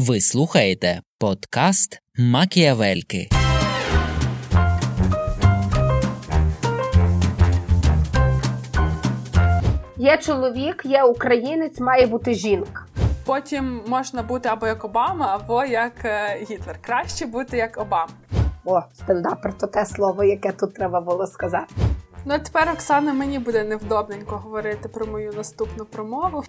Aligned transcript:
Ви 0.00 0.20
слухаєте 0.20 1.00
подкаст 1.18 2.00
Макіавельки. 2.18 3.28
Є 9.96 10.18
чоловік, 10.18 10.82
є 10.84 11.02
українець, 11.02 11.80
має 11.80 12.06
бути 12.06 12.34
жінка. 12.34 12.84
Потім 13.24 13.80
можна 13.86 14.22
бути 14.22 14.48
або 14.48 14.66
як 14.66 14.84
Обама, 14.84 15.26
або 15.34 15.64
як 15.64 16.04
е, 16.04 16.38
Гітлер. 16.50 16.78
Краще 16.80 17.26
бути 17.26 17.56
як 17.56 17.78
Обама. 17.78 18.12
О, 18.64 18.80
стендапер, 18.94 19.58
то 19.58 19.66
те 19.66 19.86
слово, 19.86 20.24
яке 20.24 20.52
тут 20.52 20.74
треба 20.74 21.00
було 21.00 21.26
сказати. 21.26 21.74
Ну 22.24 22.34
а 22.34 22.38
тепер 22.38 22.70
Оксана 22.74 23.12
мені 23.12 23.38
буде 23.38 23.64
невдобненько 23.64 24.36
говорити 24.36 24.88
про 24.88 25.06
мою 25.06 25.32
наступну 25.32 25.84
промову. 25.84 26.44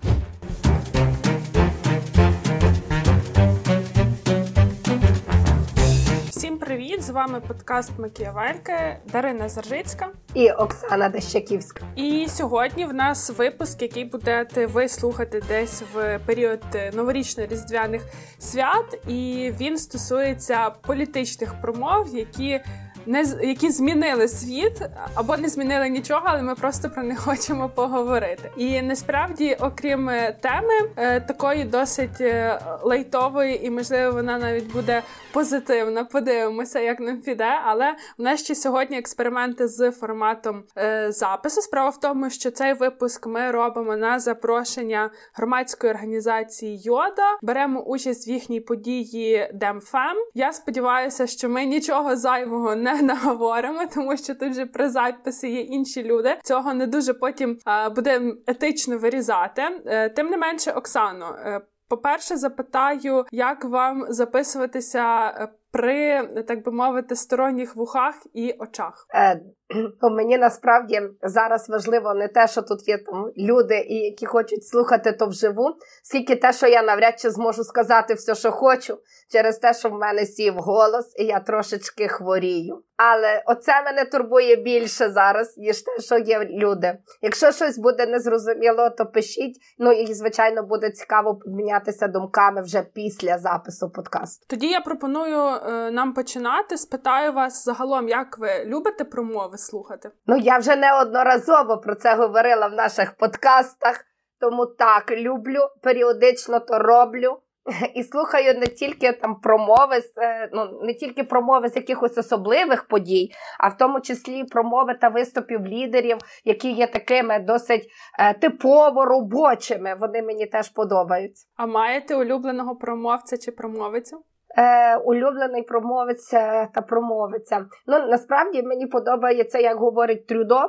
Всім 6.60 6.68
привіт! 6.68 7.04
З 7.04 7.10
вами 7.10 7.42
подкаст 7.42 7.92
Макіявельки 8.00 8.98
Дарина 9.12 9.50
Заржицька 9.50 10.10
і 10.34 10.52
Оксана 10.52 11.10
Дещаківська. 11.10 11.86
І 11.96 12.28
сьогодні 12.30 12.86
в 12.86 12.94
нас 12.94 13.30
випуск, 13.30 13.82
який 13.82 14.06
будете 14.06 14.66
ви 14.66 14.90
слухати 14.90 15.44
десь 15.48 15.84
в 15.94 16.20
період 16.26 16.60
новорічно-різдвяних 16.74 18.02
свят, 18.40 19.08
і 19.08 19.52
він 19.60 19.78
стосується 19.78 20.70
політичних 20.70 21.62
промов, 21.62 22.16
які 22.16 22.60
не 23.06 23.26
які 23.44 23.70
змінили 23.70 24.28
світ 24.28 24.82
або 25.16 25.38
не 25.38 25.50
змінили 25.50 25.90
нічого, 25.90 26.22
але 26.24 26.42
ми 26.42 26.56
просто 26.56 26.90
про 26.90 27.04
них 27.04 27.20
хочемо 27.26 27.70
поговорити. 27.70 28.52
І 28.58 28.82
насправді, 28.82 29.58
окрім 29.60 30.10
е, 30.10 30.36
теми 30.42 30.74
е, 30.96 31.20
такої 31.20 31.64
досить 31.64 32.22
е, 32.22 32.60
лайтової, 32.84 33.66
і 33.66 33.70
можливо 33.70 34.12
вона 34.12 34.38
навіть 34.38 34.74
буде 34.74 35.02
позитивна. 35.32 36.04
Подивимося, 36.04 36.80
як 36.80 37.00
нам 37.00 37.18
піде. 37.18 37.60
Але 37.66 37.96
в 38.18 38.22
нас 38.22 38.44
ще 38.44 38.56
сьогодні 38.56 38.98
експерименти 38.98 39.68
з 39.68 39.92
форматом 39.92 40.64
запису. 41.08 41.62
Справа 41.62 41.90
в 41.90 42.00
тому, 42.00 42.30
що 42.30 42.52
цей 42.52 42.74
випуск 42.74 43.28
ми 43.28 43.52
робимо 43.52 43.98
на 43.98 44.20
запрошення 44.20 45.10
громадської 45.34 45.94
організації 45.94 46.82
Йода. 46.84 47.38
Беремо 47.42 47.82
участь 47.82 48.28
в 48.28 48.30
їхній 48.30 48.60
події 48.60 49.52
Демфем. 49.54 50.18
Я 50.34 50.54
сподіваюся, 50.54 51.28
що 51.28 51.50
ми 51.50 51.66
нічого 51.66 52.16
зайвого 52.16 52.76
не 52.76 52.89
не 52.94 53.02
наговоримо, 53.14 53.80
тому 53.94 54.18
що 54.18 54.36
тут 54.36 54.54
же 54.54 54.66
при 54.66 54.90
записі 54.90 55.50
є 55.50 55.62
інші 55.62 56.04
люди. 56.04 56.38
Цього 56.44 56.74
не 56.74 56.88
дуже 56.88 57.14
потім 57.14 57.58
а, 57.66 57.90
буде 57.90 58.22
етично 58.48 58.98
вирізати. 58.98 59.62
Е, 59.86 60.10
тим 60.10 60.28
не 60.28 60.38
менше, 60.38 60.72
Оксано, 60.72 61.36
е, 61.46 61.62
по-перше, 61.90 62.38
запитаю, 62.38 63.26
як 63.32 63.66
вам 63.66 64.06
записуватися 64.10 65.28
е, 65.28 65.48
при 65.72 66.28
так 66.48 66.66
би 66.66 66.72
мовити 66.72 67.16
сторонніх 67.16 67.76
вухах 67.76 68.16
і 68.34 68.52
очах. 68.60 69.08
Е, 69.14 69.42
Мені 70.12 70.38
насправді 70.38 71.02
зараз 71.24 71.70
важливо 71.70 72.14
не 72.14 72.28
те, 72.28 72.48
що 72.48 72.62
тут 72.62 72.88
є 72.88 72.98
там 72.98 73.32
люди, 73.38 73.78
і 73.78 73.96
які 73.96 74.26
хочуть 74.26 74.68
слухати 74.68 75.12
то 75.12 75.28
вживу, 75.28 75.76
скільки 76.04 76.36
те, 76.36 76.54
що 76.54 76.68
я 76.68 76.84
навряд 76.84 77.20
чи 77.20 77.30
зможу 77.30 77.64
сказати 77.64 78.14
все, 78.14 78.36
що 78.36 78.52
хочу, 78.52 78.98
через 79.32 79.58
те, 79.58 79.74
що 79.74 79.90
в 79.90 79.94
мене 79.94 80.26
сів 80.26 80.54
голос, 80.54 81.14
і 81.20 81.24
я 81.24 81.40
трошечки 81.40 82.08
хворію. 82.08 82.84
Але 83.02 83.44
оце 83.46 83.82
мене 83.86 84.06
турбує 84.06 84.56
більше 84.56 85.10
зараз, 85.10 85.58
ніж 85.58 85.82
те, 85.82 86.00
що 86.00 86.18
є 86.18 86.46
люди. 86.46 86.98
Якщо 87.22 87.52
щось 87.52 87.78
буде 87.78 88.06
незрозуміло, 88.06 88.90
то 88.90 89.06
пишіть. 89.06 89.58
Ну 89.78 89.92
і 89.92 90.14
звичайно 90.14 90.64
буде 90.64 90.90
цікаво 90.90 91.36
помінятися 91.36 92.08
думками 92.08 92.62
вже 92.62 92.82
після 92.94 93.38
запису 93.38 93.90
подкасту. 93.90 94.46
Тоді 94.50 94.68
я 94.68 94.80
пропоную 94.80 95.40
е, 95.40 95.92
нам 95.92 96.14
починати. 96.14 96.78
Спитаю 96.78 97.34
вас 97.34 97.66
загалом, 97.66 98.10
як 98.10 98.38
ви 98.38 98.50
любите 98.66 99.04
промови 99.04 99.58
слухати? 99.66 100.12
Ну 100.28 100.38
я 100.38 100.58
вже 100.58 100.76
неодноразово 100.76 101.78
про 101.78 101.96
це 101.96 102.16
говорила 102.16 102.68
в 102.68 102.74
наших 102.74 103.18
подкастах, 103.18 104.06
тому 104.40 104.66
так 104.66 105.12
люблю 105.12 105.60
періодично 105.82 106.60
то 106.60 106.80
роблю. 106.80 107.38
І 107.96 108.04
слухаю 108.04 108.60
не 108.60 108.68
тільки 108.68 109.12
там 109.12 109.36
промови, 109.36 110.02
е, 110.18 110.50
ну 110.54 110.80
не 110.82 110.94
тільки 110.94 111.24
промови 111.24 111.70
з 111.70 111.76
якихось 111.76 112.18
особливих 112.18 112.88
подій, 112.88 113.32
а 113.60 113.68
в 113.68 113.78
тому 113.78 114.02
числі 114.02 114.44
промови 114.44 114.94
та 115.02 115.10
виступів 115.10 115.68
лідерів, 115.68 116.18
які 116.46 116.72
є 116.72 116.88
такими 116.88 117.40
досить 117.40 117.88
е, 118.20 118.34
типово 118.34 119.06
робочими. 119.06 119.96
Вони 120.00 120.22
мені 120.22 120.46
теж 120.46 120.70
подобаються. 120.70 121.48
А 121.56 121.66
маєте 121.66 122.16
улюбленого 122.16 122.76
промовця 122.76 123.38
чи 123.38 123.52
промовицю? 123.52 124.24
Е, 124.58 124.98
Улюблений 124.98 125.64
промовець 125.64 126.30
та 126.74 126.84
промовиця. 126.88 127.66
Ну 127.88 128.08
насправді 128.08 128.64
мені 128.64 128.88
подобається, 128.88 129.60
як 129.60 129.78
говорить 129.78 130.28
Трюдо. 130.28 130.60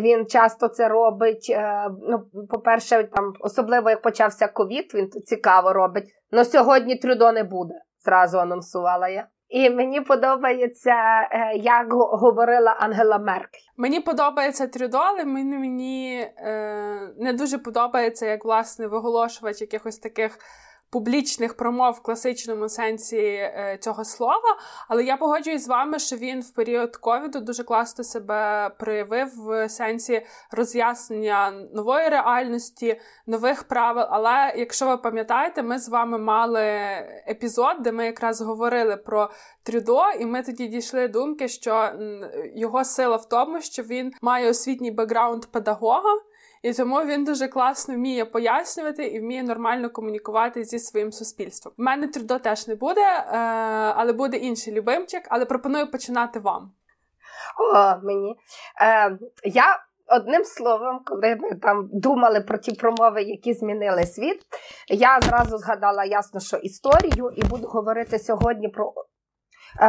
Він 0.00 0.26
часто 0.26 0.68
це 0.68 0.88
робить. 0.88 1.46
Е, 1.50 1.90
ну, 2.08 2.46
по-перше, 2.50 3.04
там 3.04 3.32
особливо 3.40 3.90
як 3.90 4.02
почався 4.02 4.48
ковід, 4.48 4.94
він 4.94 5.10
цікаво 5.10 5.72
робить. 5.72 6.04
Ну 6.32 6.44
сьогодні 6.44 6.96
Трюдо 6.96 7.32
не 7.32 7.44
буде. 7.44 7.74
Зразу 8.04 8.38
анонсувала 8.38 9.08
я. 9.08 9.26
І 9.48 9.70
мені 9.70 10.00
подобається, 10.00 10.94
е, 11.30 11.56
як 11.56 11.92
говорила 11.92 12.76
Ангела 12.80 13.18
Меркель. 13.18 13.60
Мені 13.76 14.00
подобається 14.00 14.66
Трюдо, 14.66 14.98
але 14.98 15.24
мені 15.24 15.58
мені 15.58 16.30
е, 16.38 17.14
не 17.18 17.32
дуже 17.32 17.58
подобається 17.58 18.26
як 18.26 18.44
власне 18.44 18.86
виголошувач 18.86 19.60
якихось 19.60 19.98
таких 19.98 20.38
публічних 20.94 21.54
промов 21.54 21.94
в 21.94 22.00
класичному 22.00 22.68
сенсі 22.68 23.16
е, 23.16 23.78
цього 23.80 24.04
слова. 24.04 24.58
Але 24.88 25.04
я 25.04 25.16
погоджуюсь 25.16 25.64
з 25.64 25.68
вами, 25.68 25.98
що 25.98 26.16
він 26.16 26.40
в 26.40 26.50
період 26.50 26.96
ковіду 26.96 27.40
дуже 27.40 27.64
класно 27.64 28.04
себе 28.04 28.70
проявив 28.78 29.28
в 29.36 29.68
сенсі 29.68 30.26
роз'яснення 30.50 31.50
нової 31.72 32.08
реальності, 32.08 33.00
нових 33.26 33.62
правил. 33.62 34.06
Але 34.10 34.54
якщо 34.56 34.86
ви 34.86 34.96
пам'ятаєте, 34.96 35.62
ми 35.62 35.78
з 35.78 35.88
вами 35.88 36.18
мали 36.18 36.62
епізод, 37.28 37.76
де 37.80 37.92
ми 37.92 38.06
якраз 38.06 38.40
говорили 38.40 38.96
про 38.96 39.30
Трюдо, 39.62 40.02
і 40.20 40.26
ми 40.26 40.42
тоді 40.42 40.66
дійшли 40.66 41.08
думки, 41.08 41.48
що 41.48 41.90
його 42.54 42.84
сила 42.84 43.16
в 43.16 43.28
тому, 43.28 43.60
що 43.60 43.82
він 43.82 44.12
має 44.22 44.50
освітній 44.50 44.90
бекграунд 44.90 45.44
педагога. 45.44 46.10
І 46.64 46.72
тому 46.72 47.04
він 47.04 47.24
дуже 47.24 47.48
класно 47.48 47.94
вміє 47.94 48.24
пояснювати 48.24 49.06
і 49.06 49.20
вміє 49.20 49.42
нормально 49.42 49.90
комунікувати 49.90 50.64
зі 50.64 50.78
своїм 50.78 51.12
суспільством. 51.12 51.74
У 51.78 51.82
мене 51.82 52.08
трудо 52.08 52.38
теж 52.38 52.68
не 52.68 52.74
буде, 52.74 53.00
е, 53.00 53.36
але 53.96 54.12
буде 54.12 54.36
інший 54.36 54.74
любимчик. 54.74 55.22
Але 55.28 55.44
пропоную 55.44 55.90
починати 55.90 56.40
вам. 56.40 56.72
О, 57.58 57.96
мені. 58.02 58.36
Е, 58.80 59.18
Я 59.44 59.78
одним 60.06 60.44
словом, 60.44 61.00
коли 61.06 61.36
ми 61.36 61.54
там 61.54 61.88
думали 61.92 62.40
про 62.40 62.58
ті 62.58 62.72
промови, 62.72 63.22
які 63.22 63.52
змінили 63.52 64.06
світ, 64.06 64.40
я 64.88 65.20
зразу 65.20 65.58
згадала 65.58 66.04
ясно, 66.04 66.40
що 66.40 66.56
історію, 66.56 67.30
і 67.36 67.44
буду 67.44 67.66
говорити 67.66 68.18
сьогодні 68.18 68.68
про 68.68 68.92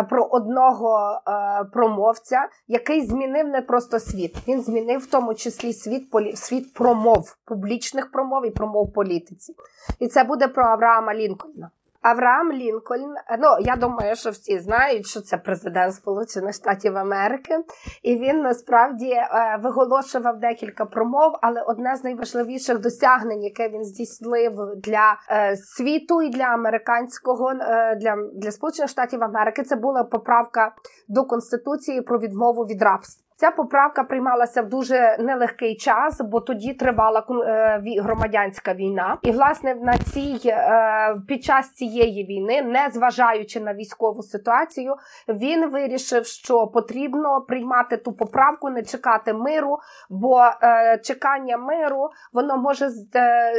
про 0.09 0.23
одного 0.23 1.21
е, 1.27 1.63
промовця, 1.73 2.47
який 2.67 3.05
змінив 3.05 3.47
не 3.47 3.61
просто 3.61 3.99
світ. 3.99 4.35
Він 4.47 4.61
змінив 4.61 4.99
в 4.99 5.05
тому 5.05 5.33
числі 5.33 5.73
світ 5.73 6.03
світ 6.35 6.73
промов, 6.73 7.35
публічних 7.45 8.11
промов 8.11 8.45
і 8.45 8.49
промов 8.49 8.93
політиці. 8.93 9.55
І 9.99 10.07
це 10.07 10.23
буде 10.23 10.47
про 10.47 10.63
Авраама 10.63 11.13
Лінкольна. 11.13 11.69
Авраам 12.05 12.51
Лінкольн, 12.51 13.13
ну 13.39 13.47
я 13.59 13.75
думаю, 13.75 14.15
що 14.15 14.29
всі 14.29 14.59
знають, 14.59 15.07
що 15.07 15.21
це 15.21 15.37
президент 15.37 15.93
Сполучених 15.93 16.53
Штатів 16.53 16.97
Америки, 16.97 17.57
і 18.03 18.15
він 18.15 18.41
насправді 18.41 19.09
е, 19.09 19.29
виголошував 19.63 20.39
декілька 20.39 20.85
промов, 20.85 21.31
але 21.41 21.61
одне 21.61 21.95
з 21.95 22.03
найважливіших 22.03 22.79
досягнень, 22.79 23.43
яке 23.43 23.69
він 23.69 23.85
здійснив 23.85 24.53
для 24.77 25.17
е, 25.29 25.55
світу 25.55 26.21
і 26.21 26.29
для 26.29 26.43
американського 26.43 27.51
е, 27.51 27.95
для, 27.95 28.15
для 28.33 28.51
Сполучених 28.51 28.89
Штатів 28.89 29.23
Америки, 29.23 29.63
це 29.63 29.75
була 29.75 30.03
поправка 30.03 30.75
до 31.07 31.25
конституції 31.25 32.01
про 32.01 32.19
відмову 32.19 32.63
від 32.63 32.81
рабства. 32.81 33.24
Ця 33.37 33.51
поправка 33.51 34.03
приймалася 34.03 34.61
в 34.61 34.69
дуже 34.69 35.17
нелегкий 35.19 35.75
час, 35.75 36.21
бо 36.21 36.39
тоді 36.39 36.73
тривала 36.73 37.25
е, 37.29 37.81
громадянська 38.01 38.73
війна. 38.73 39.17
І 39.21 39.31
власне 39.31 39.75
на 39.75 39.97
цій 39.97 40.41
е, 40.45 41.15
під 41.27 41.43
час 41.43 41.71
цієї 41.71 42.25
війни, 42.25 42.61
не 42.61 42.89
зважаючи 42.93 43.59
на 43.59 43.73
військову 43.73 44.23
ситуацію, 44.23 44.95
він 45.27 45.69
вирішив, 45.69 46.25
що 46.25 46.67
потрібно 46.67 47.41
приймати 47.41 47.97
ту 47.97 48.13
поправку, 48.13 48.69
не 48.69 48.83
чекати 48.83 49.33
миру, 49.33 49.77
бо 50.09 50.41
е, 50.63 50.97
чекання 51.03 51.57
миру 51.57 52.09
воно 52.33 52.57
може 52.57 52.89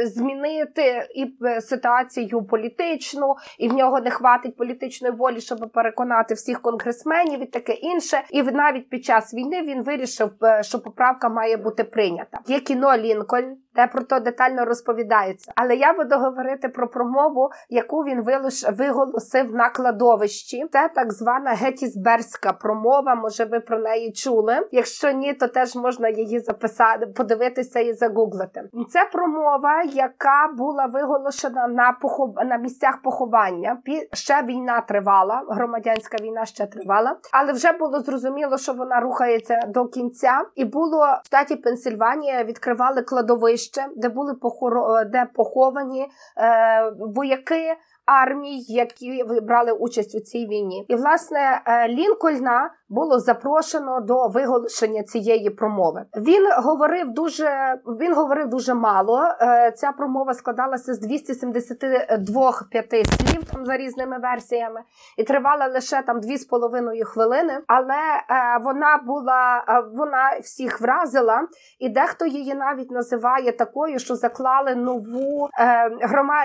змінити 0.05 1.07
і 1.15 1.37
ситуацію 1.61 2.43
політичну, 2.43 3.35
і 3.59 3.69
в 3.69 3.73
нього 3.73 4.01
не 4.01 4.09
хватить 4.11 4.57
політичної 4.57 5.13
волі, 5.13 5.41
щоб 5.41 5.71
переконати 5.73 6.33
всіх 6.33 6.61
конгресменів 6.61 7.43
і 7.43 7.45
таке 7.45 7.73
інше. 7.73 8.21
І 8.29 8.43
навіть 8.43 8.89
під 8.89 9.05
час 9.05 9.33
війни 9.33 9.61
він 9.67 9.83
вирішив, 9.83 10.31
е, 10.43 10.63
що 10.63 10.79
поправка 10.79 11.29
має 11.29 11.57
бути 11.57 11.83
прийнята. 11.83 12.39
Є 12.47 12.59
кіно 12.59 12.97
Лінкольн, 12.97 13.57
де 13.77 13.87
про 13.87 14.03
то 14.03 14.19
детально 14.19 14.65
розповідається. 14.65 15.51
Але 15.55 15.75
я 15.75 15.93
буду 15.93 16.15
говорити 16.15 16.69
про 16.69 16.87
промову, 16.87 17.49
яку 17.69 18.01
він 18.01 18.23
виголосив 18.71 19.53
на 19.55 19.69
кладовищі. 19.69 20.65
Це 20.71 20.89
так 20.95 21.13
звана 21.13 21.51
гетісберська 21.51 22.53
промова. 22.53 23.15
Може, 23.15 23.45
ви 23.45 23.59
про 23.59 23.79
неї 23.79 24.11
чули? 24.11 24.67
Якщо 24.71 25.11
ні, 25.11 25.33
то 25.33 25.47
теж 25.47 25.75
можна 25.75 26.09
її 26.09 26.39
записати, 26.39 27.05
подивитися 27.07 27.79
і 27.79 27.93
загуглити. 27.93 28.63
Це 28.89 29.09
промова, 29.13 29.83
яка 29.83 30.49
була 30.57 30.85
виголошена 30.85 31.67
на 31.67 31.91
похов... 32.01 32.35
на 32.45 32.57
місцях 32.57 33.01
поховання. 33.03 33.77
Ще 34.13 34.43
війна 34.43 34.81
тривала, 34.81 35.43
громадянська 35.49 36.17
війна 36.23 36.45
ще 36.45 36.65
тривала, 36.65 37.15
але 37.31 37.53
вже 37.53 37.71
було 37.71 37.99
зрозуміло, 37.99 38.57
що 38.57 38.73
вона 38.73 38.99
рухається 38.99 39.59
до 39.67 39.85
кінця, 39.85 40.41
і 40.55 40.65
було 40.65 41.05
в 41.23 41.27
штаті 41.27 41.55
Пенсильванія 41.55 42.43
відкривали 42.43 43.01
кладовище, 43.01 43.66
де 43.95 44.09
були 44.09 44.33
похоро... 44.33 45.03
де 45.03 45.25
поховані 45.33 46.07
е, 46.37 46.91
вояки 46.99 47.75
армій, 48.05 48.59
які 48.67 49.23
брали 49.43 49.71
участь 49.71 50.15
у 50.15 50.19
цій 50.19 50.45
війні. 50.45 50.85
І 50.87 50.95
власне 50.95 51.61
е, 51.65 51.87
Лінкольна 51.87 52.71
було 52.89 53.19
запрошено 53.19 54.01
до 54.01 54.27
виголошення 54.27 55.03
цієї 55.03 55.49
промови. 55.49 56.05
Він 56.15 56.47
говорив 56.57 57.11
дуже 57.11 57.79
він 57.99 58.13
говорив 58.13 58.47
дуже 58.49 58.73
мало. 58.73 59.21
Е, 59.41 59.71
ця 59.71 59.91
промова 59.91 60.33
складалася 60.33 60.93
з 60.93 60.99
272 60.99 62.53
п'яти 62.71 63.05
слів 63.05 63.43
там 63.43 63.65
за 63.65 63.77
різними 63.77 64.17
версіями, 64.19 64.81
і 65.17 65.23
тривала 65.23 65.67
лише 65.67 66.01
там 66.01 66.19
дві 66.19 66.37
з 66.37 66.45
половиною 66.45 67.05
хвилини. 67.05 67.59
Але 67.67 67.93
е, 67.93 68.59
вона 68.63 68.97
була 69.05 69.63
вона 69.93 70.39
всіх 70.41 70.81
вразила, 70.81 71.47
і 71.79 71.89
дехто 71.89 72.25
її 72.25 72.55
навіть 72.55 72.91
називає 72.91 73.51
такою, 73.51 73.99
що 73.99 74.15
заклали 74.15 74.75
нову 74.75 75.49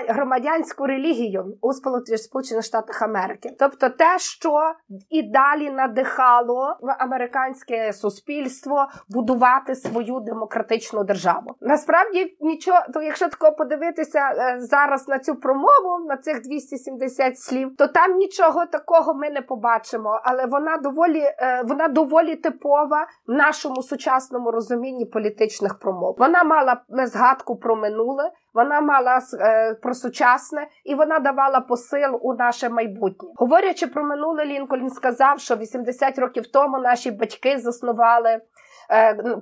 громадянську 0.07 0.85
релігію 0.87 1.57
у 1.61 1.73
Сполучених 1.73 2.63
Штатах 2.63 3.01
Америки, 3.01 3.55
тобто 3.59 3.89
те, 3.89 4.19
що 4.19 4.73
і 5.09 5.23
далі 5.23 5.71
надихало 6.33 6.77
американське 6.99 7.93
суспільство 7.93 8.87
будувати 9.09 9.75
свою 9.75 10.19
демократичну 10.19 11.03
державу. 11.03 11.55
Насправді 11.61 12.37
нічого, 12.41 12.79
то 12.93 13.01
якщо 13.01 13.29
тако 13.29 13.51
подивитися 13.51 14.19
е, 14.19 14.61
зараз 14.61 15.07
на 15.07 15.19
цю 15.19 15.35
промову, 15.35 16.05
на 16.07 16.17
цих 16.17 16.41
270 16.41 17.39
слів, 17.39 17.75
то 17.77 17.87
там 17.87 18.17
нічого 18.17 18.65
такого 18.65 19.13
ми 19.13 19.29
не 19.29 19.41
побачимо, 19.41 20.21
але 20.23 20.45
вона 20.45 20.77
доволі 20.77 21.19
е, 21.19 21.63
вона 21.65 21.87
доволі 21.87 22.35
типова 22.35 23.07
в 23.27 23.31
нашому 23.31 23.83
сучасному 23.83 24.51
розумінні 24.51 25.05
політичних 25.05 25.79
промов. 25.79 26.15
Вона 26.19 26.43
мала 26.43 26.81
згадку 26.89 27.55
про 27.55 27.75
минуле. 27.75 28.31
Вона 28.53 28.81
мала 28.81 29.19
е, 29.39 29.73
про 29.73 29.93
сучасне 29.93 30.67
і 30.83 30.95
вона 30.95 31.19
давала 31.19 31.59
посил 31.59 32.19
у 32.21 32.33
наше 32.33 32.69
майбутнє. 32.69 33.29
Говорячи 33.35 33.87
про 33.87 34.03
минуле, 34.03 34.45
Лінкольн 34.45 34.89
сказав, 34.89 35.39
що 35.39 35.55
80 35.55 36.19
років 36.19 36.47
тому 36.47 36.79
наші 36.79 37.11
батьки 37.11 37.57
заснували 37.57 38.41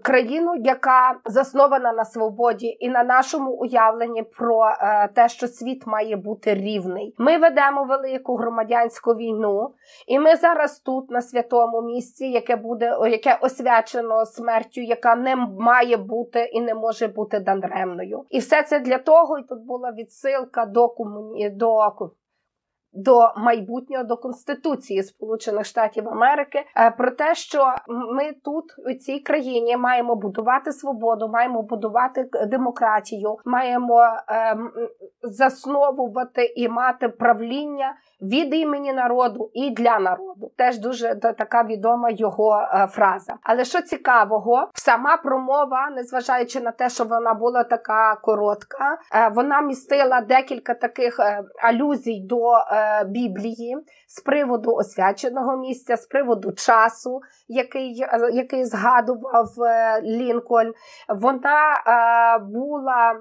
країну, 0.04 0.54
яка 0.56 1.16
заснована 1.26 1.94
на 1.94 2.06
свободі 2.06 2.78
і 2.80 2.90
на 2.90 3.04
нашому 3.04 3.52
уявленні 3.52 4.24
про 4.24 4.66
е, 4.66 5.10
те, 5.16 5.30
що 5.30 5.48
світ 5.48 5.88
має 5.88 6.16
бути 6.16 6.54
рівний. 6.54 7.16
Ми 7.18 7.38
ведемо 7.38 7.84
велику 7.84 8.36
громадянську 8.36 9.12
війну, 9.12 9.74
і 10.08 10.20
ми 10.20 10.36
зараз 10.36 10.80
тут, 10.80 11.12
на 11.12 11.22
святому 11.22 11.82
місці, 11.82 12.26
яке 12.26 12.56
буде 12.56 12.98
яке 13.10 13.38
освячено 13.42 14.26
смертю, 14.26 14.82
яка 14.82 15.16
не 15.16 15.36
має 15.60 15.98
бути 15.98 16.44
і 16.44 16.62
не 16.62 16.76
може 16.76 17.08
бути 17.08 17.40
даремною. 17.40 18.26
І 18.30 18.40
все 18.40 18.64
це 18.64 18.80
для 18.80 18.98
того, 18.98 19.40
і 19.40 19.44
тут 19.44 19.66
була 19.66 19.92
відсилка 19.92 20.66
до 20.66 20.90
комуні 20.90 21.50
до 21.50 21.76
до 22.94 23.34
майбутнього 23.38 24.04
до 24.04 24.18
Конституції 24.18 25.04
Сполучених 25.04 25.66
Штатів 25.66 26.10
Америки 26.10 26.66
е, 26.78 26.92
про 26.92 27.12
те, 27.12 27.36
що 27.36 27.76
ми 27.88 28.32
тут 28.44 28.66
у 28.86 28.94
цій 28.94 29.20
країні 29.20 29.78
маємо 29.78 30.16
будувати 30.16 30.72
свободу, 30.72 31.28
маємо 31.28 31.62
будувати 31.62 32.30
демократію, 32.48 33.38
маємо 33.46 34.02
ем, 34.28 34.72
засновувати 35.22 36.54
і 36.56 36.70
мати 36.70 37.10
правління 37.10 37.94
від 38.22 38.54
імені 38.54 38.94
народу 38.94 39.52
і 39.54 39.70
для 39.70 40.00
народу. 40.00 40.52
Теж 40.58 40.80
дуже 40.80 41.16
така 41.16 41.64
відома 41.64 42.10
його 42.10 42.68
е, 42.74 42.88
фраза. 42.88 43.34
Але 43.44 43.66
що 43.66 43.82
цікавого, 43.82 44.68
сама 44.74 45.18
промова, 45.18 45.90
незважаючи 45.96 46.62
на 46.62 46.72
те, 46.72 46.90
що 46.90 47.04
вона 47.04 47.34
була 47.34 47.64
така 47.64 48.16
коротка, 48.16 48.98
е, 49.16 49.32
вона 49.36 49.62
містила 49.62 50.22
декілька 50.22 50.74
таких 50.74 51.20
алюзій 51.64 52.20
до. 52.20 52.52
Біблії 53.08 53.78
з 54.08 54.22
приводу 54.22 54.74
освяченого 54.76 55.58
місця, 55.58 55.98
з 55.98 56.06
приводу 56.06 56.52
часу, 56.52 57.22
який 57.48 58.06
який 58.34 58.66
згадував 58.66 59.62
е, 59.62 60.02
Лінкольн, 60.02 60.74
вона 61.10 61.74
е, 61.74 62.40
була. 62.40 63.16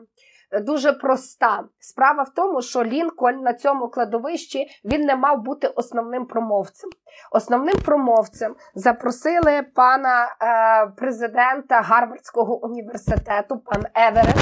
Дуже 0.52 0.92
проста 0.92 1.64
справа 1.78 2.22
в 2.22 2.30
тому, 2.34 2.62
що 2.62 2.84
Лінкольн 2.84 3.40
на 3.40 3.54
цьому 3.54 3.88
кладовищі 3.88 4.66
він 4.84 5.00
не 5.00 5.16
мав 5.16 5.42
бути 5.42 5.66
основним 5.66 6.26
промовцем. 6.26 6.90
Основним 7.32 7.76
промовцем 7.84 8.54
запросили 8.74 9.62
пана 9.74 10.24
е, 10.24 10.86
президента 10.96 11.80
Гарвардського 11.80 12.64
університету, 12.64 13.58
пан 13.58 13.82
Еверет, 13.94 14.36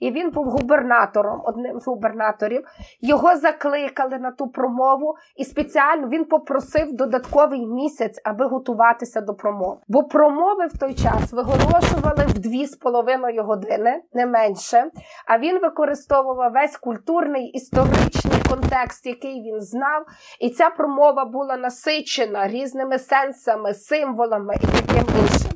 і 0.00 0.10
він 0.10 0.30
був 0.30 0.46
губернатором, 0.46 1.42
одним 1.44 1.80
з 1.80 1.86
губернаторів. 1.86 2.64
Його 3.00 3.36
закликали 3.36 4.18
на 4.18 4.30
ту 4.30 4.48
промову, 4.48 5.16
і 5.36 5.44
спеціально 5.44 6.08
він 6.08 6.24
попросив 6.24 6.92
додатковий 6.92 7.66
місяць, 7.66 8.20
аби 8.24 8.46
готуватися 8.46 9.20
до 9.20 9.34
промови. 9.34 9.80
Бо 9.88 10.04
промови 10.04 10.66
в 10.66 10.78
той 10.78 10.94
час 10.94 11.32
виголошували 11.32 12.26
в 12.26 12.38
дві 12.38 12.66
з 12.66 12.76
половиною 12.76 13.44
години, 13.44 14.02
не 14.12 14.26
менше. 14.26 14.90
А 15.26 15.38
він 15.38 15.51
використовував 15.58 16.52
весь 16.52 16.76
культурний 16.76 17.50
історичний 17.50 18.42
контекст, 18.48 19.06
який 19.06 19.42
він 19.42 19.60
знав. 19.60 20.06
І 20.40 20.50
ця 20.50 20.70
промова 20.70 21.24
була 21.24 21.56
насичена 21.56 22.48
різними 22.48 22.98
сенсами, 22.98 23.74
символами 23.74 24.54
і 24.54 24.66
таким 24.66 25.06
іншим. 25.20 25.52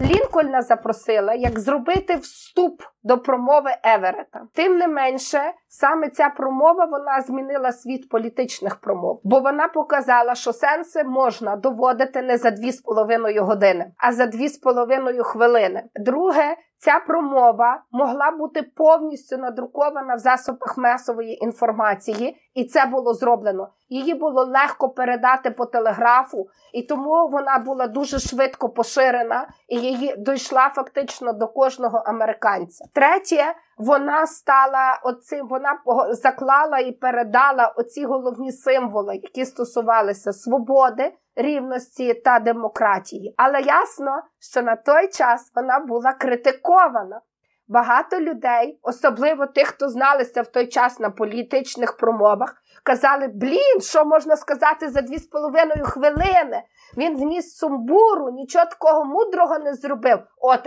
Лінкольна 0.00 0.62
запросила, 0.62 1.34
як 1.34 1.58
зробити 1.58 2.16
вступ 2.16 2.82
до 3.02 3.18
промови 3.18 3.70
Еверета. 3.84 4.42
Тим 4.54 4.76
не 4.76 4.88
менше, 4.88 5.40
саме 5.68 6.08
ця 6.10 6.28
промова 6.28 6.84
вона 6.84 7.20
змінила 7.20 7.72
світ 7.72 8.08
політичних 8.08 8.76
промов, 8.76 9.20
бо 9.24 9.40
вона 9.40 9.68
показала, 9.68 10.34
що 10.34 10.52
сенси 10.52 11.04
можна 11.04 11.56
доводити 11.56 12.22
не 12.22 12.36
за 12.36 12.50
дві 12.50 12.72
з 12.72 12.80
половиною 12.80 13.44
години, 13.44 13.92
а 13.98 14.12
за 14.12 14.26
дві 14.26 14.48
з 14.48 14.58
половиною 14.58 15.24
хвилини. 15.24 15.84
Друге, 15.94 16.56
Ця 16.82 17.00
промова 17.06 17.82
могла 17.92 18.30
бути 18.30 18.62
повністю 18.62 19.36
надрукована 19.36 20.14
в 20.14 20.18
засобах 20.18 20.78
масової 20.78 21.44
інформації, 21.44 22.36
і 22.54 22.64
це 22.64 22.86
було 22.86 23.14
зроблено. 23.14 23.68
Її 23.88 24.14
було 24.14 24.44
легко 24.44 24.88
передати 24.88 25.50
по 25.50 25.66
телеграфу, 25.66 26.48
і 26.72 26.82
тому 26.82 27.28
вона 27.28 27.58
була 27.58 27.86
дуже 27.86 28.18
швидко 28.18 28.68
поширена 28.68 29.48
і 29.68 29.80
її 29.80 30.14
дійшла 30.18 30.68
фактично 30.68 31.32
до 31.32 31.48
кожного 31.48 31.98
американця. 31.98 32.84
Третє, 32.94 33.54
вона 33.78 34.26
стала 34.26 35.00
оцим, 35.04 35.48
вона 35.48 35.78
заклала 36.10 36.78
і 36.78 36.92
передала 36.92 37.74
оці 37.76 38.04
головні 38.04 38.52
символи, 38.52 39.14
які 39.14 39.44
стосувалися 39.44 40.32
свободи 40.32 41.12
рівності 41.36 42.14
та 42.14 42.38
демократії. 42.38 43.34
Але 43.36 43.60
ясно, 43.60 44.22
що 44.38 44.62
на 44.62 44.76
той 44.76 45.08
час 45.08 45.52
вона 45.54 45.78
була 45.78 46.12
критикована. 46.12 47.20
Багато 47.68 48.20
людей, 48.20 48.78
особливо 48.82 49.46
тих, 49.46 49.68
хто 49.68 49.88
зналися 49.88 50.42
в 50.42 50.46
той 50.46 50.66
час 50.66 51.00
на 51.00 51.10
політичних 51.10 51.96
промовах, 51.96 52.54
казали: 52.84 53.28
блін, 53.28 53.80
що 53.80 54.04
можна 54.04 54.36
сказати 54.36 54.88
за 54.88 55.02
дві 55.02 55.18
з 55.18 55.26
половиною 55.26 55.84
хвилини? 55.84 56.62
Він 56.96 57.16
вніс 57.16 57.56
сумбуру, 57.56 58.30
нічого 58.30 58.64
такого 58.64 59.04
мудрого 59.04 59.58
не 59.58 59.74
зробив. 59.74 60.18
От 60.40 60.60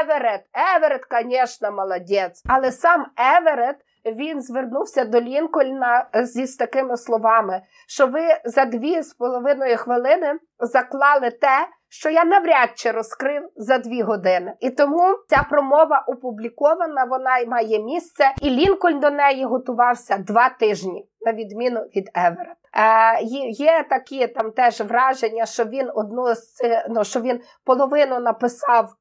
Еверет, 0.00 0.40
Еверет, 0.76 1.02
звісно, 1.10 1.72
молодець. 1.72 2.42
Але 2.46 2.72
сам 2.72 3.06
Еверет 3.38 3.76
він 4.06 4.42
звернувся 4.42 5.04
до 5.04 5.20
Лінкольна 5.20 6.06
зі 6.14 6.46
з 6.46 6.56
такими 6.56 6.96
словами, 6.96 7.62
що 7.88 8.06
ви 8.06 8.22
за 8.44 8.64
дві 8.64 9.02
з 9.02 9.14
половиною 9.14 9.76
хвилини 9.76 10.34
заклали 10.58 11.30
те, 11.30 11.68
що 11.88 12.10
я 12.10 12.24
навряд 12.24 12.68
чи 12.74 12.90
розкрив 12.90 13.42
за 13.56 13.78
дві 13.78 14.02
години. 14.02 14.54
І 14.60 14.70
тому 14.70 15.16
ця 15.28 15.46
промова 15.50 16.04
опублікована, 16.08 17.04
вона 17.04 17.44
має 17.46 17.78
місце, 17.78 18.24
і 18.42 18.50
Лінкольн 18.50 19.00
до 19.00 19.10
неї 19.10 19.44
готувався 19.44 20.18
два 20.18 20.48
тижні, 20.48 21.08
на 21.28 21.34
відміну 21.34 21.80
від 21.80 22.10
Еверет. 22.14 22.56
Е, 22.74 23.22
Є 23.50 23.86
такі 23.90 24.26
там 24.26 24.50
теж 24.50 24.80
враження, 24.80 25.46
що 25.46 25.64
він 25.64 25.90
одну 25.94 26.34
з 26.34 26.60
ну, 26.88 27.04
що 27.04 27.20
він 27.20 27.40
половину 27.64 28.20
написав 28.20 28.92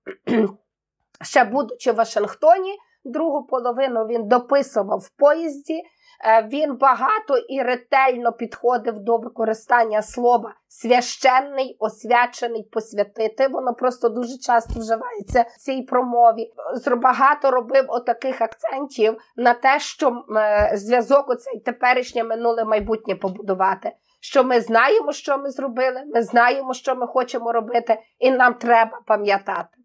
ще 1.22 1.44
будучи 1.44 1.92
в 1.92 1.96
Вашингтоні 1.96 2.78
другу 3.06 3.44
половину 3.44 4.06
він 4.06 4.28
дописував 4.28 5.00
в 5.00 5.10
поїзді. 5.10 5.82
Е, 6.26 6.48
він 6.52 6.76
багато 6.76 7.38
і 7.38 7.62
ретельно 7.62 8.32
підходив 8.32 9.00
до 9.00 9.18
використання 9.18 10.02
слова 10.02 10.54
священний, 10.68 11.76
освячений, 11.80 12.64
посвятити. 12.64 13.48
Воно 13.48 13.74
просто 13.74 14.10
дуже 14.10 14.38
часто 14.38 14.80
вживається 14.80 15.46
в 15.56 15.58
цій 15.58 15.82
промові. 15.82 16.54
Багато 16.98 17.52
робив 17.52 17.86
отаких 17.88 18.42
акцентів 18.42 19.18
на 19.36 19.54
те, 19.54 19.80
що 19.80 20.24
е, 20.38 20.72
зв'язок 20.74 21.30
оцей 21.30 21.60
теперішнє 21.60 22.24
минуле 22.24 22.66
майбутнє 22.66 23.16
побудувати. 23.16 23.92
Що 24.20 24.44
ми 24.44 24.62
знаємо, 24.62 25.12
що 25.12 25.38
ми 25.38 25.50
зробили, 25.50 26.04
ми 26.16 26.22
знаємо, 26.22 26.74
що 26.74 26.96
ми 26.96 27.08
хочемо 27.08 27.52
робити, 27.52 28.00
і 28.20 28.32
нам 28.32 28.54
треба 28.54 29.00
пам'ятати. 29.06 29.78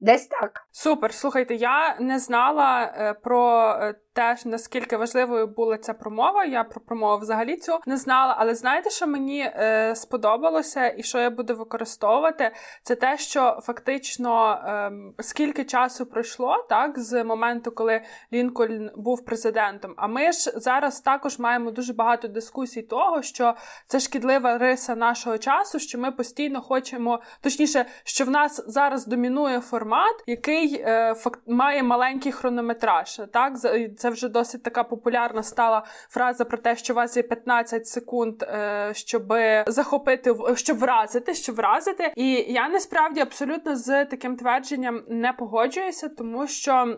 Десь 0.00 0.26
так. 0.26 0.66
Супер. 0.70 1.12
Слухайте, 1.12 1.54
я 1.54 1.96
не 2.00 2.18
знала 2.18 2.82
е, 2.82 3.14
про 3.14 3.70
е, 3.80 3.94
теж 4.12 4.44
наскільки 4.44 4.96
важливою 4.96 5.46
була 5.46 5.78
ця 5.78 5.94
промова. 5.94 6.44
Я 6.44 6.64
про 6.64 6.80
промову 6.80 7.22
взагалі 7.22 7.56
цю 7.56 7.78
не 7.86 7.96
знала. 7.96 8.36
Але 8.38 8.54
знаєте, 8.54 8.90
що 8.90 9.06
мені 9.06 9.40
е, 9.40 9.94
сподобалося, 9.96 10.94
і 10.96 11.02
що 11.02 11.18
я 11.18 11.30
буду 11.30 11.56
використовувати, 11.56 12.50
це 12.82 12.94
те, 12.94 13.18
що 13.18 13.58
фактично 13.62 14.52
е, 14.52 14.92
скільки 15.22 15.64
часу 15.64 16.06
пройшло 16.06 16.66
так 16.68 16.98
з 16.98 17.24
моменту, 17.24 17.70
коли 17.70 18.00
Лінкольн 18.32 18.90
був 18.96 19.24
президентом. 19.24 19.94
А 19.96 20.06
ми 20.06 20.32
ж 20.32 20.52
зараз 20.54 21.00
також 21.00 21.38
маємо 21.38 21.70
дуже 21.70 21.92
багато 21.92 22.28
дискусій 22.28 22.82
того, 22.82 23.22
що 23.22 23.54
це 23.86 24.00
шкідлива 24.00 24.58
риса 24.58 24.94
нашого 24.94 25.38
часу, 25.38 25.78
що 25.78 25.98
ми 25.98 26.12
постійно 26.12 26.62
хочемо, 26.62 27.20
точніше, 27.40 27.86
що 28.04 28.24
в 28.24 28.30
нас 28.30 28.64
зараз 28.66 29.06
домінує 29.06 29.60
формат, 29.60 29.89
який 30.26 30.74
е, 30.74 31.14
факт 31.14 31.40
має 31.46 31.82
маленький 31.82 32.32
хронометраж. 32.32 33.20
Так, 33.32 33.52
це 33.96 34.10
вже 34.10 34.28
досить 34.28 34.62
така 34.62 34.84
популярна 34.84 35.42
стала 35.42 35.84
фраза 36.08 36.44
про 36.44 36.58
те, 36.58 36.76
що 36.76 36.92
у 36.92 36.96
вас 36.96 37.16
є 37.16 37.22
15 37.22 37.86
секунд, 37.86 38.42
е, 38.42 38.90
щоб 38.94 39.32
захопити 39.66 40.34
щоб 40.54 40.78
вразити, 40.78 41.34
щоб 41.34 41.56
вразити. 41.56 42.12
І 42.16 42.32
я 42.32 42.68
насправді 42.68 43.20
абсолютно 43.20 43.76
з 43.76 44.04
таким 44.04 44.36
твердженням 44.36 45.02
не 45.08 45.32
погоджуюся, 45.32 46.08
тому 46.08 46.46
що 46.46 46.96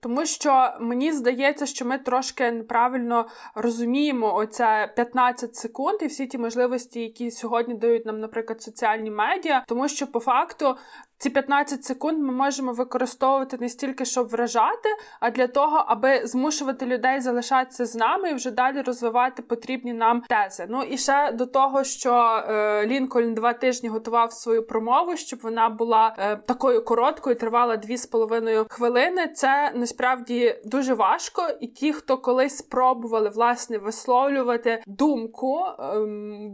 тому 0.00 0.26
що 0.26 0.74
мені 0.80 1.12
здається, 1.12 1.66
що 1.66 1.84
ми 1.84 1.98
трошки 1.98 2.52
неправильно 2.52 3.26
розуміємо 3.54 4.34
оце 4.34 4.92
15 4.96 5.56
секунд 5.56 5.98
і 6.02 6.06
всі 6.06 6.26
ті 6.26 6.38
можливості, 6.38 7.00
які 7.00 7.30
сьогодні 7.30 7.74
дають 7.74 8.06
нам, 8.06 8.20
наприклад, 8.20 8.62
соціальні 8.62 9.10
медіа, 9.10 9.64
тому 9.68 9.88
що 9.88 10.06
по 10.06 10.20
факту 10.20 10.76
ці 11.22 11.30
15 11.30 11.84
секунд 11.84 12.18
ми 12.18 12.32
можемо 12.32 12.72
використовувати 12.72 13.56
не 13.60 13.68
стільки, 13.68 14.04
щоб 14.04 14.28
вражати, 14.28 14.88
а 15.20 15.30
для 15.30 15.46
того, 15.46 15.84
аби 15.86 16.26
змушувати 16.26 16.86
людей 16.86 17.20
залишатися 17.20 17.86
з 17.86 17.94
нами 17.94 18.30
і 18.30 18.34
вже 18.34 18.50
далі 18.50 18.80
розвивати 18.80 19.42
потрібні 19.42 19.92
нам 19.92 20.20
тези. 20.20 20.66
Ну 20.68 20.82
і 20.82 20.98
ще 20.98 21.32
до 21.32 21.46
того, 21.46 21.84
що 21.84 22.12
е, 22.14 22.86
Лінкольн 22.86 23.34
два 23.34 23.52
тижні 23.52 23.88
готував 23.88 24.32
свою 24.32 24.66
промову, 24.66 25.16
щоб 25.16 25.38
вона 25.42 25.68
була 25.68 26.14
е, 26.18 26.36
такою 26.36 26.84
короткою, 26.84 27.36
тривала 27.36 27.76
дві 27.76 27.96
з 27.96 28.06
половиною 28.06 28.66
хвилини. 28.70 29.28
Це 29.28 29.72
насправді 29.74 30.60
дуже 30.64 30.94
важко, 30.94 31.48
і 31.60 31.66
ті, 31.66 31.92
хто 31.92 32.18
колись 32.18 32.56
спробували 32.56 33.28
власне 33.28 33.78
висловлювати 33.78 34.82
думку 34.86 35.60
е, 35.64 35.82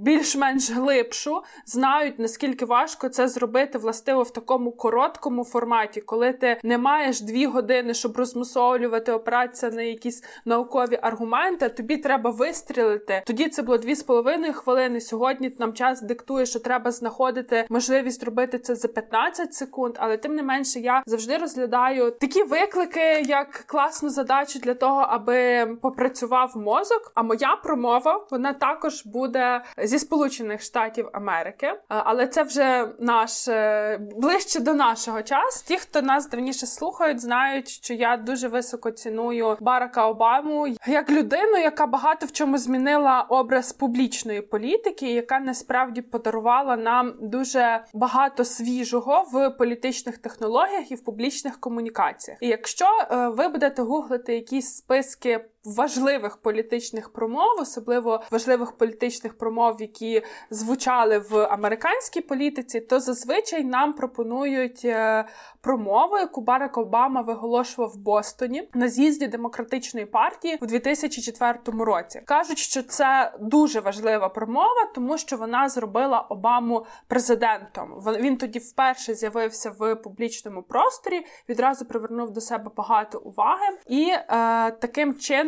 більш-менш 0.02 0.70
глибшу, 0.70 1.42
знають 1.66 2.18
наскільки 2.18 2.64
важко 2.64 3.08
це 3.08 3.28
зробити 3.28 3.78
властиво 3.78 4.22
в 4.22 4.30
такому 4.30 4.57
такому 4.58 4.72
короткому 4.72 5.44
форматі, 5.44 6.00
коли 6.00 6.32
ти 6.32 6.60
не 6.62 6.78
маєш 6.78 7.20
дві 7.20 7.46
години, 7.46 7.94
щоб 7.94 8.16
розмусолювати, 8.16 9.12
опиратися 9.12 9.70
на 9.70 9.82
якісь 9.82 10.24
наукові 10.44 10.98
аргументи, 11.02 11.68
тобі 11.68 11.96
треба 11.96 12.30
вистрілити. 12.30 13.22
Тоді 13.26 13.48
це 13.48 13.62
було 13.62 13.78
дві 13.78 13.94
з 13.94 14.02
половиною 14.02 14.52
хвилини. 14.52 15.00
Сьогодні 15.00 15.54
нам 15.58 15.72
час 15.72 16.02
диктує, 16.02 16.46
що 16.46 16.60
треба 16.60 16.90
знаходити 16.90 17.66
можливість 17.70 18.24
робити 18.24 18.58
це 18.58 18.74
за 18.74 18.88
15 18.88 19.54
секунд. 19.54 19.94
Але 19.98 20.16
тим 20.16 20.34
не 20.34 20.42
менше, 20.42 20.80
я 20.80 21.02
завжди 21.06 21.36
розглядаю 21.36 22.10
такі 22.10 22.42
виклики, 22.42 23.22
як 23.26 23.50
класну 23.50 24.10
задачу 24.10 24.58
для 24.58 24.74
того, 24.74 25.06
аби 25.08 25.66
попрацював 25.82 26.56
мозок. 26.56 27.12
А 27.14 27.22
моя 27.22 27.56
промова 27.62 28.26
вона 28.30 28.52
також 28.52 29.06
буде 29.06 29.62
зі 29.82 29.98
Сполучених 29.98 30.62
Штатів 30.62 31.08
Америки, 31.12 31.72
але 31.88 32.26
це 32.26 32.42
вже 32.42 32.88
наш 32.98 33.48
е, 33.48 33.98
ближче 34.16 34.38
ближче 34.38 34.61
до 34.61 34.75
нашого 34.75 35.23
часу. 35.23 35.64
Ті, 35.66 35.76
хто 35.76 36.02
нас 36.02 36.28
давніше 36.28 36.66
слухають, 36.66 37.21
знають, 37.21 37.68
що 37.68 37.95
я 37.95 38.16
дуже 38.16 38.49
високо 38.49 38.90
ціную 38.90 39.57
Барака 39.61 40.07
Обаму 40.07 40.66
як 40.87 41.11
людину, 41.11 41.57
яка 41.57 41.87
багато 41.87 42.26
в 42.26 42.33
чому 42.33 42.59
змінила 42.59 43.23
образ 43.23 43.73
публічної 43.73 44.40
політики, 44.40 45.12
яка 45.12 45.40
насправді 45.40 46.02
подарувала 46.02 46.76
нам 46.76 47.14
дуже 47.21 47.85
багато 47.95 48.45
свіжого 48.45 49.25
в 49.33 49.50
політичних 49.50 50.18
технологіях 50.18 50.90
і 50.90 50.95
в 50.95 51.04
публічних 51.04 51.61
комунікаціях. 51.61 52.38
І 52.40 52.49
якщо 52.49 52.85
е, 52.85 53.28
ви 53.28 53.49
будете 53.49 53.83
гуглити 53.83 54.35
якісь 54.35 54.76
списки 54.76 55.45
важливих 55.64 56.36
політичних 56.36 57.12
промов, 57.12 57.60
особливо 57.60 58.22
важливих 58.30 58.72
політичних 58.72 59.38
промов, 59.38 59.76
які 59.80 60.22
звучали 60.50 61.18
в 61.18 61.36
американській 61.36 62.20
політиці, 62.20 62.80
то 62.80 63.00
зазвичай 63.00 63.64
нам 63.64 63.92
пропонують 63.92 64.84
е, 64.84 65.24
промову, 65.60 66.18
яку 66.18 66.40
Барак 66.40 66.78
Обама 66.78 67.20
виголошував 67.20 67.90
в 67.90 67.96
Бостоні 67.96 68.68
на 68.74 68.88
з'їзді 68.88 69.26
демократичної 69.26 70.06
партії 70.06 70.58
у 70.60 70.66
2004 70.66 71.58
році. 71.64 72.22
кажуть, 72.24 72.58
що 72.58 72.82
це 72.82 73.32
дуже 73.40 73.80
важлива 73.80 74.28
промова, 74.28 74.88
тому 74.94 75.18
що 75.18 75.36
вона 75.36 75.68
зробила 75.68 76.20
Обаму 76.20 76.86
президентом. 77.08 78.02
Він 78.20 78.36
тоді 78.36 78.58
вперше 78.58 79.14
з'явився 79.14 79.70
в 79.78 79.94
публічному 79.94 80.62
просторі, 80.62 81.26
відразу 81.48 81.84
привернув 81.84 82.30
до 82.30 82.40
себе 82.40 82.70
багато 82.76 83.18
уваги, 83.18 83.78
і 83.86 84.10
е, 84.10 84.24
таким 84.70 85.14
чином 85.14 85.48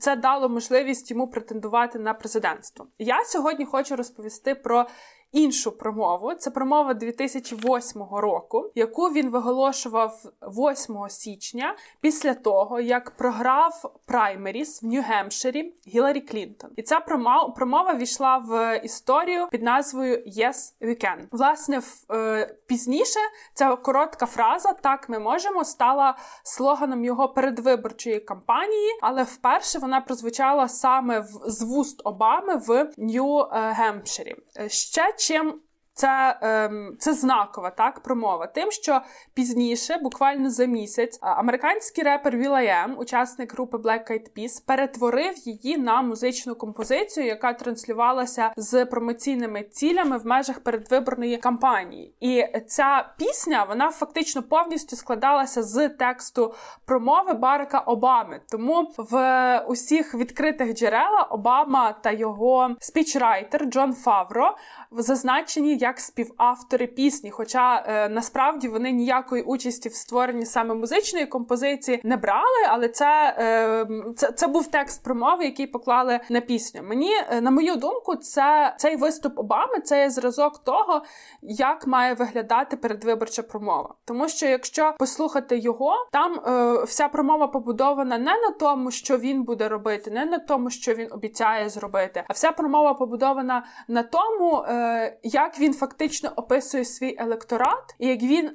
це 0.00 0.16
дало 0.16 0.48
можливість 0.48 1.10
йому 1.10 1.28
претендувати 1.28 1.98
на 1.98 2.14
президентство. 2.14 2.86
Я 2.98 3.24
сьогодні 3.24 3.64
хочу 3.64 3.96
розповісти 3.96 4.54
про 4.54 4.86
іншу 5.32 5.72
промову. 5.72 6.34
Це 6.34 6.50
промова 6.50 6.94
2008 6.94 8.02
року, 8.12 8.70
яку 8.74 9.06
він 9.06 9.30
виголошував 9.30 10.22
8 10.42 10.96
січня 11.08 11.76
після 12.00 12.34
того, 12.34 12.80
як 12.80 13.10
програв 13.10 13.98
праймеріс 14.06 14.82
в 14.82 14.86
Нью-Гемпширі 14.86 15.64
Гіларі 15.88 16.20
Клінтон. 16.20 16.70
І 16.76 16.82
ця 16.82 17.00
промова 17.56 17.94
війшла 17.94 18.38
в 18.38 18.80
історію 18.84 19.46
під 19.50 19.62
назвою 19.62 20.16
Yes, 20.16 20.74
we 20.80 21.04
can. 21.04 21.16
Власне, 21.30 21.80
е, 22.10 22.56
пізніше 22.66 23.20
ця 23.54 23.76
коротка 23.76 24.26
фраза 24.26 24.72
Так 24.72 25.08
ми 25.08 25.18
можемо 25.18 25.64
стала 25.64 26.16
слоганом 26.42 27.04
його 27.04 27.28
передвиборчої 27.28 28.20
кампанії, 28.20 28.98
але 29.02 29.22
вперше 29.22 29.78
вона 29.78 30.00
прозвучала 30.00 30.68
саме 30.68 31.20
в 31.20 31.42
з 31.46 31.62
вуст 31.62 32.00
Обами 32.04 32.56
в 32.56 32.90
Нью-Гемпширі. 32.98 34.34
Е, 34.56 34.68
ще 34.68 35.12
чим 35.26 35.60
це 35.94 36.38
ем, 36.42 36.96
це 36.98 37.14
знакова 37.14 37.70
так 37.70 38.00
промова. 38.00 38.46
Тим, 38.46 38.70
що 38.70 39.00
пізніше, 39.34 39.98
буквально 40.02 40.50
за 40.50 40.64
місяць, 40.64 41.18
американський 41.22 42.04
репер 42.04 42.36
Will.i.am, 42.36 42.94
учасник 42.94 43.52
групи 43.52 43.76
Black 43.76 44.12
Eyed 44.12 44.26
Peas, 44.36 44.66
перетворив 44.66 45.34
її 45.44 45.78
на 45.78 46.02
музичну 46.02 46.54
композицію, 46.54 47.26
яка 47.26 47.52
транслювалася 47.52 48.52
з 48.56 48.84
промоційними 48.84 49.62
цілями 49.62 50.18
в 50.18 50.26
межах 50.26 50.60
передвиборної 50.60 51.36
кампанії. 51.36 52.14
І 52.20 52.44
ця 52.66 53.12
пісня 53.18 53.64
вона 53.68 53.90
фактично 53.90 54.42
повністю 54.42 54.96
складалася 54.96 55.62
з 55.62 55.88
тексту 55.88 56.54
промови 56.84 57.32
Барака 57.32 57.78
Обами. 57.78 58.40
Тому 58.50 58.92
в 58.98 59.58
усіх 59.68 60.14
відкритих 60.14 60.74
джерела 60.74 61.22
Обама 61.22 61.92
та 61.92 62.10
його 62.10 62.76
спічрайтер 62.80 63.64
Джон 63.64 63.92
Фавро 63.94 64.56
зазначені 64.96 65.76
як 65.76 66.00
співавтори 66.00 66.86
пісні. 66.86 67.30
Хоча 67.30 67.84
е, 67.86 68.08
насправді 68.08 68.68
вони 68.68 68.92
ніякої 68.92 69.42
участі 69.42 69.88
в 69.88 69.94
створенні 69.94 70.46
саме 70.46 70.74
музичної 70.74 71.26
композиції 71.26 72.00
не 72.04 72.16
брали, 72.16 72.66
але 72.68 72.88
це, 72.88 73.36
е, 73.38 73.86
це, 74.16 74.32
це 74.32 74.46
був 74.46 74.66
текст 74.66 75.04
промови, 75.04 75.44
який 75.44 75.66
поклали 75.66 76.20
на 76.30 76.40
пісню. 76.40 76.82
Мені, 76.82 77.12
е, 77.30 77.40
на 77.40 77.50
мою 77.50 77.76
думку, 77.76 78.16
це 78.16 78.74
цей 78.78 78.96
виступ 78.96 79.38
Обами 79.38 79.80
це 79.84 80.00
є 80.00 80.10
зразок 80.10 80.58
того, 80.58 81.02
як 81.42 81.86
має 81.86 82.14
виглядати 82.14 82.76
передвиборча 82.76 83.42
промова. 83.42 83.94
Тому 84.04 84.28
що 84.28 84.46
якщо 84.46 84.94
послухати 84.98 85.58
його, 85.58 85.94
там 86.12 86.32
е, 86.32 86.84
вся 86.84 87.08
промова 87.08 87.46
побудована 87.46 88.18
не 88.18 88.38
на 88.38 88.50
тому, 88.60 88.90
що 88.90 89.18
він 89.18 89.42
буде 89.42 89.68
робити, 89.68 90.10
не 90.10 90.24
на 90.24 90.38
тому, 90.38 90.70
що 90.70 90.94
він 90.94 91.08
обіцяє 91.12 91.68
зробити, 91.68 92.24
а 92.28 92.32
вся 92.32 92.52
промова 92.52 92.94
побудована 92.94 93.64
на 93.88 94.02
тому, 94.02 94.64
е, 94.68 94.81
як 95.22 95.60
він 95.60 95.74
фактично 95.74 96.32
описує 96.36 96.84
свій 96.84 97.16
електорат, 97.18 97.94
і 97.98 98.06
як 98.06 98.22
він 98.22 98.50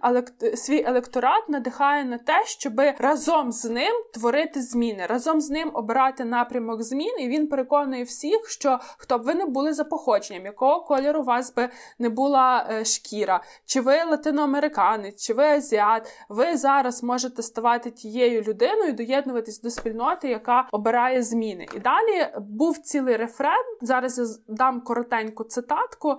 свій 0.55 0.83
електорат 0.87 1.49
надихає 1.49 2.05
на 2.05 2.17
те, 2.17 2.43
щоб 2.45 2.81
разом 2.99 3.51
з 3.51 3.65
ним 3.65 3.93
творити 4.13 4.61
зміни, 4.61 5.05
разом 5.05 5.41
з 5.41 5.49
ним 5.49 5.71
обирати 5.73 6.25
напрямок 6.25 6.83
змін. 6.83 7.15
І 7.19 7.27
він 7.27 7.47
переконує 7.47 8.03
всіх, 8.03 8.49
що 8.49 8.79
хто 8.97 9.17
б 9.17 9.23
ви 9.23 9.33
не 9.33 9.45
були 9.45 9.73
за 9.73 9.83
походженням, 9.83 10.45
якого 10.45 10.81
кольору 10.81 11.23
вас 11.23 11.55
би 11.55 11.69
не 11.99 12.09
була 12.09 12.67
е, 12.71 12.85
шкіра, 12.85 13.43
чи 13.65 13.81
ви 13.81 14.03
латиноамериканець, 14.03 15.25
чи 15.25 15.33
ви 15.33 15.43
азіат, 15.43 16.11
ви 16.29 16.57
зараз 16.57 17.03
можете 17.03 17.41
ставати 17.41 17.91
тією 17.91 18.41
людиною, 18.41 18.93
доєднуватись 18.93 19.61
до 19.61 19.69
спільноти, 19.69 20.29
яка 20.29 20.67
обирає 20.71 21.23
зміни. 21.23 21.67
І 21.75 21.79
далі 21.79 22.27
був 22.39 22.77
цілий 22.77 23.15
рефрен. 23.15 23.65
Зараз 23.81 24.17
я 24.17 24.55
дам 24.55 24.81
коротеньку 24.81 25.43
цитатку. 25.43 26.16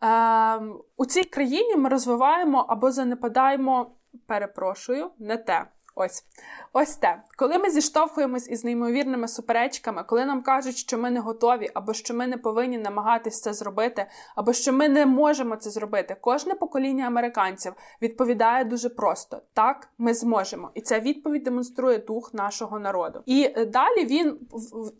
Ем, 0.00 0.80
у 0.96 1.06
цій 1.06 1.24
країні 1.24 1.76
ми 1.76 1.88
розвиваємо 1.88 2.66
або 2.68 2.92
занепадаємо, 2.92 3.90
перепрошую, 4.26 5.10
не 5.18 5.36
те. 5.36 5.66
Ось 5.94 6.24
ось 6.72 6.96
те, 6.96 7.22
коли 7.36 7.58
ми 7.58 7.70
зіштовхуємось 7.70 8.48
із 8.48 8.64
неймовірними 8.64 9.28
суперечками, 9.28 10.04
коли 10.04 10.26
нам 10.26 10.42
кажуть, 10.42 10.76
що 10.76 10.98
ми 10.98 11.10
не 11.10 11.20
готові, 11.20 11.70
або 11.74 11.92
що 11.92 12.14
ми 12.14 12.26
не 12.26 12.36
повинні 12.36 12.78
намагатись 12.78 13.40
це 13.40 13.52
зробити, 13.52 14.06
або 14.36 14.52
що 14.52 14.72
ми 14.72 14.88
не 14.88 15.06
можемо 15.06 15.56
це 15.56 15.70
зробити. 15.70 16.16
Кожне 16.20 16.54
покоління 16.54 17.06
американців 17.06 17.72
відповідає 18.02 18.64
дуже 18.64 18.88
просто: 18.88 19.42
так, 19.54 19.88
ми 19.98 20.14
зможемо, 20.14 20.70
і 20.74 20.80
ця 20.80 21.00
відповідь 21.00 21.42
демонструє 21.42 21.98
дух 21.98 22.34
нашого 22.34 22.78
народу. 22.78 23.22
І 23.26 23.52
е, 23.56 23.66
далі 23.66 24.04
він 24.04 24.38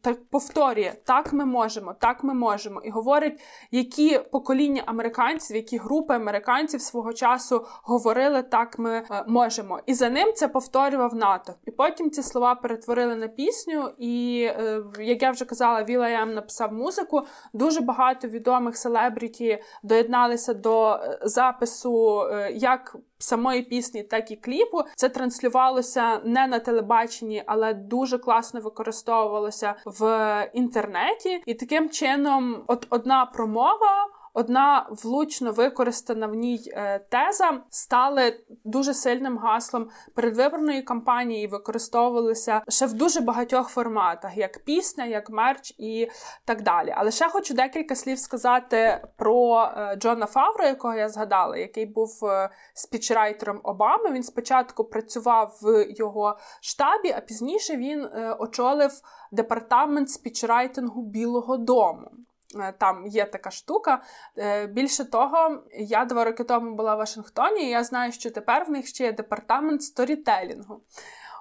так 0.02 0.24
повторює: 0.24 0.92
так, 1.04 1.32
ми 1.32 1.44
можемо, 1.44 1.94
так 1.94 2.24
ми 2.24 2.34
можемо, 2.34 2.80
і 2.80 2.90
говорить, 2.90 3.40
які 3.70 4.18
покоління 4.18 4.82
американців, 4.86 5.56
які 5.56 5.78
групи 5.78 6.14
американців 6.14 6.80
свого 6.80 7.12
часу 7.12 7.66
говорили 7.82 8.42
так, 8.42 8.78
ми 8.78 9.04
е, 9.10 9.24
можемо, 9.28 9.80
і 9.86 9.94
за 9.94 10.10
ним 10.10 10.32
це 10.32 10.48
повторював 10.48 11.14
НАТО. 11.14 11.54
І 11.66 11.70
потім 11.70 12.10
ці 12.10 12.22
слова 12.22 12.54
перетворили 12.54 13.16
на 13.16 13.28
пісню. 13.28 13.90
І, 13.98 14.42
е, 14.50 14.82
як 14.98 15.22
я 15.22 15.30
вже 15.30 15.44
казала, 15.44 15.84
Вілаєм 15.84 16.34
написав 16.34 16.72
музику. 16.72 17.22
Дуже 17.52 17.80
багато 17.80 18.28
відомих 18.28 18.76
селебріті 18.76 19.62
доєдналися 19.82 20.54
до 20.54 20.92
е, 20.92 21.18
запису 21.22 22.22
е, 22.22 22.52
як 22.52 22.96
самої 23.18 23.62
пісні, 23.62 24.02
так 24.02 24.30
і 24.30 24.36
кліпу. 24.36 24.82
Це 24.96 25.08
транслювалося 25.08 26.20
не 26.24 26.46
на 26.46 26.58
телебаченні, 26.58 27.42
але 27.46 27.74
дуже 27.74 28.18
класно 28.18 28.60
використовувалося 28.60 29.74
в 29.86 30.50
інтернеті. 30.52 31.42
І 31.46 31.54
таким 31.54 31.90
чином, 31.90 32.64
от 32.66 32.86
одна 32.90 33.26
промова. 33.26 34.19
Одна 34.34 34.86
влучно 34.90 35.52
використана 35.52 36.26
в 36.26 36.34
ній 36.34 36.72
е, 36.72 36.98
теза 36.98 37.62
стали 37.70 38.40
дуже 38.64 38.94
сильним 38.94 39.38
гаслом 39.38 39.88
передвиборної 40.14 40.82
кампанії. 40.82 41.46
Використовувалися 41.46 42.62
ще 42.68 42.86
в 42.86 42.92
дуже 42.92 43.20
багатьох 43.20 43.68
форматах, 43.68 44.36
як 44.36 44.64
пісня, 44.64 45.04
як 45.04 45.30
мерч 45.30 45.74
і 45.78 46.08
так 46.44 46.62
далі. 46.62 46.94
Але 46.96 47.10
ще 47.10 47.28
хочу 47.28 47.54
декілька 47.54 47.94
слів 47.94 48.18
сказати 48.18 49.08
про 49.16 49.62
е, 49.62 49.96
Джона 49.96 50.26
Фавро, 50.26 50.64
якого 50.64 50.94
я 50.94 51.08
згадала, 51.08 51.56
який 51.56 51.86
був 51.86 52.24
е, 52.24 52.50
спічрайтером 52.74 53.60
Обами. 53.62 54.10
Він 54.10 54.22
спочатку 54.22 54.84
працював 54.84 55.58
в 55.62 55.86
його 55.88 56.38
штабі, 56.60 57.14
а 57.16 57.20
пізніше 57.20 57.76
він 57.76 58.08
очолив 58.38 58.90
департамент 59.32 60.10
спічрайтингу 60.10 61.02
Білого 61.02 61.56
Дому. 61.56 62.10
Е, 62.58 62.72
там 62.78 63.06
є 63.06 63.24
така 63.24 63.50
штука. 63.50 64.02
Е, 64.38 64.66
більше 64.66 65.04
того, 65.04 65.62
я 65.72 66.04
два 66.04 66.24
роки 66.24 66.44
тому 66.44 66.74
була 66.74 66.94
в 66.94 66.98
Вашингтоні, 66.98 67.62
і 67.62 67.70
я 67.70 67.84
знаю, 67.84 68.12
що 68.12 68.30
тепер 68.30 68.64
в 68.64 68.70
них 68.70 68.86
ще 68.86 69.04
є 69.04 69.12
департамент 69.12 69.82
сторітелінгу. 69.82 70.82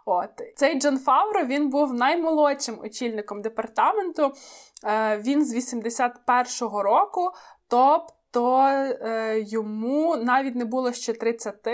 От 0.06 0.30
цей 0.56 0.80
Джон 0.80 1.00
Фавро 1.00 1.46
він 1.46 1.70
був 1.70 1.94
наймолодшим 1.94 2.80
очільником 2.80 3.42
департаменту. 3.42 4.34
Е, 4.86 5.18
він 5.18 5.46
з 5.46 5.74
81-го 5.74 6.84
року, 6.84 7.32
тобто 7.68 8.70
йому 9.36 10.16
навіть 10.18 10.56
не 10.56 10.66
було 10.66 10.94
ще 10.94 11.14
30 11.14 11.68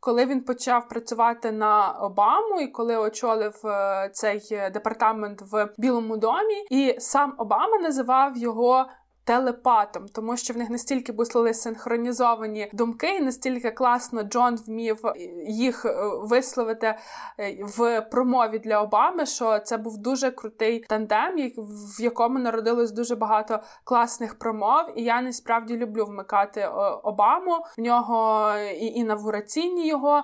коли 0.00 0.26
він 0.26 0.44
почав 0.44 0.88
працювати 0.88 1.52
на 1.52 1.90
Обаму, 1.90 2.60
і 2.60 2.66
коли 2.66 2.96
очолив 2.96 3.66
е, 3.66 4.10
цей 4.12 4.40
департамент 4.72 5.42
в 5.42 5.68
Білому 5.78 6.16
домі, 6.16 6.64
і 6.70 6.96
сам 6.98 7.34
Обама 7.38 7.78
називав 7.78 8.36
його 8.36 8.86
телепатом, 9.30 10.06
тому 10.12 10.36
що 10.36 10.54
в 10.54 10.56
них 10.56 10.70
настільки 10.70 11.12
були 11.12 11.54
синхронізовані 11.54 12.70
думки, 12.72 13.16
і 13.16 13.20
настільки 13.20 13.70
класно 13.70 14.22
Джон 14.22 14.56
вмів 14.56 14.98
їх 15.46 15.84
е, 15.84 15.94
висловити 16.22 16.86
е, 16.86 17.64
в 17.64 18.00
промові 18.00 18.58
для 18.58 18.82
Обами, 18.82 19.26
що 19.26 19.58
це 19.58 19.76
був 19.76 19.98
дуже 19.98 20.30
крутий 20.30 20.84
тандем, 20.88 21.52
в 21.96 22.02
якому 22.02 22.38
народилось 22.38 22.92
дуже 22.92 23.16
багато 23.16 23.60
класних 23.84 24.38
промов. 24.38 24.80
І 24.96 25.02
я 25.02 25.22
насправді 25.22 25.76
люблю 25.76 26.04
вмикати 26.04 26.60
е, 26.60 26.68
Обаму. 27.02 27.64
В 27.78 27.80
нього 27.80 28.48
і 28.80 28.86
інавгураційні 28.86 29.88
його 29.88 30.22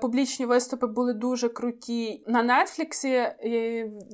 публічні 0.00 0.46
виступи 0.46 0.86
були 0.86 1.12
дуже 1.12 1.48
круті. 1.48 2.24
На 2.26 2.42
Нетфліксі 2.42 3.28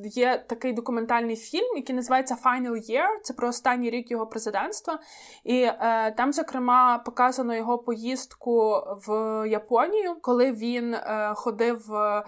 є 0.05 0.45
такий 0.49 0.73
документальний 0.73 1.37
фільм, 1.37 1.77
який 1.77 1.97
називається 1.97 2.37
Final 2.45 2.91
Year. 2.91 3.07
Це 3.23 3.35
про 3.35 3.49
останній 3.49 3.91
рік 3.91 4.11
його 4.11 4.24
президентства. 4.27 4.99
І 5.45 5.61
е, 5.61 6.15
там, 6.17 6.33
зокрема, 6.33 6.99
показано 6.99 7.55
його 7.55 7.79
поїздку 7.79 8.83
в 9.07 9.13
Японію, 9.49 10.17
коли 10.21 10.53
він 10.53 10.95
е, 10.95 11.33
ходив, 11.37 11.95
е, 11.95 12.25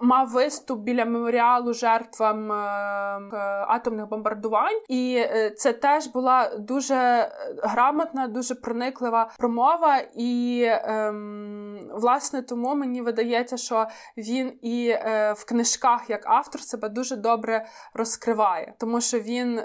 мав 0.00 0.28
виступ 0.28 0.80
біля 0.80 1.04
меморіалу 1.04 1.74
жертвам 1.74 2.52
е, 2.52 2.54
атомних 3.68 4.08
бомбардувань. 4.08 4.80
І 4.88 5.16
е, 5.16 5.50
це 5.50 5.72
теж 5.72 6.06
була 6.06 6.56
дуже 6.58 7.28
грамотна, 7.62 8.28
дуже 8.28 8.54
прониклива 8.54 9.30
промова. 9.38 9.98
І 10.16 10.64
ем, 10.68 11.90
власне 11.92 12.42
тому 12.42 12.74
мені 12.74 13.02
видається, 13.02 13.56
що 13.56 13.86
він 14.16 14.52
і 14.62 14.88
е, 14.88 15.34
в 15.36 15.44
книжках 15.44 16.10
як 16.10 16.26
автор 16.26 16.60
себе 16.60 16.88
дуже 16.88 17.16
добре 17.16 17.66
розкриває, 17.94 18.74
тому 18.78 19.00
що 19.00 19.20
він 19.20 19.60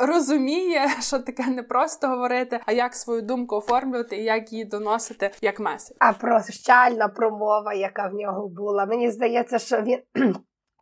розуміє 0.00 0.41
розуміє, 0.42 0.88
що 1.00 1.18
таке 1.18 1.46
не 1.46 1.62
просто 1.62 2.08
говорити, 2.08 2.60
а 2.66 2.72
як 2.72 2.94
свою 2.94 3.22
думку 3.22 3.56
оформлювати 3.56 4.16
і 4.16 4.24
як 4.24 4.52
її 4.52 4.64
доносити 4.64 5.30
як 5.42 5.60
меседж. 5.60 5.96
А 6.00 6.12
прощальна 6.12 7.08
промова, 7.08 7.74
яка 7.74 8.08
в 8.08 8.14
нього 8.14 8.48
була. 8.48 8.86
Мені 8.86 9.10
здається, 9.10 9.58
що 9.58 9.80
він. 9.80 9.98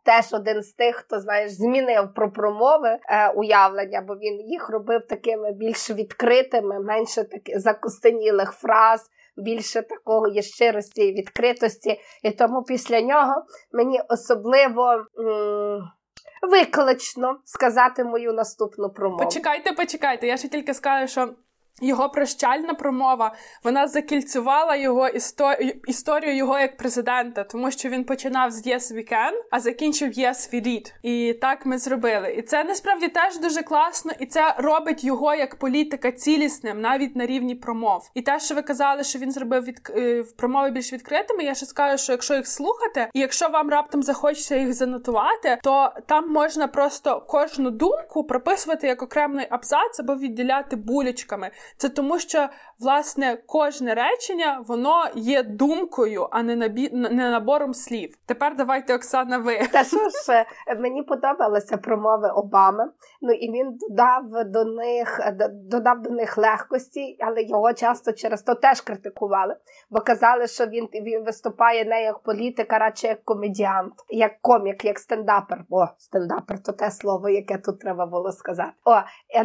Теж 0.03 0.33
один 0.33 0.61
з 0.61 0.73
тих, 0.73 0.95
хто 0.95 1.19
знаєш, 1.19 1.51
змінив 1.51 2.13
про 2.15 2.31
промови 2.31 2.89
е, 2.89 3.29
уявлення, 3.29 4.01
бо 4.07 4.13
він 4.13 4.41
їх 4.41 4.69
робив 4.69 5.07
такими 5.09 5.51
більш 5.51 5.89
відкритими, 5.89 6.79
менше 6.79 7.23
таких 7.23 7.59
закостенілих 7.59 8.51
фраз, 8.51 9.09
більше 9.37 9.81
такого 9.81 10.27
є 10.27 10.41
щирості 10.41 11.01
і 11.01 11.13
відкритості. 11.13 11.99
І 12.23 12.31
тому 12.31 12.63
після 12.63 13.01
нього 13.01 13.33
мені 13.71 14.01
особливо. 14.09 14.91
М- 15.19 16.00
виклично 16.41 17.39
сказати 17.45 18.03
мою 18.03 18.33
наступну 18.33 18.89
промову. 18.89 19.23
Почекайте, 19.23 19.73
почекайте. 19.73 20.27
Я 20.27 20.37
ще 20.37 20.47
тільки 20.47 20.73
скажу, 20.73 21.07
що 21.07 21.33
його 21.81 22.09
прощальна 22.09 22.73
промова 22.73 23.35
вона 23.63 23.87
закільцювала 23.87 24.75
його 24.75 25.07
історію, 25.07 25.73
історію 25.87 26.35
його 26.35 26.59
як 26.59 26.77
президента, 26.77 27.43
тому 27.43 27.71
що 27.71 27.89
він 27.89 28.03
починав 28.03 28.51
з 28.51 28.67
«Yes, 28.67 28.95
we 28.95 29.13
can», 29.13 29.31
а 29.51 29.59
закінчив 29.59 30.09
«Yes, 30.09 30.53
we 30.53 30.67
did». 30.67 30.93
І 31.03 31.33
так 31.33 31.65
ми 31.65 31.77
зробили. 31.77 32.33
І 32.33 32.41
це 32.41 32.63
насправді 32.63 33.07
теж 33.07 33.39
дуже 33.39 33.63
класно, 33.63 34.11
і 34.19 34.25
це 34.25 34.55
робить 34.57 35.03
його 35.03 35.35
як 35.35 35.55
політика 35.55 36.11
цілісним 36.11 36.81
навіть 36.81 37.15
на 37.15 37.25
рівні 37.25 37.55
промов. 37.55 38.11
І 38.13 38.21
те, 38.21 38.39
що 38.39 38.55
ви 38.55 38.61
казали, 38.61 39.03
що 39.03 39.19
він 39.19 39.31
зробив 39.31 39.63
від 39.63 39.79
е, 39.89 40.23
промови 40.37 40.71
більш 40.71 40.93
відкритими. 40.93 41.43
Я 41.43 41.55
ще 41.55 41.65
скажу, 41.65 42.03
що 42.03 42.11
якщо 42.11 42.35
їх 42.35 42.47
слухати, 42.47 43.07
і 43.13 43.19
якщо 43.19 43.49
вам 43.49 43.69
раптом 43.69 44.03
захочеться 44.03 44.55
їх 44.55 44.73
занотувати, 44.73 45.57
то 45.63 45.93
там 46.07 46.31
можна 46.31 46.67
просто 46.67 47.21
кожну 47.27 47.71
думку 47.71 48.23
прописувати 48.23 48.87
як 48.87 49.01
окремий 49.01 49.47
абзац 49.49 49.99
або 49.99 50.15
відділяти 50.15 50.75
булечками. 50.75 51.51
Це 51.77 51.89
тому, 51.89 52.19
що 52.19 52.47
власне 52.79 53.37
кожне 53.47 53.95
речення 53.95 54.63
воно 54.67 55.07
є 55.15 55.43
думкою, 55.43 56.27
а 56.31 56.43
не 56.43 56.55
набі... 56.55 56.89
не 56.91 57.29
набором 57.29 57.73
слів. 57.73 58.15
Тепер 58.25 58.55
давайте, 58.55 58.95
Оксана, 58.95 59.37
ви 59.37 59.67
та 59.71 59.83
що 59.83 60.09
ж 60.09 60.45
мені 60.79 61.03
подобалася 61.03 61.77
промови 61.77 62.29
Обами. 62.29 62.85
Ну 63.21 63.33
і 63.33 63.51
він 63.51 63.77
додав 63.77 64.23
до 64.45 64.65
них 64.65 65.19
додав 65.51 66.01
до 66.01 66.09
них 66.09 66.37
легкості, 66.37 67.17
але 67.19 67.43
його 67.43 67.73
часто 67.73 68.13
через 68.13 68.41
то 68.41 68.55
теж 68.55 68.81
критикували, 68.81 69.55
бо 69.89 69.99
казали, 69.99 70.47
що 70.47 70.65
він 70.65 70.85
він 70.85 71.23
виступає 71.23 71.85
не 71.85 72.03
як 72.03 72.19
політик, 72.19 72.73
а 72.73 72.77
радше 72.77 73.07
як 73.07 73.23
комедіант, 73.23 73.93
як 74.09 74.31
комік, 74.41 74.85
як 74.85 74.99
стендапер. 74.99 75.63
О, 75.69 75.85
стендапер 75.97 76.63
то 76.63 76.71
те 76.71 76.91
слово, 76.91 77.29
яке 77.29 77.57
тут 77.57 77.79
треба 77.79 78.05
було 78.05 78.31
сказати. 78.31 78.71
О, 78.85 78.95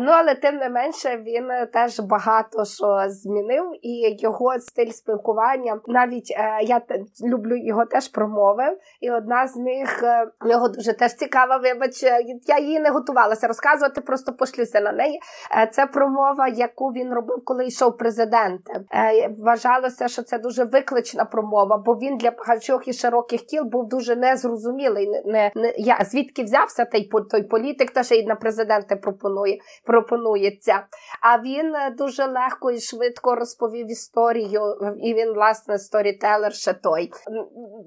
ну 0.01 0.11
але 0.11 0.35
тим 0.35 0.57
не 0.57 0.71
менше 0.71 1.17
він 1.17 1.49
теж 1.73 2.01
багато 2.01 2.65
що 2.65 3.05
змінив, 3.09 3.73
і 3.83 4.17
його 4.19 4.59
стиль 4.59 4.91
спілкування 4.91 5.81
навіть 5.87 6.35
е, 6.37 6.59
я 6.63 6.81
люблю 7.25 7.57
його 7.57 7.85
теж 7.85 8.09
промови, 8.09 8.79
і 9.01 9.11
одна 9.11 9.47
з 9.47 9.57
них 9.57 10.03
е, 10.03 10.29
його 10.47 10.69
дуже 10.69 10.93
теж 10.93 11.15
цікава. 11.15 11.57
Вибач, 11.57 12.03
я 12.47 12.59
її 12.59 12.81
не 12.81 12.91
готувалася 12.91 13.47
розказувати, 13.47 13.66
просто 14.01 14.33
пошлюся 14.33 14.81
на 14.81 14.93
неї. 14.93 15.21
Е, 15.59 15.67
це 15.73 15.87
промова, 15.87 16.49
яку 16.49 16.89
він 16.89 17.15
робив, 17.15 17.45
коли 17.45 17.67
йшов 17.67 17.97
президентом. 17.97 18.85
Е, 18.93 19.29
вважалося, 19.39 20.09
що 20.09 20.23
це 20.23 20.39
дуже 20.39 20.65
виклична 20.65 21.25
промова, 21.25 21.77
бо 21.77 21.95
він 21.95 22.17
для 22.17 22.31
багатьох 22.31 22.89
і 22.89 22.93
широких 22.93 23.41
кіл 23.43 23.65
був 23.65 23.89
дуже 23.89 24.17
незрозумілий. 24.17 25.23
Не, 25.25 25.51
не, 25.55 25.75
я 25.77 25.99
звідки 26.05 26.43
взявся 26.43 26.85
той 26.85 27.11
той 27.31 27.43
політик, 27.43 27.91
та 27.91 28.03
ще 28.03 28.17
й 28.17 28.27
на 28.27 28.35
президенти 28.35 28.97
пропонує 28.97 29.59
пропонується. 29.85 30.81
А 31.21 31.39
він 31.39 31.75
дуже 31.99 32.27
легко 32.27 32.71
і 32.71 32.81
швидко 32.81 33.35
розповів 33.35 33.91
історію, 33.91 34.63
і 35.03 35.15
він 35.15 35.35
власне 35.35 35.79
сторітелер 35.79 36.55
ще 36.55 36.73
той. 36.73 37.11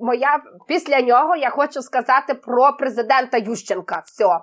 Моя 0.02 0.40
після 0.68 1.02
нього 1.02 1.36
я 1.36 1.50
хочу 1.50 1.82
сказати 1.82 2.34
про 2.34 2.72
президента 2.80 3.38
Ющенка. 3.38 4.04
Все. 4.06 4.40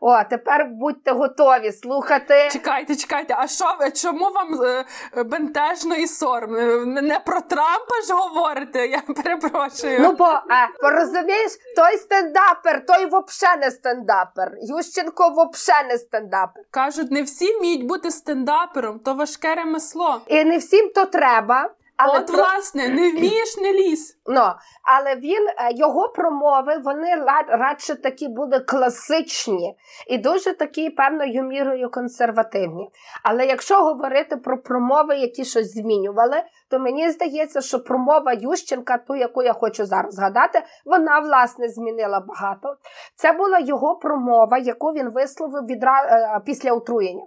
О, 0.00 0.24
тепер 0.24 0.66
будьте 0.70 1.12
готові 1.12 1.72
слухати. 1.72 2.48
Чекайте, 2.52 2.96
чекайте, 2.96 3.36
а 3.38 3.46
що 3.46 3.64
чому 3.94 4.30
вам 4.30 4.62
е, 4.64 4.84
бентежно 5.24 5.94
і 5.94 6.06
соромно? 6.06 6.84
Не 7.02 7.20
про 7.20 7.40
Трампа 7.40 8.00
ж 8.06 8.12
говорите? 8.12 8.86
Я 8.86 9.02
перепрошую. 9.22 9.98
Ну 10.00 10.12
бо 10.12 10.24
а, 10.24 10.90
розумієш, 10.90 11.52
той 11.76 11.96
стендапер, 11.96 12.86
той 12.86 13.06
взагалі 13.06 13.60
не 13.60 13.70
стендапер. 13.70 14.52
Ющенко 14.62 15.48
взагалі 15.52 15.88
не 15.88 15.98
стендапер. 15.98 16.64
Кажуть, 16.70 17.10
не 17.10 17.22
всі 17.22 17.56
вміють 17.56 17.86
бути 17.86 18.10
стендапером, 18.10 18.98
то 18.98 19.14
важке 19.14 19.54
ремесло. 19.54 20.20
І 20.26 20.44
не 20.44 20.58
всім 20.58 20.90
то 20.94 21.06
треба. 21.06 21.70
Але 21.96 22.18
От, 22.18 22.26
про... 22.26 22.36
власне, 22.36 22.88
не 22.88 23.10
вмієш, 23.10 23.56
не 23.56 23.72
ліз. 23.72 24.18
Ну, 24.26 24.42
але 24.82 25.16
він 25.16 25.48
е, 25.48 25.72
його 25.74 26.08
промови 26.08 26.78
вони 26.84 27.14
радше 27.48 27.94
такі 27.94 28.28
були 28.28 28.60
класичні 28.60 29.76
і 30.06 30.18
дуже 30.18 30.52
такі 30.52 30.90
певною 30.90 31.42
мірою 31.42 31.90
консервативні. 31.90 32.90
Але 33.22 33.46
якщо 33.46 33.82
говорити 33.84 34.36
про 34.36 34.62
промови, 34.62 35.16
які 35.16 35.44
щось 35.44 35.72
змінювали, 35.72 36.42
то 36.70 36.78
мені 36.78 37.10
здається, 37.10 37.60
що 37.60 37.80
промова 37.80 38.32
Ющенка, 38.32 38.98
ту, 38.98 39.16
яку 39.16 39.42
я 39.42 39.52
хочу 39.52 39.86
зараз 39.86 40.14
згадати, 40.14 40.62
вона 40.84 41.20
власне 41.20 41.68
змінила 41.68 42.20
багато. 42.20 42.76
Це 43.16 43.32
була 43.32 43.58
його 43.58 43.96
промова, 43.96 44.58
яку 44.58 44.86
він 44.86 45.10
висловив 45.10 45.66
відра... 45.66 46.02
Е, 46.02 46.40
після 46.46 46.72
отруєння. 46.72 47.22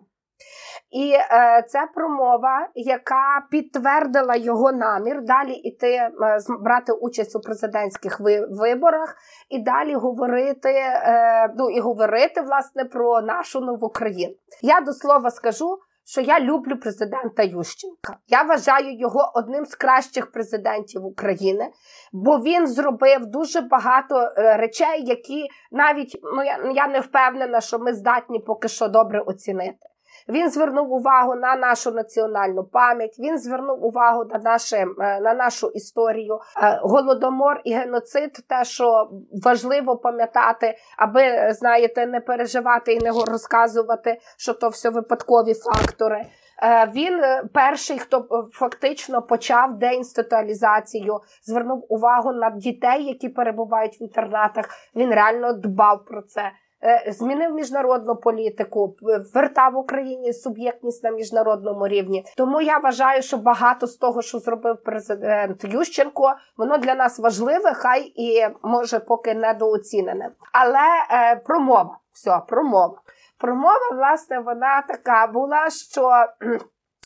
І 0.92 1.12
е, 1.12 1.64
це 1.68 1.88
промова, 1.96 2.70
яка 2.76 3.46
підтвердила 3.52 4.36
його 4.36 4.72
намір 4.72 5.22
далі 5.24 5.54
іти 5.54 5.94
е, 5.94 6.12
брати 6.60 6.92
участь 6.92 7.36
у 7.36 7.40
президентських 7.40 8.20
виборах 8.50 9.16
і 9.50 9.60
далі 9.60 9.94
говорити 9.94 10.70
е, 10.70 11.54
ну 11.58 11.70
і 11.70 11.80
говорити 11.80 12.42
власне 12.42 12.86
про 12.86 13.22
нашу 13.22 13.60
нову 13.60 13.90
країну. 13.90 14.34
Я 14.62 14.82
до 14.82 14.94
слова 14.94 15.30
скажу. 15.30 15.80
Що 16.12 16.22
я 16.22 16.40
люблю 16.40 16.78
президента 16.78 17.44
Ющенка. 17.44 18.18
Я 18.28 18.44
вважаю 18.44 18.98
його 18.98 19.32
одним 19.36 19.66
з 19.66 19.76
кращих 19.76 20.32
президентів 20.32 21.06
України, 21.06 21.70
бо 22.14 22.38
він 22.38 22.68
зробив 22.68 23.26
дуже 23.26 23.62
багато 23.62 24.16
е, 24.16 24.58
речей, 24.58 25.04
які 25.06 25.48
навіть 25.72 26.20
ну 26.36 26.44
я 26.44 26.72
я 26.76 26.88
не 26.88 27.00
впевнена, 27.00 27.62
що 27.62 27.80
ми 27.80 27.94
здатні 27.94 28.40
поки 28.40 28.68
що 28.68 28.88
добре 28.88 29.22
оцінити. 29.22 29.89
Він 30.30 30.50
звернув 30.50 30.94
увагу 30.94 31.36
на 31.36 31.56
нашу 31.56 31.92
національну 31.92 32.64
пам'ять. 32.64 33.20
Він 33.20 33.40
звернув 33.40 33.86
увагу 33.86 34.26
на 34.26 34.40
наше, 34.40 34.78
е, 34.78 35.20
на 35.20 35.34
нашу 35.34 35.68
історію. 35.68 36.40
Е, 36.64 36.80
голодомор 36.84 37.62
і 37.64 37.74
геноцид, 37.74 38.34
те, 38.50 38.64
що 38.64 39.10
важливо 39.44 39.98
пам'ятати, 39.98 40.76
аби 40.98 41.54
знаєте, 41.54 42.08
не 42.08 42.20
переживати 42.20 42.94
і 42.94 43.00
не 43.00 43.12
розказувати, 43.12 44.20
що 44.38 44.54
то 44.54 44.70
все 44.70 44.90
випадкові 44.90 45.54
фактори. 45.54 46.26
Е, 46.64 46.92
він 46.96 47.22
перший, 47.54 48.00
хто 48.00 48.28
фактично 48.54 49.22
почав 49.22 49.80
деінституалізацію, 49.80 51.20
звернув 51.44 51.86
увагу 51.90 52.32
на 52.32 52.50
дітей, 52.50 53.06
які 53.06 53.30
перебувають 53.30 54.02
в 54.02 54.04
інтернатах. 54.04 54.66
Він 54.96 55.10
реально 55.14 55.54
дбав 55.54 56.06
про 56.06 56.22
це. 56.22 56.52
Е, 56.84 57.12
змінив 57.12 57.54
міжнародну 57.54 58.16
політику, 58.16 58.96
вертав 59.34 59.78
Україні 59.78 60.34
суб'єктність 60.34 61.04
на 61.04 61.12
міжнародному 61.12 61.88
рівні. 61.88 62.26
Тому 62.38 62.62
я 62.62 62.78
вважаю, 62.78 63.22
що 63.22 63.38
багато 63.38 63.88
з 63.88 63.98
того, 63.98 64.22
що 64.22 64.40
зробив 64.40 64.84
президент 64.84 65.64
Ющенко, 65.64 66.34
воно 66.58 66.78
для 66.78 66.96
нас 66.96 67.20
важливе, 67.20 67.74
хай 67.74 68.14
і 68.16 68.48
може 68.64 69.00
поки 69.00 69.34
недооцінене. 69.34 70.32
Але 70.54 70.88
е, 71.12 71.36
промова, 71.36 71.98
все, 72.12 72.42
промова. 72.48 73.02
Промова, 73.38 73.90
власне, 73.92 74.40
вона 74.40 74.82
така 74.82 75.28
була, 75.28 75.70
що 75.70 76.26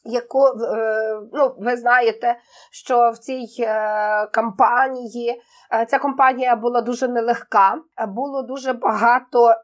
яку 0.06 0.48
е, 0.48 1.20
ну, 1.34 1.56
ви 1.60 1.78
знаєте, 1.78 2.36
що 2.72 3.12
в 3.12 3.18
цій 3.18 3.48
е, 3.60 4.28
кампанії 4.28 5.42
е, 5.74 5.86
ця 5.86 6.00
компанія 6.00 6.56
була 6.56 6.82
дуже 6.82 7.08
нелегка, 7.08 7.78
було 8.08 8.42
дуже 8.42 8.74
багато 8.74 9.56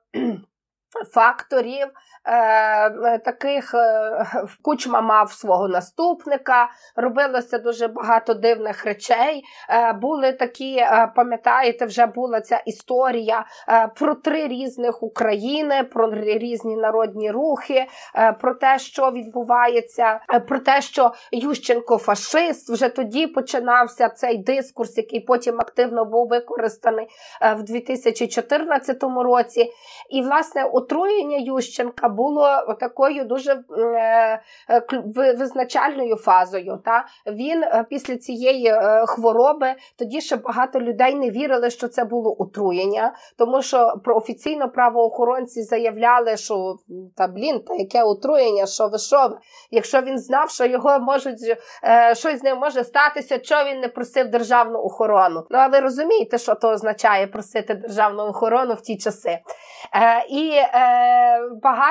факторів, 1.13 1.87
таких 3.25 3.73
е, 3.73 4.25
кучма 4.61 5.01
мав 5.01 5.31
свого 5.31 5.67
наступника, 5.67 6.69
робилося 6.95 7.57
дуже 7.57 7.87
багато 7.87 8.33
дивних 8.33 8.85
речей. 8.85 9.43
Е, 9.69 9.93
були 9.93 10.33
такі, 10.33 10.77
е, 10.77 11.11
пам'ятаєте, 11.15 11.85
вже 11.85 12.05
була 12.05 12.41
ця 12.41 12.57
історія 12.65 13.45
е, 13.69 13.87
про 13.95 14.15
три 14.15 14.47
різних 14.47 15.03
України, 15.03 15.83
про 15.83 16.11
різні 16.13 16.75
народні 16.75 17.31
рухи, 17.31 17.85
е, 18.15 18.33
про 18.33 18.53
те, 18.55 18.79
що 18.79 19.11
відбувається, 19.11 20.19
про 20.47 20.59
те, 20.59 20.81
що 20.81 21.11
Ющенко 21.31 21.97
фашист. 21.97 22.69
Вже 22.69 22.89
тоді 22.89 23.27
починався 23.27 24.09
цей 24.09 24.37
дискурс, 24.37 24.97
який 24.97 25.19
потім 25.19 25.59
активно 25.59 26.05
був 26.05 26.27
використаний 26.27 27.07
в 27.57 27.63
2014 27.63 29.03
році. 29.03 29.71
І, 30.09 30.21
власне, 30.21 30.63
отруєння 30.63 31.37
Ющенка 31.37 32.09
було 32.19 32.75
такою 32.79 33.25
дуже 33.25 33.51
е, 33.51 34.41
е, 34.69 34.83
визначальною 35.37 36.15
фазою. 36.15 36.79
Та? 36.85 37.05
Він 37.27 37.63
е, 37.63 37.85
після 37.89 38.17
цієї 38.17 38.75
хвороби 39.07 39.75
тоді 39.99 40.21
ще 40.21 40.35
багато 40.35 40.79
людей 40.79 41.15
не 41.15 41.29
вірили, 41.29 41.69
що 41.69 41.87
це 41.87 42.03
було 42.03 42.35
отруєння, 42.39 43.13
тому 43.37 43.61
що 43.61 43.93
про 44.03 44.15
офіційно 44.15 44.69
правоохоронці 44.69 45.61
заявляли, 45.61 46.37
що 46.37 46.75
та 47.15 47.27
блін, 47.27 47.59
та 47.67 47.75
яке 47.75 48.03
отруєння, 48.03 48.65
що 48.65 48.87
ви 48.87 48.97
що? 48.97 49.37
Якщо 49.71 50.01
він 50.01 50.17
знав, 50.17 50.49
що 50.49 50.65
його 50.65 50.99
можуть 50.99 51.39
щось 52.13 52.39
з 52.39 52.43
ним 52.43 52.57
може 52.57 52.83
статися, 52.83 53.39
що 53.43 53.55
він 53.63 53.79
не 53.79 53.87
просив 53.87 54.29
державну 54.29 54.79
охорону. 54.79 55.43
Ну 55.49 55.59
а 55.59 55.67
ви 55.67 55.79
розумієте, 55.79 56.37
що 56.37 56.55
то 56.55 56.69
означає 56.69 57.27
просити 57.27 57.73
державну 57.73 58.23
охорону 58.23 58.73
в 58.73 58.81
ті 58.81 58.97
часи? 58.97 59.39
І 60.29 60.51
е, 60.51 61.39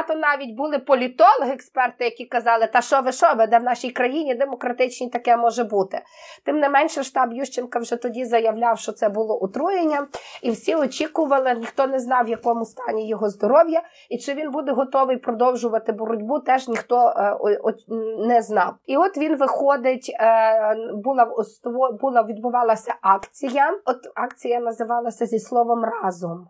багато 0.09 0.21
навіть 0.21 0.57
були 0.57 0.79
політологи, 0.79 1.53
експерти, 1.53 2.05
які 2.05 2.25
казали, 2.25 2.67
та 2.67 2.81
що 2.81 3.01
ви 3.01 3.13
що 3.13 3.35
ви, 3.37 3.47
де 3.47 3.59
в 3.59 3.63
нашій 3.63 3.91
країні 3.91 4.35
демократичній 4.35 5.09
таке 5.09 5.37
може 5.37 5.65
бути. 5.65 6.03
Тим 6.45 6.59
не 6.59 6.69
менше, 6.69 7.03
штаб 7.03 7.33
Ющенка 7.33 7.79
вже 7.79 7.97
тоді 7.97 8.25
заявляв, 8.25 8.79
що 8.79 8.93
це 8.93 9.09
було 9.09 9.43
отруєння, 9.43 10.07
і 10.43 10.51
всі 10.51 10.75
очікували, 10.75 11.55
ніхто 11.55 11.87
не 11.87 11.99
знав, 11.99 12.25
в 12.25 12.29
якому 12.29 12.65
стані 12.65 13.09
його 13.09 13.29
здоров'я, 13.29 13.83
і 14.11 14.19
чи 14.19 14.35
він 14.35 14.51
буде 14.51 14.73
готовий 14.73 15.17
продовжувати 15.17 15.93
боротьбу, 15.93 16.39
теж 16.39 16.69
ніхто 16.69 17.15
е, 17.17 17.37
не 18.19 18.43
знав. 18.43 18.75
І 18.87 18.97
от 18.97 19.19
він 19.19 19.37
виходить, 19.37 20.17
е, 20.21 20.77
була 20.95 21.29
була 22.01 22.23
відбувалася 22.23 22.95
акція. 23.03 23.71
От 23.85 23.99
акція 24.15 24.61
називалася 24.61 25.27
зі 25.27 25.39
словом 25.39 25.85
разом 25.85 26.49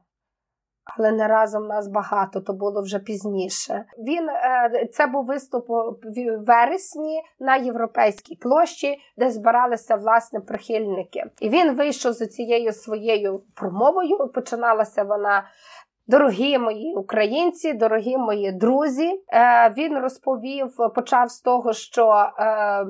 але 0.96 1.12
не 1.12 1.28
разом 1.28 1.66
нас 1.66 1.88
багато, 1.88 2.40
то 2.40 2.52
було 2.52 2.82
вже 2.82 2.98
пізніше. 2.98 3.84
Він 3.98 4.28
е, 4.28 4.88
це 4.92 5.06
був 5.06 5.26
виступ 5.26 5.68
в 5.68 6.36
вересні 6.36 7.22
на 7.40 7.56
європейській 7.56 8.36
площі, 8.36 8.98
де 9.16 9.30
збиралися 9.30 9.96
власне 9.96 10.40
прихильники. 10.40 11.24
І 11.40 11.48
він 11.48 11.74
вийшов 11.74 12.12
за 12.12 12.26
цією 12.26 12.72
своєю 12.72 13.42
промовою. 13.54 14.28
Починалася 14.34 15.02
вона 15.04 15.44
Дорогі 16.08 16.58
мої 16.58 16.94
українці, 16.94 17.72
дорогі 17.72 18.16
мої 18.16 18.52
друзі, 18.52 19.22
е, 19.32 19.74
він 19.76 19.98
розповів, 19.98 20.66
почав 20.94 21.30
з 21.30 21.40
того, 21.40 21.72
що 21.72 22.12
е, 22.38 22.86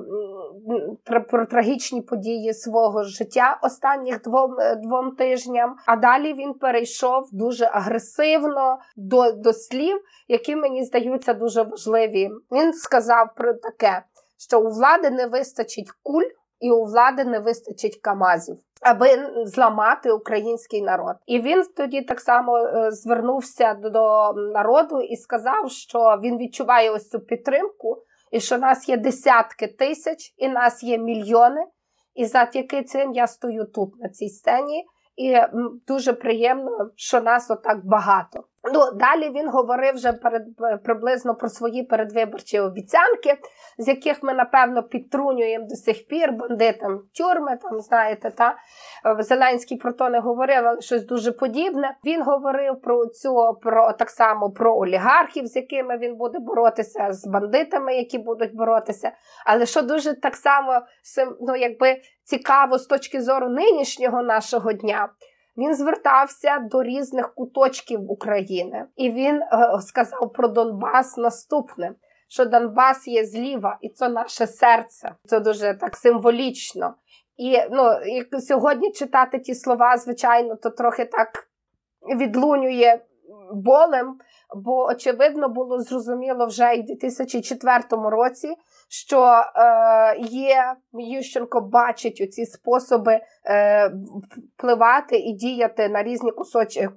про 1.30 1.46
трагічні 1.46 2.02
події 2.02 2.54
свого 2.54 3.02
життя 3.02 3.58
останніх 3.62 4.22
двом 4.22 4.60
е, 4.60 4.76
двом 4.76 5.10
тижням. 5.10 5.76
А 5.86 5.96
далі 5.96 6.34
він 6.34 6.54
перейшов 6.54 7.28
дуже 7.32 7.64
агресивно 7.64 8.78
до, 8.96 9.32
до 9.32 9.52
слів, 9.52 10.00
які 10.28 10.56
мені 10.56 10.84
здаються 10.84 11.34
дуже 11.34 11.62
важливі. 11.62 12.30
Він 12.52 12.72
сказав 12.72 13.28
про 13.36 13.54
таке, 13.54 14.02
що 14.48 14.60
у 14.60 14.68
влади 14.68 15.10
не 15.10 15.26
вистачить 15.26 15.88
куль 16.02 16.28
і 16.60 16.70
у 16.70 16.84
влади 16.84 17.24
не 17.24 17.38
вистачить 17.38 18.00
камазів, 18.02 18.56
аби 18.82 19.08
зламати 19.44 20.12
український 20.12 20.82
народ. 20.82 21.16
І 21.26 21.40
він 21.40 21.64
тоді 21.76 22.02
так 22.02 22.20
само 22.20 22.58
е, 22.58 22.90
звернувся 22.90 23.74
до 23.74 24.32
народу 24.32 25.00
і 25.00 25.16
сказав, 25.16 25.70
що 25.70 26.20
він 26.22 26.38
відчуває 26.38 26.90
ось 26.90 27.08
цю 27.08 27.20
підтримку, 27.20 28.02
і 28.32 28.40
що 28.40 28.58
нас 28.58 28.88
є 28.88 28.96
десятки 28.96 29.66
тисяч, 29.66 30.34
і 30.36 30.48
нас 30.48 30.82
є 30.82 30.98
мільйони. 30.98 31.60
І 32.14 32.24
завдяки 32.24 32.82
цим 32.82 33.12
я 33.12 33.26
стою 33.26 33.64
тут 33.64 34.00
на 34.00 34.08
цій 34.08 34.28
сцені. 34.28 34.84
І 35.16 35.36
дуже 35.86 36.12
приємно, 36.12 36.90
що 36.96 37.20
нас 37.20 37.50
отак 37.50 37.86
багато. 37.86 38.44
Ну 38.72 38.92
далі 38.94 39.30
він 39.30 39.50
говорив 39.50 39.94
вже 39.94 40.12
перед 40.12 40.42
приблизно 40.84 41.34
про 41.34 41.48
свої 41.48 41.82
передвиборчі 41.82 42.60
обіцянки, 42.60 43.38
з 43.78 43.88
яких 43.88 44.22
ми 44.22 44.34
напевно 44.34 44.82
підтрунюємо 44.82 45.66
до 45.68 45.74
сих 45.74 46.06
пір 46.06 46.32
бандитам 46.32 47.00
тюрми. 47.18 47.58
Там 47.62 47.80
знаєте, 47.80 48.30
та 48.30 48.56
Зеленський 49.18 49.76
про 49.76 49.92
то 49.92 50.08
не 50.08 50.20
говорив, 50.20 50.66
але 50.66 50.80
щось 50.80 51.06
дуже 51.06 51.32
подібне. 51.32 51.96
Він 52.04 52.22
говорив 52.22 52.80
про 52.80 53.06
цю 53.06 53.58
про 53.62 53.92
так 53.92 54.10
само 54.10 54.50
про 54.50 54.76
олігархів, 54.76 55.46
з 55.46 55.56
якими 55.56 55.98
він 55.98 56.16
буде 56.16 56.38
боротися, 56.38 57.12
з 57.12 57.26
бандитами, 57.26 57.96
які 57.96 58.18
будуть 58.18 58.56
боротися. 58.56 59.12
Але 59.46 59.66
що 59.66 59.82
дуже 59.82 60.20
так 60.20 60.36
само 60.36 60.80
ну, 61.40 61.56
якби 61.56 61.96
цікаво 62.24 62.78
з 62.78 62.86
точки 62.86 63.22
зору 63.22 63.48
нинішнього 63.48 64.22
нашого 64.22 64.72
дня. 64.72 65.08
Він 65.58 65.74
звертався 65.74 66.58
до 66.58 66.82
різних 66.82 67.34
куточків 67.34 68.10
України, 68.10 68.86
і 68.96 69.10
він 69.10 69.42
е, 69.42 69.48
сказав 69.80 70.32
про 70.32 70.48
Донбас 70.48 71.16
наступне: 71.16 71.94
що 72.28 72.44
Донбас 72.44 73.08
є 73.08 73.24
зліва, 73.24 73.78
і 73.80 73.88
це 73.88 74.08
наше 74.08 74.46
серце. 74.46 75.14
Це 75.24 75.40
дуже 75.40 75.74
так 75.74 75.96
символічно. 75.96 76.94
І 77.36 77.58
ну, 77.70 77.84
як 78.06 78.42
сьогодні 78.42 78.92
читати 78.92 79.38
ті 79.38 79.54
слова, 79.54 79.96
звичайно, 79.96 80.56
то 80.56 80.70
трохи 80.70 81.04
так 81.04 81.48
відлунює 82.16 83.00
болем, 83.52 84.18
бо 84.56 84.84
очевидно 84.84 85.48
було 85.48 85.80
зрозуміло 85.80 86.46
вже 86.46 86.74
і 86.74 86.82
в 86.82 86.84
2004 86.84 87.82
році, 87.90 88.54
що 88.88 89.22
е, 89.22 90.18
є 90.18 90.74
Ющенко 90.92 91.60
бачить 91.60 92.20
оці 92.20 92.44
способи 92.44 93.20
е, 93.46 93.92
впливати 94.56 95.16
і 95.16 95.32
діяти 95.32 95.88
на 95.88 96.02
різні 96.02 96.32
кусочки, 96.32 96.80
е, 96.80 96.88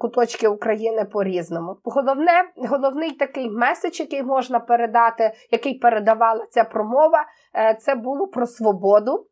куточки 0.00 0.48
України 0.48 1.04
по 1.04 1.24
різному. 1.24 1.76
Головне, 1.84 2.44
головний 2.56 3.12
такий 3.12 3.50
меседж, 3.50 4.00
який 4.00 4.22
можна 4.22 4.60
передати, 4.60 5.32
який 5.50 5.78
передавала 5.78 6.46
ця 6.50 6.64
промова, 6.64 7.26
е, 7.56 7.74
це 7.80 7.94
було 7.94 8.26
про 8.26 8.46
свободу, 8.46 9.26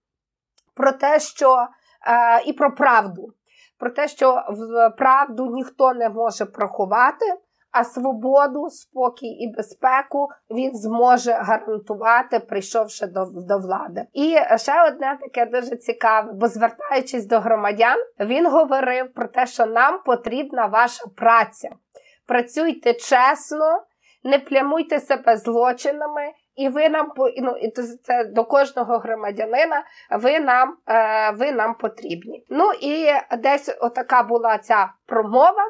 про 0.74 0.92
те, 0.92 1.20
що 1.20 1.56
е, 1.56 2.42
і 2.46 2.52
про 2.52 2.74
правду. 2.74 3.28
Про 3.78 3.90
те, 3.90 4.08
що 4.08 4.42
правду 4.98 5.50
ніхто 5.54 5.94
не 5.94 6.08
може 6.08 6.46
проховати, 6.46 7.34
а 7.74 7.84
свободу, 7.84 8.70
спокій 8.70 9.26
і 9.26 9.54
безпеку 9.56 10.28
він 10.50 10.76
зможе 10.76 11.32
гарантувати, 11.32 12.38
прийшовши 12.38 13.06
до, 13.06 13.24
до 13.24 13.58
влади. 13.58 14.06
І 14.12 14.36
ще 14.56 14.86
одне 14.86 15.18
таке 15.20 15.46
дуже 15.46 15.76
цікаве, 15.76 16.32
бо 16.32 16.48
звертаючись 16.48 17.26
до 17.26 17.40
громадян, 17.40 17.98
він 18.20 18.50
говорив 18.50 19.12
про 19.14 19.28
те, 19.28 19.46
що 19.46 19.66
нам 19.66 20.00
потрібна 20.06 20.66
ваша 20.66 21.04
праця. 21.16 21.68
Працюйте 22.26 22.94
чесно, 22.94 23.82
не 24.24 24.38
плямуйте 24.38 25.00
себе 25.00 25.36
злочинами. 25.36 26.32
І 26.56 26.68
ви 26.68 26.88
нам 26.88 27.12
ну, 27.42 27.56
і 27.56 27.70
це 28.02 28.24
до 28.24 28.44
кожного 28.44 28.98
громадянина. 28.98 29.84
Ви 30.10 30.40
нам 30.40 30.76
е, 30.88 31.30
ви 31.30 31.52
нам 31.52 31.74
потрібні. 31.74 32.44
Ну 32.50 32.72
і 32.80 33.06
десь 33.38 33.76
отака 33.80 34.22
була 34.22 34.58
ця 34.58 34.92
промова 35.06 35.64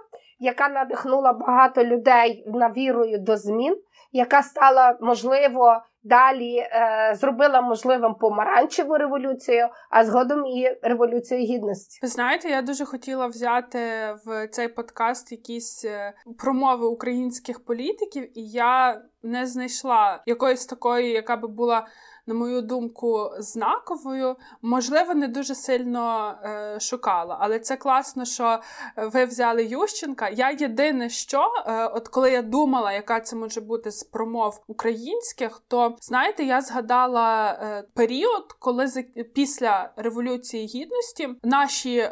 яка 0.45 0.69
надихнула 0.69 1.33
багато 1.33 1.85
людей 1.85 2.45
на 2.47 2.69
вірою 2.69 3.19
до 3.19 3.37
змін, 3.37 3.77
яка 4.13 4.43
стала 4.43 4.99
можливо 5.01 5.83
далі 6.05 6.57
е, 6.57 7.15
зробила 7.15 7.61
можливим 7.61 8.15
помаранчеву 8.15 8.97
революцію, 8.97 9.69
а 9.91 10.05
згодом 10.05 10.47
і 10.47 10.77
революцію 10.83 11.41
гідності. 11.41 11.99
Ви 12.03 12.09
знаєте, 12.09 12.49
я 12.49 12.63
дуже 12.63 12.85
хотіла 12.85 13.27
взяти 13.27 13.79
в 14.27 14.49
цей 14.49 14.69
подкаст 14.69 15.33
якісь 15.33 15.85
е, 15.85 16.13
промови 16.39 16.87
українських 16.87 17.65
політиків, 17.65 18.39
і 18.39 18.49
я 18.51 19.03
не 19.23 19.47
знайшла 19.47 20.23
якоїсь 20.27 20.67
такої, 20.67 21.11
яка 21.11 21.37
би 21.37 21.49
була 21.49 21.87
на 22.27 22.35
мою 22.35 22.63
думку, 22.63 23.31
знаковою. 23.39 24.37
Можливо, 24.63 25.15
не 25.15 25.29
дуже 25.29 25.55
сильно 25.55 26.35
е, 26.45 26.81
шукала, 26.81 27.39
але 27.41 27.59
це 27.59 27.77
класно, 27.77 28.25
що 28.25 28.61
ви 28.97 29.25
взяли 29.25 29.65
Ющенка. 29.65 30.29
Я 30.29 30.51
єдине, 30.51 31.09
що 31.09 31.39
е, 31.67 31.87
от 31.87 32.09
коли 32.09 32.31
я 32.31 32.43
думала, 32.43 32.93
яка 32.93 33.21
це 33.21 33.37
може 33.37 33.61
бути 33.61 33.91
з 33.91 34.05
промов 34.05 34.65
українських, 34.67 35.63
то 35.69 35.97
знаєте, 36.01 36.45
я 36.45 36.61
згадала 36.61 37.59
е, 37.63 37.85
період, 37.95 38.53
коли 38.59 38.87
після 39.35 39.93
революції 39.97 40.67
гідності 40.67 41.29
наші. 41.43 42.11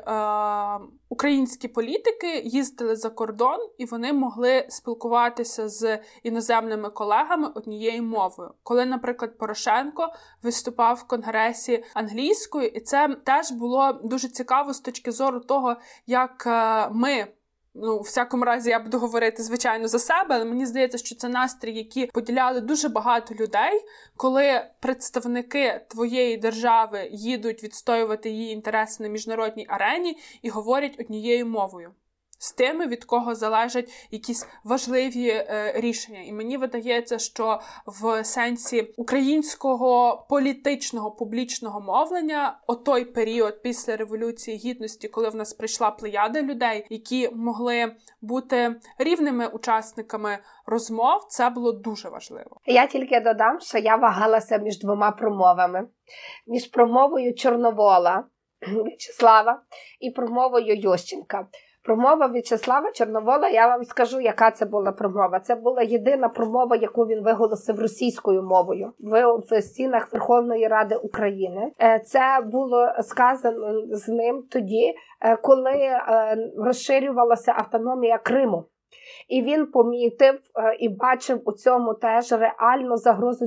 Українські 1.13 1.69
політики 1.69 2.43
їздили 2.45 2.97
за 2.97 3.11
кордон 3.11 3.59
і 3.79 3.85
вони 3.85 4.13
могли 4.13 4.67
спілкуватися 4.69 5.69
з 5.69 5.99
іноземними 6.23 6.91
колегами 6.91 7.49
однією 7.55 8.03
мовою. 8.03 8.51
Коли, 8.63 8.87
наприклад, 8.87 9.39
Порошенко 9.39 10.09
виступав 10.43 10.97
в 10.97 11.05
конгресі 11.05 11.85
англійською, 11.95 12.69
і 12.69 12.81
це 12.81 13.17
теж 13.25 13.51
було 13.51 13.93
дуже 13.93 14.29
цікаво 14.29 14.73
з 14.75 14.81
точки 14.81 15.13
зору 15.13 15.41
того, 15.41 15.77
як 16.07 16.45
е, 16.47 16.89
ми. 16.93 17.27
Ну, 17.75 17.97
у 17.97 18.01
всякому 18.01 18.45
разі, 18.45 18.71
я 18.71 18.79
буду 18.81 18.99
говорити, 18.99 19.43
звичайно, 19.43 19.89
за 19.89 19.99
себе, 19.99 20.35
але 20.35 20.45
мені 20.45 20.67
здається, 20.67 20.99
що 20.99 21.15
це 21.15 21.29
настрій, 21.29 21.77
які 21.77 22.07
поділяли 22.07 22.61
дуже 22.61 22.89
багато 22.89 23.35
людей, 23.35 23.85
коли 24.17 24.65
представники 24.81 25.81
твоєї 25.89 26.37
держави 26.37 27.09
їдуть 27.13 27.65
відстоювати 27.65 28.31
її 28.31 28.53
інтереси 28.53 29.03
на 29.03 29.09
міжнародній 29.09 29.67
арені 29.69 30.19
і 30.43 30.49
говорять 30.49 30.97
однією 31.01 31.47
мовою 31.47 31.95
з 32.43 32.53
тими, 32.53 32.87
від 32.87 33.05
кого 33.05 33.35
залежать 33.35 34.09
якісь 34.11 34.49
важливі 34.65 35.29
е, 35.29 35.73
рішення. 35.77 36.21
І 36.21 36.33
мені 36.33 36.57
видається, 36.57 37.19
що 37.19 37.61
в 37.87 38.25
сенсі 38.25 38.95
українського 38.97 40.27
політичного 40.29 41.11
публічного 41.11 41.81
мовлення, 41.81 42.59
отой 42.67 43.05
період 43.05 43.63
після 43.63 43.97
революції 43.97 44.57
гідності, 44.57 45.09
коли 45.09 45.29
в 45.29 45.35
нас 45.35 45.53
прийшла 45.53 45.91
плеяда 45.91 46.43
людей, 46.43 46.87
які 46.91 47.31
могли 47.35 47.97
бути 48.21 48.77
рівними 48.99 49.47
учасниками 49.47 50.39
розмов, 50.67 51.27
це 51.29 51.51
було 51.51 51.73
дуже 51.73 52.09
важливо. 52.09 52.57
Я 52.67 52.87
тільки 52.87 53.21
додам, 53.21 53.61
що 53.61 53.79
я 53.79 53.97
вагалася 53.97 54.59
між 54.59 54.79
двома 54.79 55.11
промовами: 55.11 55.89
між 56.47 56.67
промовою 56.67 57.35
Чорновола 57.35 58.25
В'ячеслава 58.85 59.63
і 60.01 60.11
промовою 60.11 60.77
Ющенка. 60.77 61.47
Промова 61.85 62.27
В'ячеслава 62.27 62.93
Чорновола, 62.93 63.49
я 63.49 63.67
вам 63.67 63.85
скажу, 63.85 64.21
яка 64.21 64.51
це 64.51 64.67
була 64.67 64.93
промова. 64.93 65.41
Це 65.41 65.55
була 65.55 65.83
єдина 65.83 66.29
промова, 66.29 66.77
яку 66.77 67.07
він 67.07 67.23
виголосив 67.23 67.81
російською 67.81 68.43
мовою 68.43 68.93
в, 69.01 69.63
стінах 69.63 70.13
Верховної 70.13 70.69
Ради 70.69 70.97
України. 70.97 71.73
Е, 71.81 72.03
це 72.07 72.21
було 72.53 72.89
сказано 73.01 73.97
з 73.97 74.09
ним 74.09 74.43
тоді, 74.51 74.95
е, 75.21 75.37
коли 75.37 75.73
е, 75.73 76.37
розширювалася 76.57 77.55
автономія 77.57 78.19
Криму. 78.19 78.65
І 79.29 79.43
він 79.43 79.67
помітив 79.67 80.35
і 80.81 80.89
бачив 80.89 81.41
у 81.45 81.53
цьому 81.53 81.95
теж 81.95 82.33
реальну 82.33 82.97
загрозу 82.97 83.47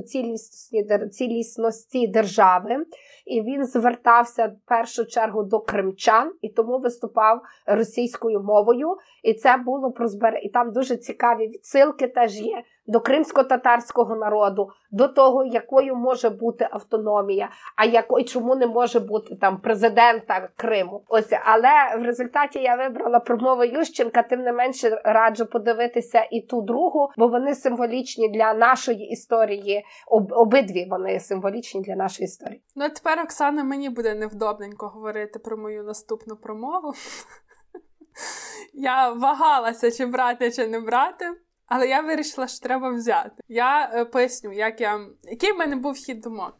цілісності 1.10 2.08
держави 2.08 2.76
і 3.26 3.42
він 3.42 3.64
звертався 3.64 4.46
в 4.46 4.68
першу 4.68 5.06
чергу 5.06 5.42
до 5.42 5.60
кримчан 5.60 6.32
і 6.42 6.48
тому 6.48 6.78
виступав 6.78 7.40
російською 7.66 8.40
мовою. 8.40 8.96
І 9.22 9.34
це 9.34 9.56
було 9.56 9.92
про 9.92 10.08
збере. 10.08 10.40
І 10.42 10.48
там 10.48 10.72
дуже 10.72 10.96
цікаві 10.96 11.48
відсилки 11.48 12.08
теж 12.08 12.40
є 12.40 12.62
до 12.86 13.00
кримсько-татарського 13.00 14.16
народу, 14.16 14.70
до 14.90 15.08
того, 15.08 15.44
якою 15.44 15.96
може 15.96 16.30
бути 16.30 16.68
автономія, 16.70 17.50
а 17.76 17.84
якою 17.84 18.24
чому 18.24 18.56
не 18.56 18.66
може 18.66 19.00
бути 19.00 19.36
там 19.36 19.60
президента 19.60 20.48
Криму. 20.56 21.04
Ось 21.08 21.32
але 21.44 21.96
в 21.98 22.02
результаті 22.02 22.58
я 22.58 22.76
вибрала 22.76 23.20
промову 23.20 23.64
Ющенка. 23.64 24.22
Тим 24.22 24.40
не 24.40 24.52
менше 24.52 25.00
раджу 25.04 25.44
подивитися 25.52 26.28
і 26.30 26.40
ту 26.40 26.62
другу, 26.62 27.10
бо 27.16 27.28
вони 27.28 27.54
символічні 27.54 28.28
для 28.28 28.54
нашої 28.54 29.08
історії. 29.08 29.84
Об, 30.06 30.32
обидві 30.32 30.86
вони 30.90 31.20
символічні 31.20 31.80
для 31.80 31.96
нашої 31.96 32.24
історії. 32.24 32.62
Ну 32.76 32.88
тепер 32.88 33.20
Оксана 33.24 33.64
мені 33.64 33.90
буде 33.90 34.14
невдобненько 34.14 34.88
говорити 34.88 35.38
про 35.38 35.56
мою 35.56 35.84
наступну 35.84 36.36
промову. 36.36 36.92
Я 38.74 39.12
вагалася, 39.12 39.90
чи 39.90 40.06
брати, 40.06 40.52
чи 40.52 40.66
не 40.66 40.80
брати. 40.80 41.26
Але 41.66 41.88
я 41.88 42.00
вирішила, 42.00 42.46
що 42.46 42.60
треба 42.60 42.90
взяти. 42.90 43.42
Я 43.48 43.90
е, 43.94 44.04
поясню, 44.04 44.52
як 44.52 44.80
я, 44.80 45.06
який 45.22 45.52
в 45.52 45.56
мене 45.56 45.76
був 45.76 45.94
хід 45.94 46.20
думок. 46.20 46.54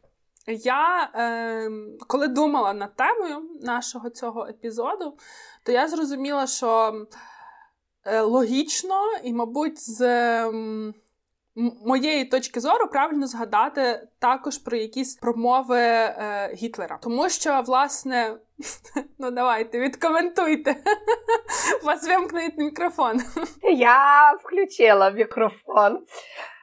Я 0.46 1.10
е, 1.14 1.70
коли 2.06 2.28
думала 2.28 2.72
над 2.72 2.96
темою 2.96 3.50
нашого 3.62 4.10
цього 4.10 4.46
епізоду, 4.46 5.18
то 5.62 5.72
я 5.72 5.88
зрозуміла, 5.88 6.46
що 6.46 6.92
е, 8.04 8.20
логічно 8.20 9.00
і, 9.24 9.32
мабуть, 9.32 9.90
з 9.90 10.00
е, 10.00 10.52
моєї 11.84 12.24
точки 12.24 12.60
зору 12.60 12.88
правильно 12.88 13.26
згадати 13.26 14.08
також 14.18 14.58
про 14.58 14.76
якісь 14.76 15.14
промови 15.14 15.78
е, 15.78 16.54
Гітлера. 16.54 16.98
Тому 17.02 17.28
що, 17.28 17.62
власне, 17.66 18.38
ну 19.18 19.30
давайте 19.30 19.80
відкоментуйте. 19.80 20.76
Вас 21.84 22.08
вимкнуть 22.08 22.58
мікрофон. 22.58 23.20
Я 23.62 24.32
включила 24.32 25.10
мікрофон. 25.10 25.98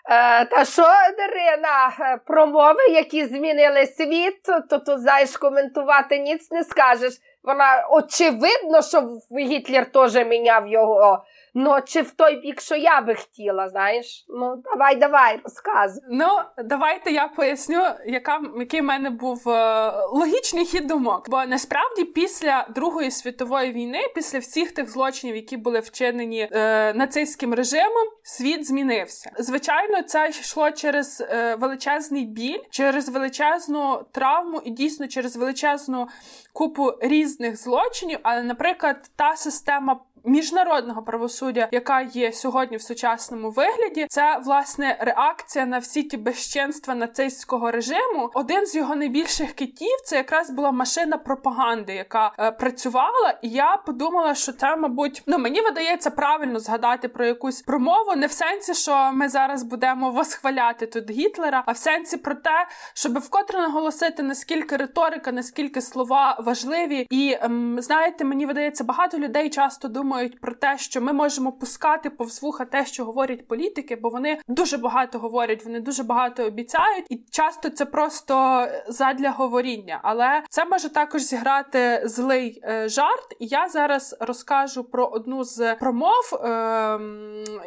Е, 0.09 0.45
та 0.45 0.65
що, 0.65 0.81
Дарина, 1.17 1.93
е, 1.99 2.19
промови, 2.27 2.83
які 2.89 3.25
змінили 3.25 3.85
світ, 3.85 4.43
то 4.69 4.79
тут 4.79 4.99
знаєш, 4.99 5.37
коментувати 5.37 6.19
ніц 6.19 6.51
не 6.51 6.63
скажеш. 6.63 7.13
Вона 7.43 7.87
очевидно, 7.89 8.81
що 8.81 9.19
Гітлер 9.39 9.91
теж 9.91 10.15
міняв 10.15 10.67
його 10.67 11.23
Ну, 11.53 11.77
чи 11.85 12.01
в 12.01 12.11
той 12.11 12.35
бік, 12.35 12.61
що 12.61 12.75
я 12.75 13.01
би 13.01 13.15
хотіла, 13.15 13.69
знаєш? 13.69 14.25
Ну, 14.29 14.63
давай, 14.63 14.95
давай, 14.95 15.39
розказуй. 15.43 16.01
Ну, 16.09 16.27
давайте 16.65 17.11
я 17.11 17.27
поясню, 17.27 17.81
яка 18.05 18.41
який 18.59 18.81
в 18.81 18.83
мене 18.83 19.09
був 19.09 19.49
е, 19.49 19.91
логічний 20.11 20.65
хід 20.65 20.87
думок. 20.87 21.29
Бо 21.29 21.45
насправді 21.45 22.03
після 22.03 22.67
Другої 22.75 23.11
світової 23.11 23.71
війни, 23.71 23.99
після 24.15 24.39
всіх 24.39 24.71
тих 24.71 24.89
злочинів, 24.89 25.35
які 25.35 25.57
були 25.57 25.79
вчинені 25.79 26.49
е, 26.51 26.93
нацистським 26.93 27.53
режимом, 27.53 28.07
світ 28.23 28.67
змінився. 28.67 29.31
Звичайно, 29.39 30.01
це 30.01 30.29
йшло 30.29 30.71
через 30.71 31.21
е, 31.29 31.55
величезний 31.55 32.25
біль, 32.25 32.59
через 32.69 33.09
величезну 33.09 34.05
травму 34.11 34.61
і 34.65 34.71
дійсно 34.71 35.07
через 35.07 35.35
величезну 35.35 36.07
купу 36.53 36.91
різних 37.01 37.57
злочинів. 37.57 38.19
Але, 38.23 38.43
наприклад, 38.43 38.97
та 39.15 39.35
система 39.35 39.99
міжнародного 40.23 41.03
правосуддя, 41.03 41.67
яка 41.71 42.01
є 42.01 42.31
сьогодні 42.31 42.77
в 42.77 42.81
сучасному 42.81 43.49
вигляді, 43.49 44.05
це 44.09 44.39
власне 44.45 44.97
реакція 44.99 45.65
на 45.65 45.77
всі 45.77 46.03
ті 46.03 46.17
безчинства 46.17 46.95
нацистського 46.95 47.71
режиму. 47.71 48.31
Один 48.33 48.65
з 48.65 48.75
його 48.75 48.95
найбільших 48.95 49.51
китів 49.51 50.01
це 50.05 50.15
якраз 50.15 50.49
була 50.49 50.71
машина 50.71 51.17
пропаганди, 51.17 51.93
яка 51.93 52.31
е, 52.39 52.51
працювала. 52.51 53.39
І 53.41 53.49
я 53.49 53.77
подумала, 53.85 54.35
що 54.35 54.53
це, 54.53 54.75
мабуть, 54.75 55.23
ну 55.27 55.37
мені 55.37 55.61
видається 55.61 56.09
правильно 56.09 56.59
згадати 56.59 57.07
про 57.07 57.25
якусь 57.25 57.61
промову, 57.61 58.15
не 58.15 58.27
в 58.27 58.31
сенсі, 58.31 58.73
що 58.73 59.11
ми 59.13 59.29
зараз 59.29 59.63
будемо 59.63 60.11
восхваляти 60.11 60.85
тут 60.85 61.09
Гітлера, 61.09 61.63
а 61.65 61.71
в 61.71 61.77
сенсі 61.77 62.17
про 62.17 62.35
те, 62.35 62.67
щоб 62.93 63.19
вкотре 63.19 63.59
наголосити 63.59 64.23
наскільки 64.23 64.77
риторика, 64.77 65.31
наскільки 65.31 65.81
слова 65.81 66.37
важливі, 66.39 67.07
і 67.09 67.37
ем, 67.41 67.77
знаєте, 67.81 68.25
мені 68.25 68.45
видається, 68.45 68.83
багато 68.83 69.17
людей 69.17 69.49
часто 69.49 69.87
думають 69.87 70.12
думають 70.13 70.41
про 70.41 70.53
те, 70.53 70.77
що 70.77 71.01
ми 71.01 71.13
можемо 71.13 71.51
пускати 71.51 72.09
повз 72.09 72.41
вуха 72.41 72.65
те, 72.65 72.85
що 72.85 73.05
говорять 73.05 73.47
політики, 73.47 73.95
бо 73.95 74.09
вони 74.09 74.39
дуже 74.47 74.77
багато 74.77 75.19
говорять, 75.19 75.65
вони 75.65 75.79
дуже 75.79 76.03
багато 76.03 76.45
обіцяють, 76.45 77.05
і 77.09 77.17
часто 77.31 77.69
це 77.69 77.85
просто 77.85 78.67
задля 78.87 79.29
говоріння. 79.29 79.99
Але 80.03 80.43
це 80.49 80.65
може 80.65 80.89
також 80.89 81.21
зіграти 81.21 82.01
злий 82.05 82.61
е, 82.63 82.89
жарт. 82.89 83.35
І 83.39 83.45
я 83.45 83.69
зараз 83.69 84.15
розкажу 84.19 84.83
про 84.83 85.05
одну 85.05 85.43
з 85.43 85.75
промов 85.75 86.33
е, 86.33 86.99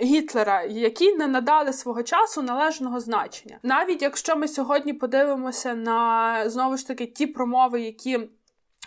Гітлера, 0.03 0.63
які 0.63 1.17
не 1.17 1.27
надали 1.27 1.73
свого 1.73 2.03
часу 2.03 2.43
належного 2.43 3.01
значення. 3.01 3.59
Навіть 3.63 4.03
якщо 4.03 4.37
ми 4.37 4.49
сьогодні 4.49 4.93
подивимося 4.93 5.75
на 5.75 6.51
знову 6.51 6.77
ж 6.77 6.87
таки 6.87 7.07
ті 7.07 7.27
промови, 7.27 7.81
які 7.81 8.19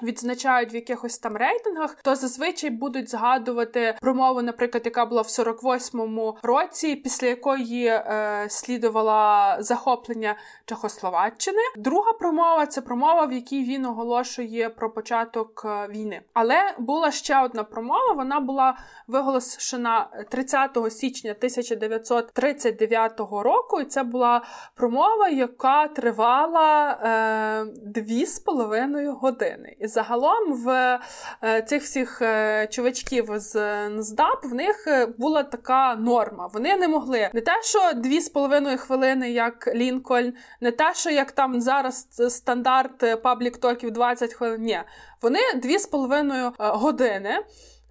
Відзначають 0.03 0.73
в 0.73 0.75
якихось 0.75 1.17
там 1.17 1.37
рейтингах, 1.37 1.95
то 2.03 2.15
зазвичай 2.15 2.69
будуть 2.69 3.09
згадувати 3.09 3.95
промову, 4.01 4.41
наприклад, 4.41 4.81
яка 4.85 5.05
була 5.05 5.21
в 5.21 5.25
48-му 5.25 6.37
році, 6.41 6.95
після 6.95 7.27
якої 7.27 7.85
е, 7.85 8.45
слідувала 8.49 9.57
захоплення 9.59 10.35
Чехословаччини. 10.65 11.61
Друга 11.77 12.13
промова 12.13 12.65
це 12.65 12.81
промова, 12.81 13.25
в 13.25 13.33
якій 13.33 13.63
він 13.63 13.85
оголошує 13.85 14.69
про 14.69 14.89
початок 14.89 15.65
е, 15.65 15.87
війни. 15.87 16.21
Але 16.33 16.73
була 16.79 17.11
ще 17.11 17.41
одна 17.41 17.63
промова. 17.63 18.13
Вона 18.13 18.39
була 18.39 18.77
виголошена 19.07 20.09
30 20.29 20.77
січня 20.89 21.31
1939 21.31 23.19
року. 23.19 23.79
І 23.81 23.85
це 23.85 24.03
була 24.03 24.41
промова, 24.75 25.29
яка 25.29 25.87
тривала 25.87 26.91
е, 26.91 27.65
дві 27.85 28.25
з 28.25 28.39
половиною 28.39 29.13
години 29.13 29.75
загалом 29.89 30.53
в 30.53 30.99
е, 31.43 31.61
цих 31.61 31.83
всіх 31.83 32.21
е, 32.21 32.67
чувачків 32.71 33.29
з 33.35 33.55
НСДАП 33.89 34.45
в 34.45 34.53
них 34.53 34.87
е, 34.87 35.05
була 35.05 35.43
така 35.43 35.95
норма. 35.95 36.49
Вони 36.53 36.77
не 36.77 36.87
могли 36.87 37.29
не 37.33 37.41
те, 37.41 37.51
що 37.63 37.79
дві 37.95 38.21
з 38.21 38.29
половиною 38.29 38.77
хвилини, 38.77 39.31
як 39.31 39.75
Лінкольн, 39.75 40.33
не 40.61 40.71
те, 40.71 40.93
що 40.93 41.09
як 41.09 41.31
там 41.31 41.61
зараз 41.61 42.07
стандарт 42.29 43.21
паблік 43.23 43.57
токів 43.57 43.91
20 43.91 44.33
хвилин. 44.33 44.61
Ні, 44.61 44.79
вони 45.21 45.39
дві 45.55 45.79
з 45.79 45.85
половиною 45.87 46.51
години. 46.57 47.39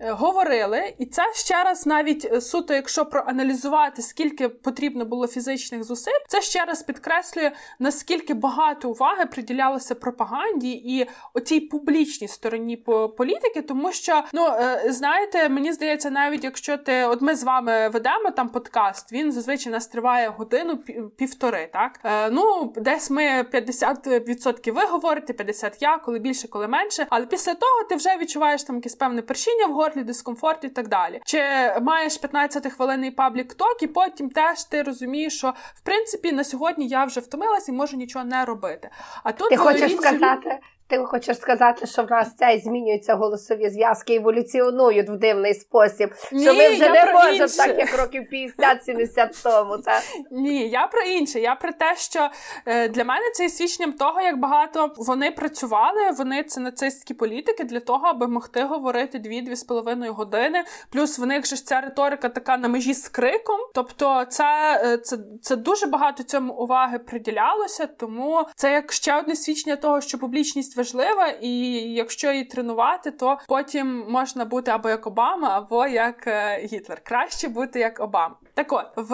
Е, 0.00 0.12
говорили, 0.12 0.94
і 0.98 1.06
це 1.06 1.22
ще 1.34 1.64
раз, 1.64 1.86
навіть 1.86 2.28
е, 2.32 2.40
суто, 2.40 2.74
якщо 2.74 3.06
проаналізувати, 3.06 4.02
скільки 4.02 4.48
потрібно 4.48 5.04
було 5.04 5.26
фізичних 5.26 5.84
зусиль, 5.84 6.12
це 6.28 6.42
ще 6.42 6.64
раз 6.64 6.82
підкреслює 6.82 7.52
наскільки 7.78 8.34
багато 8.34 8.90
уваги 8.90 9.26
приділялося 9.26 9.94
пропаганді 9.94 10.70
і 10.70 11.06
оцій 11.34 11.60
публічній 11.60 12.28
стороні 12.28 12.76
політики, 13.16 13.62
тому 13.62 13.92
що 13.92 14.22
ну 14.32 14.46
е, 14.46 14.84
знаєте, 14.88 15.48
мені 15.48 15.72
здається, 15.72 16.10
навіть 16.10 16.44
якщо 16.44 16.76
ти 16.76 17.04
от 17.04 17.22
ми 17.22 17.34
з 17.34 17.44
вами 17.44 17.88
ведемо 17.88 18.30
там 18.30 18.48
подкаст, 18.48 19.12
він 19.12 19.32
зазвичай 19.32 19.72
нас 19.72 19.86
триває 19.86 20.28
годину 20.28 20.76
півтори. 21.16 21.70
Так 21.72 22.00
ну 22.32 22.72
десь 22.76 23.10
ми 23.10 23.22
50% 23.22 24.72
ви 24.72 24.84
говорите, 24.84 25.32
50% 25.32 25.76
я, 25.80 25.98
коли 25.98 26.18
більше, 26.18 26.48
коли 26.48 26.68
менше. 26.68 27.06
Але 27.10 27.26
після 27.26 27.54
того 27.54 27.84
ти 27.88 27.96
вже 27.96 28.16
відчуваєш 28.16 28.62
там 28.62 28.76
якесь 28.76 28.94
певне 28.94 29.22
першіння 29.22 29.66
в 29.66 29.72
горлі, 29.88 30.04
дискомфорт 30.04 30.64
і 30.64 30.68
так 30.68 30.88
далі. 30.88 31.20
Чи 31.24 31.42
маєш 31.82 32.16
15 32.16 32.72
хвилинний 32.72 33.10
паблік 33.10 33.54
ток, 33.54 33.82
і 33.82 33.86
потім 33.86 34.30
теж 34.30 34.64
ти 34.64 34.82
розумієш, 34.82 35.36
що 35.36 35.54
в 35.74 35.80
принципі 35.80 36.32
на 36.32 36.44
сьогодні 36.44 36.88
я 36.88 37.04
вже 37.04 37.20
втомилась 37.20 37.68
і 37.68 37.72
можу 37.72 37.96
нічого 37.96 38.24
не 38.24 38.44
робити. 38.44 38.90
А 39.22 39.32
тут 39.32 39.48
ти 39.48 39.56
хочеш 39.56 39.96
сказати, 39.96 40.58
ти 40.88 40.98
хочеш 40.98 41.36
сказати, 41.36 41.86
що 41.86 42.02
в 42.02 42.10
нас 42.10 42.34
цей 42.36 42.60
змінюються 42.60 43.14
голосові 43.14 43.70
зв'язки, 43.70 44.14
еволюціонують 44.14 45.08
в 45.08 45.16
дивний 45.16 45.54
спосіб. 45.54 46.10
Ні, 46.32 46.42
що 46.42 46.54
ми 46.54 46.68
вже 46.68 46.88
не 46.88 47.12
можемо 47.12 47.28
інше. 47.28 47.56
так, 47.56 47.78
як 47.78 47.98
років 47.98 48.22
50-70 48.32 49.42
тому. 49.42 49.78
Так? 49.78 50.02
Ні, 50.30 50.68
я 50.68 50.86
про 50.86 51.02
інше. 51.02 51.40
Я 51.40 51.54
про 51.54 51.72
те, 51.72 51.96
що 51.96 52.28
е, 52.66 52.88
для 52.88 53.04
мене 53.04 53.30
це 53.34 53.42
є 53.42 53.48
свідченням 53.48 53.92
того, 53.92 54.20
як 54.20 54.40
багато 54.40 54.94
вони 54.96 55.30
працювали. 55.30 56.10
Вони 56.18 56.42
це 56.42 56.60
нацистські 56.60 57.14
політики 57.14 57.64
для 57.64 57.80
того, 57.80 58.06
аби 58.06 58.28
могти 58.28 58.62
говорити 58.62 59.18
дві-дві 59.18 59.56
з 59.56 59.64
половиною 59.64 60.14
години. 60.14 60.64
Плюс 60.90 61.18
в 61.18 61.26
них 61.26 61.46
же 61.46 61.56
ця 61.56 61.80
риторика 61.80 62.28
така 62.28 62.56
на 62.56 62.68
межі 62.68 62.94
з 62.94 63.08
криком. 63.08 63.60
Тобто, 63.74 64.24
це, 64.28 64.80
е, 64.84 64.98
це, 64.98 65.18
це 65.42 65.56
дуже 65.56 65.86
багато 65.86 66.22
цьому 66.22 66.54
уваги 66.54 66.98
приділялося, 66.98 67.86
тому 67.86 68.46
це 68.56 68.72
як 68.72 68.92
ще 68.92 69.18
одне 69.18 69.36
свідчення 69.36 69.76
того, 69.76 70.00
що 70.00 70.18
публічність 70.18 70.77
важлива, 70.78 71.26
і 71.40 71.50
якщо 71.92 72.32
її 72.32 72.44
тренувати, 72.44 73.10
то 73.10 73.38
потім 73.48 74.04
можна 74.08 74.44
бути 74.44 74.70
або 74.70 74.88
як 74.88 75.06
Обама, 75.06 75.48
або 75.48 75.86
як 75.86 76.26
е, 76.26 76.60
Гітлер. 76.72 77.00
Краще 77.04 77.48
бути 77.48 77.80
як 77.80 78.00
Обама. 78.00 78.36
Так 78.54 78.72
от 78.72 78.86
в 78.96 79.12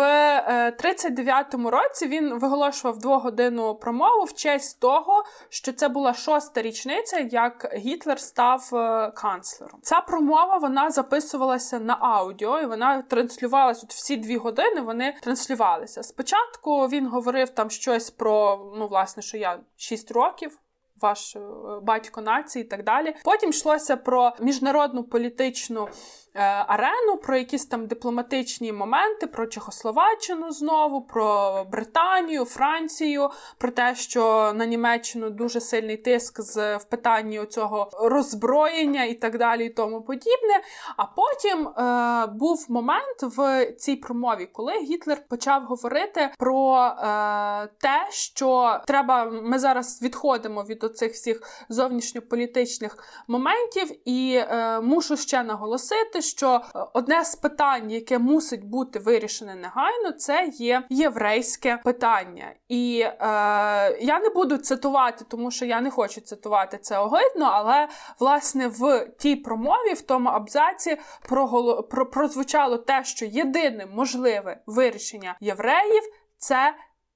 39-му 0.79 1.71
році 1.71 2.07
він 2.07 2.39
виголошував 2.39 2.99
двогодинну 2.99 3.75
промову 3.75 4.25
в 4.25 4.33
честь 4.33 4.81
того, 4.81 5.25
що 5.49 5.73
це 5.73 5.89
була 5.89 6.15
шоста 6.15 6.63
річниця, 6.63 7.19
як 7.19 7.75
Гітлер 7.77 8.21
став 8.21 8.71
канцлером. 9.15 9.81
Ця 9.83 10.01
промова 10.01 10.57
вона 10.57 10.91
записувалася 10.91 11.79
на 11.79 11.97
аудіо, 12.01 12.61
і 12.61 12.67
вона 12.67 13.03
транслювалася 13.03 13.87
всі 13.89 14.17
дві 14.17 14.37
години. 14.37 14.81
Вони 14.81 15.15
транслювалися. 15.23 16.03
Спочатку 16.03 16.89
він 16.89 17.09
говорив 17.09 17.49
там 17.51 17.71
щось 17.71 18.11
про 18.11 18.65
ну, 18.77 18.87
власне, 18.87 19.23
що 19.23 19.37
я 19.37 19.61
6 19.77 20.11
років. 20.11 20.59
Ваш 21.05 21.37
батько 21.83 22.21
нації 22.21 22.65
і 22.65 22.69
так 22.69 22.85
далі. 22.85 23.15
Потім 23.25 23.51
йшлося 23.51 23.97
про 23.97 24.33
міжнародну 24.41 25.05
політичну 25.05 25.89
Е, 25.89 26.24
арену 26.43 27.17
про 27.17 27.37
якісь 27.37 27.67
там 27.67 27.87
дипломатичні 27.87 28.73
моменти, 28.73 29.27
про 29.27 29.47
Чехословаччину 29.47 30.53
знову, 30.53 31.01
про 31.01 31.65
Британію, 31.73 32.45
Францію, 32.45 33.31
про 33.59 33.71
те, 33.71 33.95
що 33.95 34.53
на 34.55 34.67
Німеччину 34.67 35.31
дуже 35.31 35.61
сильний 35.61 35.97
тиск 35.97 36.41
з 36.41 36.77
в 36.77 36.85
питанні 36.85 37.47
цього 37.47 37.91
роззброєння 37.93 39.05
і 39.05 39.15
так 39.15 39.39
далі, 39.39 39.67
і 39.67 39.71
тому 39.71 40.03
подібне. 40.03 40.61
А 40.97 41.05
потім 41.05 41.69
е, 41.69 42.27
був 42.27 42.67
момент 42.69 43.23
в 43.23 43.67
цій 43.73 43.97
промові, 43.97 44.49
коли 44.53 44.73
Гітлер 44.73 45.19
почав 45.29 45.65
говорити 45.65 46.31
про 46.39 46.77
е, 46.79 47.69
те, 47.81 48.07
що 48.11 48.81
треба. 48.87 49.25
Ми 49.25 49.59
зараз 49.59 50.03
відходимо 50.03 50.63
від 50.63 50.85
оцих 50.85 51.13
всіх 51.13 51.43
зовнішньополітичних 51.69 52.99
моментів, 53.29 53.91
і 54.05 54.35
е, 54.37 54.81
мушу 54.81 55.17
ще 55.17 55.43
наголосити 55.43 56.23
що 56.25 56.61
е, 56.77 56.79
одне 56.93 57.25
з 57.25 57.37
питань, 57.37 57.91
яке 57.91 58.19
мусить 58.19 58.65
бути 58.65 58.99
вирішене 58.99 59.55
негайно, 59.55 60.13
це 60.13 60.51
є 60.55 60.83
єврейське 60.91 61.81
питання. 61.85 62.53
І 62.69 63.01
е, 63.01 63.15
я 64.01 64.21
не 64.21 64.31
буду 64.35 64.57
цитувати, 64.57 65.25
тому 65.29 65.51
що 65.51 65.65
я 65.65 65.81
не 65.81 65.91
хочу 65.91 66.21
цитувати 66.21 66.79
це 66.79 66.99
огидно, 66.99 67.51
але 67.53 67.89
власне 68.21 68.69
в 68.69 69.07
тій 69.19 69.37
промові, 69.37 69.93
в 69.95 70.01
тому 70.01 70.29
абзаці, 70.29 70.97
проголо... 71.29 71.83
про... 71.83 72.07
прозвучало 72.07 72.79
те, 72.79 73.05
що 73.05 73.25
єдине 73.25 73.87
можливе 73.87 74.61
вирішення 74.67 75.37
євреїв 75.41 76.03
це 76.39 76.75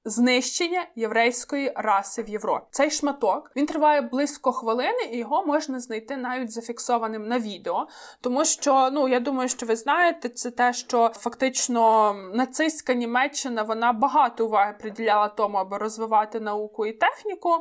знищення 0.08 0.86
єврейської 0.96 1.72
раси 1.76 2.22
в 2.22 2.28
Європі. 2.28 2.66
Цей 2.70 2.90
шматок 2.90 3.52
він 3.56 3.66
триває 3.66 4.00
близько 4.00 4.52
хвилини, 4.52 5.08
і 5.12 5.16
його 5.16 5.46
можна 5.46 5.80
знайти 5.80 6.16
навіть 6.16 6.50
зафіксованим 6.50 7.28
на 7.28 7.38
відео. 7.38 7.86
Тому 8.20 8.44
що, 8.44 8.90
ну 8.92 9.08
я 9.08 9.20
думаю, 9.20 9.48
що 9.48 9.66
ви 9.66 9.76
знаєте, 9.76 10.28
це 10.28 10.50
те, 10.50 10.72
що 10.72 11.10
фактично 11.14 12.14
нацистська 12.34 12.94
Німеччина 12.94 13.62
вона 13.62 13.92
багато 13.92 14.46
уваги 14.46 14.74
приділяла 14.80 15.28
тому, 15.28 15.58
аби 15.58 15.78
розвивати 15.78 16.40
науку 16.40 16.86
і 16.86 16.92
техніку. 16.92 17.56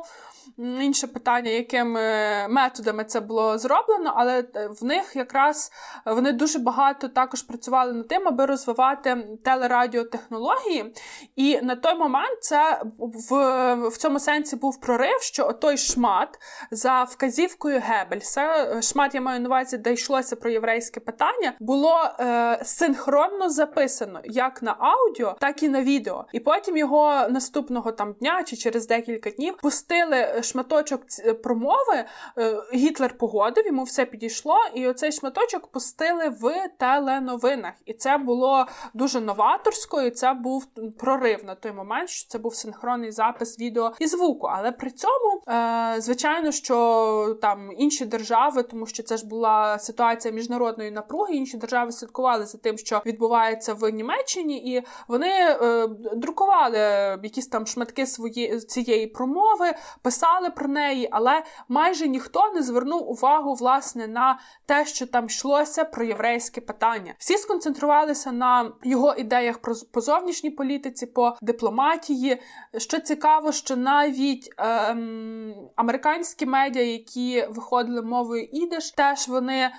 Інше 0.58 1.06
питання, 1.06 1.50
якими 1.50 2.00
методами 2.48 3.04
це 3.04 3.20
було 3.20 3.58
зроблено, 3.58 4.12
але 4.16 4.44
в 4.80 4.84
них 4.84 5.16
якраз 5.16 5.72
вони 6.06 6.32
дуже 6.32 6.58
багато 6.58 7.08
також 7.08 7.42
працювали 7.42 7.92
над 7.92 8.08
тим, 8.08 8.28
аби 8.28 8.46
розвивати 8.46 9.38
телерадіотехнології. 9.44 10.94
І 11.36 11.60
на 11.60 11.76
той 11.76 11.94
момент 11.94 12.37
це 12.40 12.80
в 12.98 13.68
в 13.88 13.96
цьому 13.96 14.20
сенсі 14.20 14.56
був 14.56 14.80
прорив, 14.80 15.22
що 15.22 15.52
той 15.52 15.76
шмат 15.76 16.38
за 16.70 17.02
вказівкою 17.02 17.82
Геббельса, 17.84 18.82
шмат 18.82 19.14
я 19.14 19.20
маю 19.20 19.40
на 19.40 19.48
увазі, 19.48 19.78
де 19.78 19.92
йшлося 19.92 20.36
про 20.36 20.50
єврейське 20.50 21.00
питання, 21.00 21.52
було 21.60 22.10
е, 22.20 22.60
синхронно 22.64 23.50
записано 23.50 24.20
як 24.24 24.62
на 24.62 24.76
аудіо, 24.78 25.36
так 25.40 25.62
і 25.62 25.68
на 25.68 25.82
відео. 25.82 26.24
І 26.32 26.40
потім 26.40 26.76
його 26.76 27.28
наступного 27.28 27.92
там 27.92 28.12
дня 28.12 28.44
чи 28.44 28.56
через 28.56 28.86
декілька 28.86 29.30
днів 29.30 29.56
пустили 29.62 30.42
шматочок 30.42 31.02
промови. 31.42 32.04
Е, 32.38 32.56
Гітлер 32.74 33.18
погодив, 33.18 33.66
йому 33.66 33.82
все 33.82 34.04
підійшло, 34.04 34.56
і 34.74 34.86
оцей 34.86 35.12
шматочок 35.12 35.66
пустили 35.66 36.28
в 36.28 36.68
теленовинах. 36.78 37.72
І 37.86 37.92
це 37.94 38.18
було 38.18 38.66
дуже 38.94 39.20
новаторсько, 39.20 40.02
і 40.02 40.10
це 40.10 40.32
був 40.32 40.66
прорив 40.98 41.44
на 41.44 41.54
той 41.54 41.72
момент 41.72 42.08
що 42.18 42.28
це 42.28 42.38
був 42.38 42.54
синхронний 42.54 43.12
запис 43.12 43.60
відео 43.60 43.92
і 43.98 44.06
звуку. 44.06 44.46
Але 44.46 44.72
при 44.72 44.90
цьому, 44.90 45.42
е, 45.48 45.94
звичайно, 45.98 46.52
що 46.52 47.38
там 47.42 47.70
інші 47.78 48.04
держави, 48.04 48.62
тому 48.62 48.86
що 48.86 49.02
це 49.02 49.16
ж 49.16 49.26
була 49.26 49.78
ситуація 49.78 50.34
міжнародної 50.34 50.90
напруги, 50.90 51.34
інші 51.34 51.56
держави 51.56 51.92
слідкували 51.92 52.46
за 52.46 52.58
тим, 52.58 52.78
що 52.78 53.02
відбувається 53.06 53.74
в 53.74 53.90
Німеччині, 53.90 54.74
і 54.74 54.82
вони 55.08 55.28
е, 55.28 55.88
друкували 56.16 56.78
якісь 57.22 57.46
там 57.46 57.66
шматки 57.66 58.06
свої 58.06 58.60
цієї 58.60 59.06
промови, 59.06 59.74
писали 60.02 60.50
про 60.50 60.68
неї, 60.68 61.08
але 61.12 61.42
майже 61.68 62.08
ніхто 62.08 62.52
не 62.54 62.62
звернув 62.62 63.10
увагу 63.10 63.54
власне 63.54 64.08
на 64.08 64.38
те, 64.66 64.86
що 64.86 65.06
там 65.06 65.26
йшлося 65.26 65.84
про 65.84 66.04
єврейське 66.04 66.60
питання. 66.60 67.14
Всі 67.18 67.38
сконцентрувалися 67.38 68.32
на 68.32 68.72
його 68.84 69.14
ідеях 69.14 69.58
про 69.58 69.74
по 69.92 70.00
зовнішній 70.00 70.50
політиці, 70.50 71.06
по 71.06 71.36
дипломатії. 71.42 72.07
Чехії. 72.08 72.38
Що 72.78 73.00
цікаво, 73.00 73.52
що 73.52 73.76
навіть 73.76 74.54
ем, 74.58 75.54
американські 75.76 76.46
медіа, 76.46 76.82
які 76.82 77.46
виходили 77.50 78.02
мовою 78.02 78.48
ідиш, 78.52 78.90
теж 78.90 79.28
вони. 79.28 79.70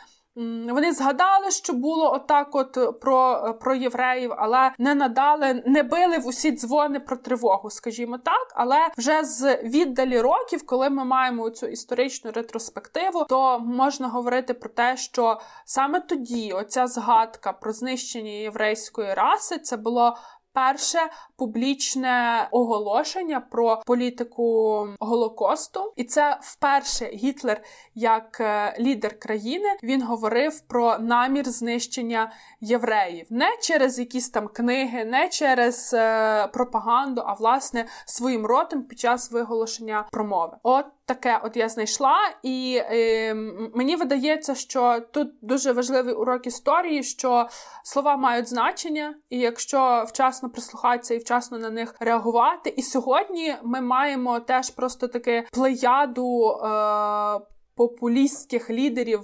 Вони 0.70 0.92
згадали, 0.92 1.52
що 1.52 1.74
було 1.74 2.14
отак, 2.14 2.56
от 2.56 3.00
про 3.02 3.54
про 3.62 3.76
євреїв, 3.76 4.34
але 4.38 4.72
не 4.78 4.96
надали, 4.96 5.64
не 5.66 5.84
били 5.84 6.18
в 6.18 6.28
усі 6.28 6.52
дзвони 6.52 7.00
про 7.00 7.18
тривогу, 7.18 7.70
скажімо 7.70 8.18
так. 8.18 8.54
Але 8.56 8.78
вже 8.98 9.24
з 9.24 9.56
віддалі 9.64 10.22
років, 10.22 10.66
коли 10.66 10.90
ми 10.90 11.06
маємо 11.06 11.50
цю 11.50 11.68
історичну 11.68 12.32
ретроспективу, 12.32 13.26
то 13.30 13.60
можна 13.60 14.08
говорити 14.08 14.54
про 14.54 14.70
те, 14.70 14.98
що 14.98 15.40
саме 15.66 16.00
тоді 16.00 16.52
оця 16.54 16.88
згадка 16.88 17.54
про 17.54 17.72
знищення 17.72 18.32
єврейської 18.32 19.14
раси 19.14 19.60
це 19.60 19.78
було 19.78 20.18
перше 20.54 21.00
публічне 21.38 22.48
оголошення 22.52 23.40
про 23.40 23.82
політику 23.86 24.88
Голокосту, 25.00 25.94
і 25.96 26.04
це 26.04 26.38
вперше 26.42 27.06
Гітлер, 27.06 27.62
як 27.96 28.38
е, 28.40 28.76
лідер 28.80 29.20
країни, 29.20 29.70
він 29.84 30.04
говорив 30.04 30.62
про 30.62 30.98
намір 31.00 31.50
знищення 31.50 32.32
євреїв 32.62 33.26
не 33.30 33.58
через 33.62 34.00
якісь 34.00 34.30
там 34.30 34.48
книги, 34.48 35.06
не 35.06 35.30
через 35.30 35.94
е, 35.94 36.48
пропаганду, 36.48 37.24
а 37.26 37.34
власне 37.34 37.86
своїм 38.06 38.46
ротом 38.46 38.84
під 38.84 39.00
час 39.00 39.32
виголошення 39.32 40.06
промови. 40.12 40.58
От 40.64 40.86
таке, 41.10 41.40
от 41.44 41.58
я 41.58 41.70
знайшла, 41.70 42.18
і 42.44 42.82
е, 42.82 43.34
мені 43.76 43.96
видається, 43.96 44.56
що 44.56 45.00
тут 45.12 45.28
дуже 45.42 45.72
важливий 45.72 46.14
урок 46.14 46.48
історії, 46.48 47.04
що 47.04 47.48
слова 47.84 48.18
мають 48.18 48.48
значення, 48.48 49.16
і 49.30 49.40
якщо 49.40 50.06
вчасно 50.08 50.50
прислухатися 50.50 51.14
і 51.14 51.18
вчасно 51.18 51.58
на 51.58 51.70
них 51.70 51.96
реагувати. 52.00 52.74
І 52.78 52.82
сьогодні 52.82 53.56
ми 53.64 53.82
маємо 53.82 54.40
теж 54.40 54.70
просто 54.70 55.08
таке 55.08 55.46
плеяду. 55.52 56.52
Е, 56.52 57.40
Популістських 57.76 58.70
лідерів 58.70 59.22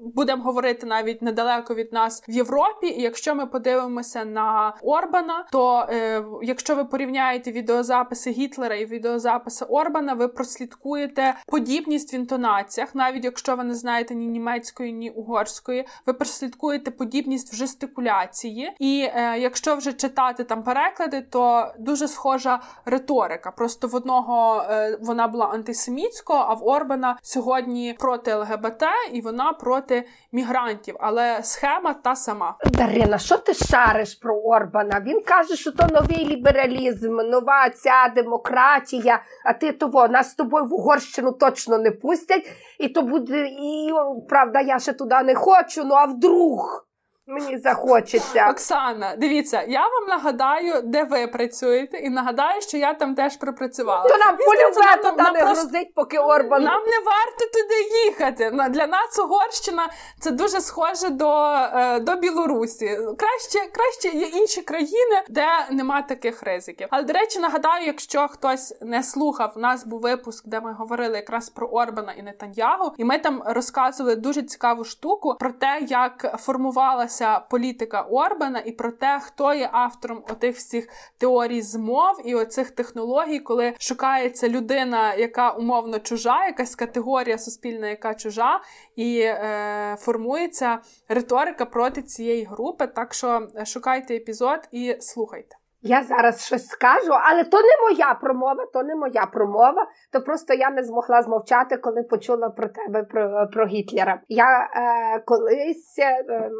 будемо 0.00 0.42
говорити 0.42 0.86
навіть 0.86 1.22
недалеко 1.22 1.74
від 1.74 1.92
нас 1.92 2.22
в 2.28 2.30
Європі. 2.30 2.86
І 2.86 3.02
якщо 3.02 3.34
ми 3.34 3.46
подивимося 3.46 4.24
на 4.24 4.74
Орбана, 4.82 5.46
то 5.52 5.86
е, 5.90 6.24
якщо 6.42 6.74
ви 6.74 6.84
порівняєте 6.84 7.52
відеозаписи 7.52 8.30
Гітлера 8.30 8.74
і 8.74 8.84
відеозаписи 8.84 9.64
Орбана, 9.64 10.14
ви 10.14 10.28
прослідкуєте 10.28 11.34
подібність 11.46 12.14
в 12.14 12.14
інтонаціях, 12.14 12.94
навіть 12.94 13.24
якщо 13.24 13.56
ви 13.56 13.64
не 13.64 13.74
знаєте 13.74 14.14
ні 14.14 14.26
німецької, 14.26 14.92
ні 14.92 15.10
угорської, 15.10 15.86
ви 16.06 16.12
прослідкуєте 16.12 16.90
подібність 16.90 17.52
в 17.52 17.56
жестикуляції. 17.56 18.72
І 18.78 19.08
е, 19.14 19.38
якщо 19.38 19.76
вже 19.76 19.92
читати 19.92 20.44
там 20.44 20.62
переклади, 20.62 21.20
то 21.20 21.72
дуже 21.78 22.08
схожа 22.08 22.60
риторика. 22.84 23.50
Просто 23.50 23.88
в 23.88 23.94
одного 23.94 24.62
е, 24.70 24.98
вона 25.00 25.28
була 25.28 25.46
антисемітською, 25.46 26.38
а 26.38 26.54
в 26.54 26.66
Орбана 26.66 27.18
сьогодні 27.22 27.96
проти 27.98 28.34
ЛГБТ, 28.34 28.82
і 29.12 29.20
вона 29.20 29.37
вона 29.38 29.52
проти 29.52 30.04
мігрантів, 30.32 30.96
але 31.00 31.42
схема 31.42 31.94
та 31.94 32.16
сама. 32.16 32.56
Дарина, 32.64 33.18
що 33.18 33.36
ти 33.36 33.54
шариш 33.54 34.14
про 34.14 34.40
Орбана? 34.40 35.02
Він 35.06 35.20
каже, 35.22 35.56
що 35.56 35.72
то 35.72 35.86
новий 35.86 36.24
лібералізм, 36.24 37.16
нова 37.16 37.70
ця 37.70 38.12
демократія. 38.14 39.22
А 39.44 39.52
ти 39.52 39.72
того 39.72 40.08
нас 40.08 40.30
з 40.30 40.34
тобою 40.34 40.64
в 40.64 40.74
Угорщину 40.74 41.32
точно 41.32 41.78
не 41.78 41.90
пустять, 41.90 42.50
і 42.78 42.88
то 42.88 43.02
буде 43.02 43.46
і 43.46 43.92
правда, 44.28 44.60
я 44.60 44.78
ще 44.78 44.92
туди 44.92 45.22
не 45.22 45.34
хочу. 45.34 45.84
Ну 45.84 45.94
а 45.94 46.04
вдруг. 46.04 46.87
Мені 47.30 47.58
захочеться. 47.58 48.50
Оксана, 48.50 49.16
дивіться, 49.16 49.62
я 49.68 49.80
вам 49.80 50.08
нагадаю, 50.08 50.82
де 50.84 51.04
ви 51.04 51.26
працюєте, 51.26 51.98
і 51.98 52.10
нагадаю, 52.10 52.62
що 52.62 52.76
я 52.76 52.94
там 52.94 53.14
теж 53.14 53.36
пропрацювала. 53.36 54.08
То 54.08 54.16
нам 54.16 54.36
полюбе 54.36 54.96
туди 55.02 55.30
не 55.32 55.40
просто... 55.40 55.62
грузить, 55.62 55.94
поки 55.94 56.18
Орбан. 56.18 56.62
Нам 56.62 56.82
не 56.82 56.98
варто 57.06 57.44
туди 57.54 58.04
їхати. 58.04 58.50
Для 58.70 58.86
нас 58.86 59.18
Угорщина 59.18 59.88
це 60.20 60.30
дуже 60.30 60.60
схоже 60.60 61.08
до 61.08 61.44
е, 61.74 62.00
до 62.00 62.16
Білорусі. 62.16 62.98
Краще 63.18 63.70
краще 63.72 64.18
є 64.18 64.26
інші 64.26 64.62
країни, 64.62 65.22
де 65.28 65.46
нема 65.70 66.02
таких 66.02 66.42
ризиків. 66.42 66.88
Але 66.90 67.02
до 67.02 67.12
речі, 67.12 67.38
нагадаю, 67.38 67.86
якщо 67.86 68.28
хтось 68.28 68.74
не 68.80 69.02
слухав, 69.02 69.52
у 69.56 69.60
нас 69.60 69.86
був 69.86 70.00
випуск, 70.00 70.48
де 70.48 70.60
ми 70.60 70.72
говорили 70.72 71.16
якраз 71.16 71.48
про 71.48 71.66
Орбана 71.66 72.12
і 72.12 72.22
Нетаньягу, 72.22 72.92
і 72.96 73.04
ми 73.04 73.18
там 73.18 73.42
розказували 73.46 74.16
дуже 74.16 74.42
цікаву 74.42 74.84
штуку 74.84 75.36
про 75.40 75.52
те, 75.52 75.80
як 75.88 76.36
формувалася 76.40 77.17
політика 77.50 78.00
Орбана, 78.02 78.58
і 78.58 78.72
про 78.72 78.92
те, 78.92 79.20
хто 79.22 79.54
є 79.54 79.68
автором 79.72 80.24
отих 80.30 80.56
всіх 80.56 80.88
теорій 81.18 81.62
змов 81.62 82.20
і 82.24 82.34
оцих 82.34 82.70
технологій, 82.70 83.38
коли 83.38 83.74
шукається 83.78 84.48
людина, 84.48 85.14
яка 85.14 85.50
умовно 85.50 85.98
чужа, 85.98 86.46
якась 86.46 86.74
категорія 86.74 87.38
суспільна, 87.38 87.88
яка 87.88 88.14
чужа, 88.14 88.60
і 88.96 89.20
е, 89.20 89.96
формується 89.98 90.78
риторика 91.08 91.64
проти 91.64 92.02
цієї 92.02 92.44
групи. 92.44 92.86
Так 92.86 93.14
що 93.14 93.48
шукайте 93.64 94.16
епізод 94.16 94.68
і 94.72 94.96
слухайте. 95.00 95.56
Я 95.82 96.02
зараз 96.02 96.46
щось 96.46 96.66
скажу, 96.66 97.12
але 97.12 97.44
то 97.44 97.56
не 97.56 97.90
моя 97.90 98.14
промова, 98.14 98.66
то 98.72 98.82
не 98.82 98.96
моя 98.96 99.26
промова. 99.26 99.86
То 100.12 100.20
просто 100.20 100.54
я 100.54 100.70
не 100.70 100.82
змогла 100.82 101.22
змовчати, 101.22 101.76
коли 101.76 102.02
почула 102.02 102.50
про 102.50 102.68
тебе 102.68 103.02
про 103.02 103.48
про 103.52 103.66
Гітлера. 103.66 104.20
Я 104.28 104.68
е, 104.74 105.22
колись 105.26 105.98
е, 105.98 106.50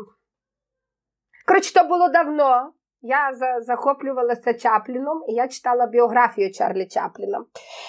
коротше, 1.49 1.75
то 1.75 1.85
було 1.85 2.09
давно. 2.09 2.73
Я 3.03 3.33
захоплювалася 3.61 4.55
Чапліном, 4.55 5.25
і 5.29 5.33
я 5.33 5.49
читала 5.49 5.87
біографію 5.87 6.53
Чарлі 6.53 6.87
Чапліна. 6.87 7.45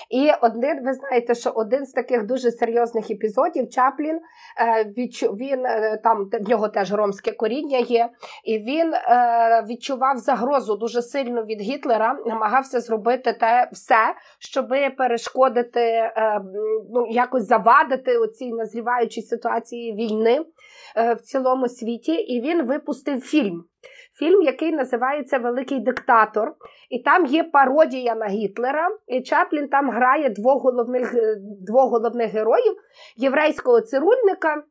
І 0.09 0.31
один, 0.41 0.85
ви 0.85 0.93
знаєте, 0.93 1.35
що 1.35 1.49
один 1.49 1.85
з 1.85 1.91
таких 1.91 2.25
дуже 2.25 2.51
серйозних 2.51 3.11
епізодів 3.11 3.69
Чаплін 3.69 4.19
е, 4.57 4.83
він 5.33 5.65
е, 5.65 5.99
там 6.03 6.29
в 6.41 6.49
нього 6.49 6.69
теж 6.69 6.93
ромське 6.93 7.31
коріння 7.31 7.77
є, 7.77 8.09
і 8.43 8.59
він 8.59 8.93
е, 8.93 9.65
відчував 9.69 10.17
загрозу 10.17 10.75
дуже 10.75 11.01
сильно 11.01 11.43
від 11.43 11.61
Гітлера, 11.61 12.19
намагався 12.25 12.79
зробити 12.79 13.33
те 13.33 13.69
все, 13.71 14.15
щоб 14.39 14.67
перешкодити, 14.97 16.11
ну 16.93 17.07
якось 17.09 17.47
завадити 17.47 18.17
у 18.17 18.27
цій 18.27 18.53
назріваючій 18.53 19.21
ситуації 19.21 19.93
війни 19.93 20.39
в 20.95 21.21
цілому 21.21 21.67
світі. 21.67 22.13
І 22.13 22.41
він 22.41 22.65
випустив 22.65 23.21
фільм 23.21 23.68
фільм, 24.19 24.41
який 24.41 24.71
називається 24.71 25.37
Великий 25.37 25.79
диктатор, 25.79 26.55
і 26.89 26.99
там 26.99 27.25
є 27.25 27.43
пародія 27.43 28.15
на 28.15 28.27
Гітлера. 28.27 28.89
І 29.07 29.21
Чаплін 29.21 29.67
там 29.67 29.91
грає 29.91 30.29
двох 30.29 30.63
головних 30.63 31.15
е, 31.15 31.35
двох 31.67 31.91
головних 31.91 32.31
героїв 32.31 32.75
єврейського 33.17 33.81
цирульника. 33.81 34.63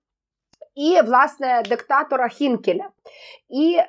І, 0.79 1.01
власне, 1.07 1.63
диктатора 1.69 2.29
Хінкеля. 2.29 2.89
І 3.49 3.77
е, 3.79 3.87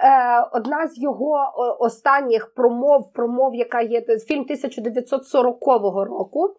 одна 0.52 0.88
з 0.88 1.02
його 1.02 1.54
останніх 1.80 2.54
промов, 2.54 3.14
промов, 3.14 3.56
яка 3.56 3.82
є 3.82 4.02
фільм 4.02 4.42
1940 4.42 5.68
року, 6.06 6.56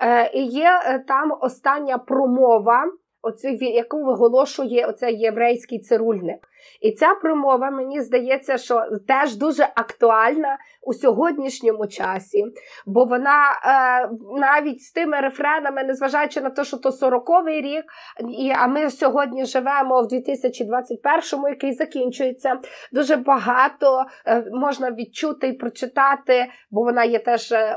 е, 0.00 0.30
і 0.34 0.44
є 0.44 0.80
е, 0.84 1.04
там 1.08 1.38
остання 1.40 1.98
промова, 1.98 2.84
оцю, 3.22 3.48
яку 3.48 4.04
виголошує 4.04 4.86
оцей 4.86 5.18
єврейський 5.18 5.78
цирульник. 5.78 6.49
І 6.80 6.92
ця 6.92 7.14
промова, 7.14 7.70
мені 7.70 8.00
здається, 8.00 8.58
що 8.58 8.82
теж 9.08 9.36
дуже 9.36 9.68
актуальна 9.74 10.58
у 10.82 10.94
сьогоднішньому 10.94 11.86
часі, 11.86 12.44
бо 12.86 13.04
вона 13.04 13.50
е, 13.50 14.10
навіть 14.36 14.82
з 14.82 14.92
тими 14.92 15.20
рефренами, 15.20 15.84
незважаючи 15.84 16.40
на 16.40 16.50
те, 16.50 16.64
що 16.64 16.76
то 16.76 16.88
40-й 16.88 17.60
рік, 17.60 17.84
і, 18.38 18.52
а 18.56 18.66
ми 18.66 18.90
сьогодні 18.90 19.44
живемо 19.44 20.02
в 20.02 20.04
2021-му, 20.04 21.48
який 21.48 21.72
закінчується, 21.72 22.58
дуже 22.92 23.16
багато 23.16 24.04
е, 24.26 24.44
можна 24.52 24.90
відчути 24.90 25.48
і 25.48 25.52
прочитати, 25.52 26.46
бо 26.70 26.82
вона 26.82 27.04
є 27.04 27.18
теж 27.18 27.52
е, 27.52 27.76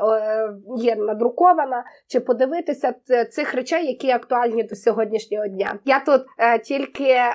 є 0.77 0.95
надрукована, 0.95 1.83
чи 2.07 2.19
подивитися 2.19 2.93
цих 3.31 3.53
речей, 3.53 3.87
які 3.87 4.11
актуальні 4.11 4.63
до 4.63 4.75
сьогоднішнього 4.75 5.47
дня. 5.47 5.79
Я 5.85 5.99
тут 5.99 6.21
е, 6.37 6.59
тільки 6.59 7.03
е, 7.03 7.31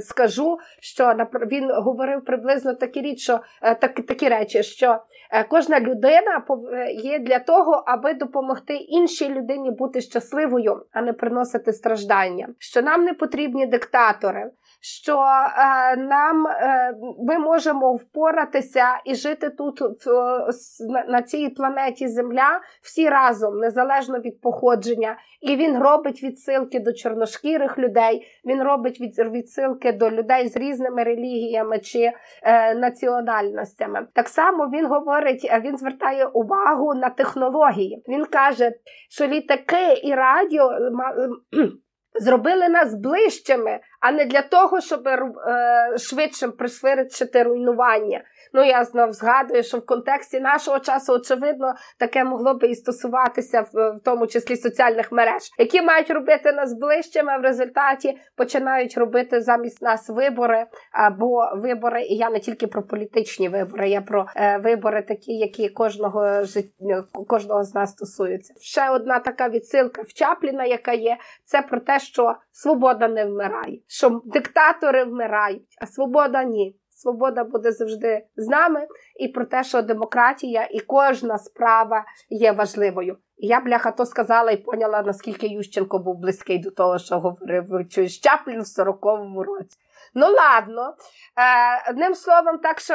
скажу 0.00 0.58
що 0.80 1.14
він 1.50 1.70
говорив 1.74 2.24
приблизно 2.24 2.74
такі 2.74 3.00
річ, 3.00 3.20
що 3.20 3.40
е, 3.62 3.74
так, 3.74 3.94
такі 3.94 4.28
речі, 4.28 4.62
що 4.62 4.98
е, 5.30 5.44
кожна 5.44 5.80
людина 5.80 6.44
е, 6.72 6.92
є 6.92 7.18
для 7.18 7.38
того, 7.38 7.84
аби 7.86 8.14
допомогти 8.14 8.74
іншій 8.74 9.28
людині 9.28 9.70
бути 9.70 10.00
щасливою, 10.00 10.82
а 10.92 11.02
не 11.02 11.12
приносити 11.12 11.72
страждання. 11.72 12.48
Що 12.58 12.82
нам 12.82 13.04
не 13.04 13.14
потрібні 13.14 13.66
диктатори, 13.66 14.50
що 14.82 15.12
е, 15.12 15.96
нам 15.96 16.46
е, 16.46 16.94
ми 17.18 17.38
можемо 17.38 17.94
впоратися 17.94 18.84
і 19.04 19.14
жити 19.14 19.50
тут 19.50 19.80
на, 20.88 21.04
на 21.08 21.22
цій 21.22 21.48
планеті 21.48 22.08
Земля 22.08 22.60
всі 22.82 23.08
разом, 23.08 23.58
незалежно 23.58 24.18
від 24.18 24.40
походження. 24.40 25.16
І 25.40 25.56
він 25.56 25.78
робить 25.78 26.22
відсилки 26.22 26.80
до 26.80 26.92
чорношкірих 26.92 27.78
людей. 27.78 28.26
Він 28.44 28.62
робить 28.62 29.00
відсилки 29.18 29.92
до 29.92 30.10
людей 30.10 30.48
з 30.48 30.56
різними 30.56 31.02
релігіями 31.02 31.78
чи 31.78 32.12
е, 32.42 32.74
національностями. 32.74 34.06
Так 34.14 34.28
само 34.28 34.70
він 34.74 34.86
говорить, 34.86 35.46
е, 35.50 35.60
він 35.64 35.76
звертає 35.76 36.26
увагу 36.26 36.94
на 36.94 37.10
технології. 37.10 38.02
Він 38.08 38.24
каже, 38.24 38.72
що 39.10 39.26
літаки 39.26 40.00
і 40.02 40.14
радіо 40.14 40.70
зробили 42.14 42.68
нас 42.68 42.94
ближчими, 42.94 43.80
а 44.00 44.12
не 44.12 44.24
для 44.24 44.42
того, 44.42 44.80
щоб 44.80 45.08
е, 45.08 45.18
швидше 45.98 46.48
пришвидшити 46.48 47.42
руйнування. 47.42 48.20
Ну 48.52 48.64
я 48.64 48.84
знов 48.84 49.12
згадую, 49.12 49.62
що 49.62 49.78
в 49.78 49.86
контексті 49.86 50.40
нашого 50.40 50.78
часу, 50.78 51.12
очевидно, 51.12 51.74
таке 51.98 52.24
могло 52.24 52.54
би 52.54 52.68
і 52.68 52.74
стосуватися 52.74 53.60
в, 53.72 53.90
в 53.90 54.00
тому 54.04 54.26
числі 54.26 54.56
соціальних 54.56 55.12
мереж, 55.12 55.42
які 55.58 55.82
мають 55.82 56.10
робити 56.10 56.52
нас 56.52 56.72
ближчими, 56.72 57.38
в 57.38 57.42
результаті 57.42 58.18
починають 58.36 58.98
робити 58.98 59.40
замість 59.40 59.82
нас 59.82 60.08
вибори 60.08 60.66
або 60.92 61.42
вибори. 61.56 62.02
І 62.02 62.16
я 62.16 62.30
не 62.30 62.40
тільки 62.40 62.66
про 62.66 62.82
політичні 62.82 63.48
вибори, 63.48 63.88
я 63.88 64.00
про 64.00 64.26
е, 64.36 64.58
вибори, 64.58 65.02
такі, 65.02 65.32
які 65.32 65.68
кожного 65.68 66.42
життя 66.42 66.72
кожного 67.28 67.64
з 67.64 67.74
нас 67.74 67.90
стосуються. 67.90 68.54
Ще 68.60 68.90
одна 68.90 69.18
така 69.18 69.48
відсилка 69.48 70.02
в 70.02 70.12
Чапліна, 70.12 70.64
яка 70.64 70.92
є, 70.92 71.16
це 71.44 71.62
про 71.62 71.80
те, 71.80 71.98
що 71.98 72.34
свобода 72.52 73.08
не 73.08 73.26
вмирає, 73.26 73.78
що 73.86 74.20
диктатори 74.24 75.04
вмирають, 75.04 75.76
а 75.80 75.86
свобода 75.86 76.44
ні. 76.44 76.76
Свобода 77.02 77.44
буде 77.44 77.72
завжди 77.72 78.24
з 78.36 78.48
нами, 78.48 78.86
і 79.20 79.28
про 79.28 79.44
те, 79.44 79.64
що 79.64 79.82
демократія 79.82 80.68
і 80.70 80.80
кожна 80.80 81.38
справа 81.38 82.04
є 82.30 82.52
важливою. 82.52 83.16
Я, 83.38 83.60
бляха, 83.60 83.90
то 83.90 84.06
сказала 84.06 84.50
і 84.50 84.56
поняла, 84.56 85.02
наскільки 85.02 85.46
Ющенко 85.46 85.98
був 85.98 86.18
близький 86.18 86.58
до 86.58 86.70
того, 86.70 86.98
що 86.98 87.20
говорив 87.20 87.88
Чаплін 88.22 88.60
в 88.60 88.80
40-му 88.80 89.42
році. 89.42 89.78
Ну, 90.14 90.26
ладно. 90.26 90.94
Е, 91.36 91.90
Одним 91.90 92.14
словом, 92.14 92.58
так 92.58 92.80
що 92.80 92.94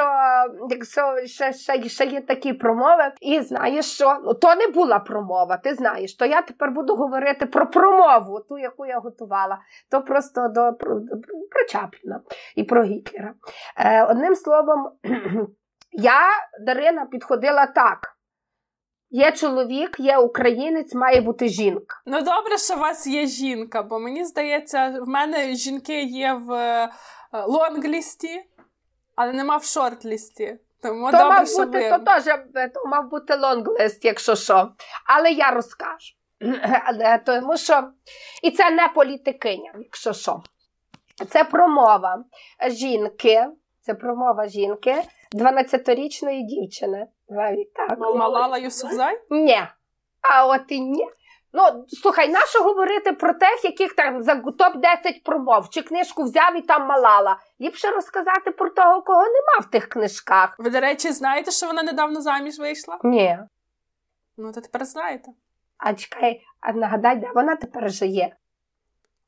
якщо 0.70 1.16
ще 1.26 1.52
ще, 1.52 1.88
ще 1.88 2.04
є 2.04 2.20
такі 2.20 2.52
промови, 2.52 3.12
і 3.20 3.40
знаєш, 3.40 3.86
що 3.86 4.16
ну, 4.24 4.34
то 4.34 4.54
не 4.54 4.66
була 4.66 4.98
промова, 4.98 5.56
ти 5.56 5.74
знаєш, 5.74 6.16
то 6.16 6.26
я 6.26 6.42
тепер 6.42 6.70
буду 6.70 6.96
говорити 6.96 7.46
про 7.46 7.70
промову, 7.70 8.40
ту, 8.48 8.58
яку 8.58 8.86
я 8.86 8.98
готувала, 8.98 9.58
то 9.90 10.02
просто 10.02 10.48
до 10.48 10.72
про, 10.72 11.00
про 11.50 11.64
Чапліна 11.68 12.20
і 12.56 12.64
про 12.64 12.82
Гітлера. 12.82 13.34
Е, 13.76 14.04
Одним 14.04 14.34
словом, 14.34 14.90
я, 15.92 16.20
Дарина, 16.60 17.06
підходила 17.06 17.66
так. 17.66 18.17
Є 19.10 19.32
чоловік, 19.32 19.96
є 20.00 20.18
українець, 20.18 20.94
має 20.94 21.20
бути 21.20 21.48
жінка. 21.48 22.00
Ну 22.06 22.20
добре, 22.20 22.58
що 22.58 22.74
у 22.74 22.78
вас 22.78 23.06
є 23.06 23.26
жінка, 23.26 23.82
бо 23.82 23.98
мені 23.98 24.24
здається, 24.24 24.98
в 25.02 25.08
мене 25.08 25.54
жінки 25.54 26.02
є 26.02 26.32
в 26.32 26.52
е, 26.52 26.90
лонглісті, 27.46 28.44
але 29.16 29.32
нема 29.32 29.56
в 29.56 29.64
шортлісті. 29.64 30.58
Тому 30.82 31.06
то 31.10 31.12
добре, 31.12 31.28
мав 31.28 31.48
що 31.48 31.64
бути, 31.64 31.78
ви... 31.78 31.90
то 31.90 31.98
теж 31.98 32.24
то 32.74 32.86
мав 32.86 33.10
бути 33.10 33.36
лонгліст, 33.36 34.04
якщо 34.04 34.36
що. 34.36 34.72
Але 35.06 35.30
я 35.30 35.50
розкажу. 35.50 36.14
Тому 37.26 37.56
що 37.56 37.88
і 38.42 38.50
це 38.50 38.70
не 38.70 38.88
політикиня, 38.94 39.72
якщо 39.78 40.12
що. 40.12 40.42
Це 41.28 41.44
промова 41.44 42.24
жінки. 42.66 43.46
Це 43.80 43.94
промова 43.94 44.48
жінки 44.48 45.02
12-річної 45.32 46.46
дівчини. 46.46 47.06
Навіть 47.28 47.72
так. 47.74 47.98
Малала 47.98 48.58
Юсуфзай? 48.58 49.20
Ні. 49.30 49.62
А 50.20 50.46
от 50.46 50.62
і 50.68 50.80
ні. 50.80 51.08
Ну, 51.52 51.84
слухай, 51.88 52.28
нащо 52.28 52.62
говорити 52.62 53.12
про 53.12 53.34
тих, 53.34 53.64
яких 53.64 53.94
там 53.94 54.22
за 54.22 54.34
топ-10 54.34 55.24
промов, 55.24 55.68
чи 55.70 55.82
книжку 55.82 56.22
взяв 56.22 56.56
і 56.56 56.62
там 56.62 56.86
малала. 56.86 57.36
Ліпше 57.60 57.90
розказати 57.90 58.50
про 58.50 58.70
того, 58.70 59.02
кого 59.02 59.22
нема 59.22 59.58
в 59.60 59.70
тих 59.70 59.88
книжках. 59.88 60.54
Ви, 60.58 60.70
до 60.70 60.80
речі, 60.80 61.12
знаєте, 61.12 61.50
що 61.50 61.66
вона 61.66 61.82
недавно 61.82 62.20
заміж 62.20 62.58
вийшла? 62.58 62.98
Ні. 63.04 63.38
Ну, 64.36 64.52
то 64.52 64.60
тепер 64.60 64.84
знаєте. 64.84 65.30
А 65.78 65.94
чекай, 65.94 66.42
а 66.60 66.72
нагадай, 66.72 67.16
де 67.16 67.30
вона 67.34 67.56
тепер 67.56 67.90
живе? 67.90 68.32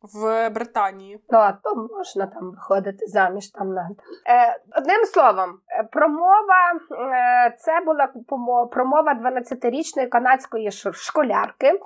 В 0.03 0.51
Британії. 0.51 1.21
Ну, 1.29 1.39
а 1.39 1.53
то 1.53 1.89
можна 1.97 2.27
там 2.27 2.51
виходити 2.51 3.07
заміж 3.07 3.51
там 3.51 3.73
на 3.73 3.91
е, 4.27 4.61
одним 4.77 5.05
словом, 5.05 5.59
е, 5.69 5.83
промова 5.93 6.73
е, 6.93 7.57
це 7.59 7.81
була 7.87 8.07
промова 8.67 9.15
12-річної 9.15 10.09
канадської 10.09 10.71
школярки, 10.93 11.67
е, 11.67 11.81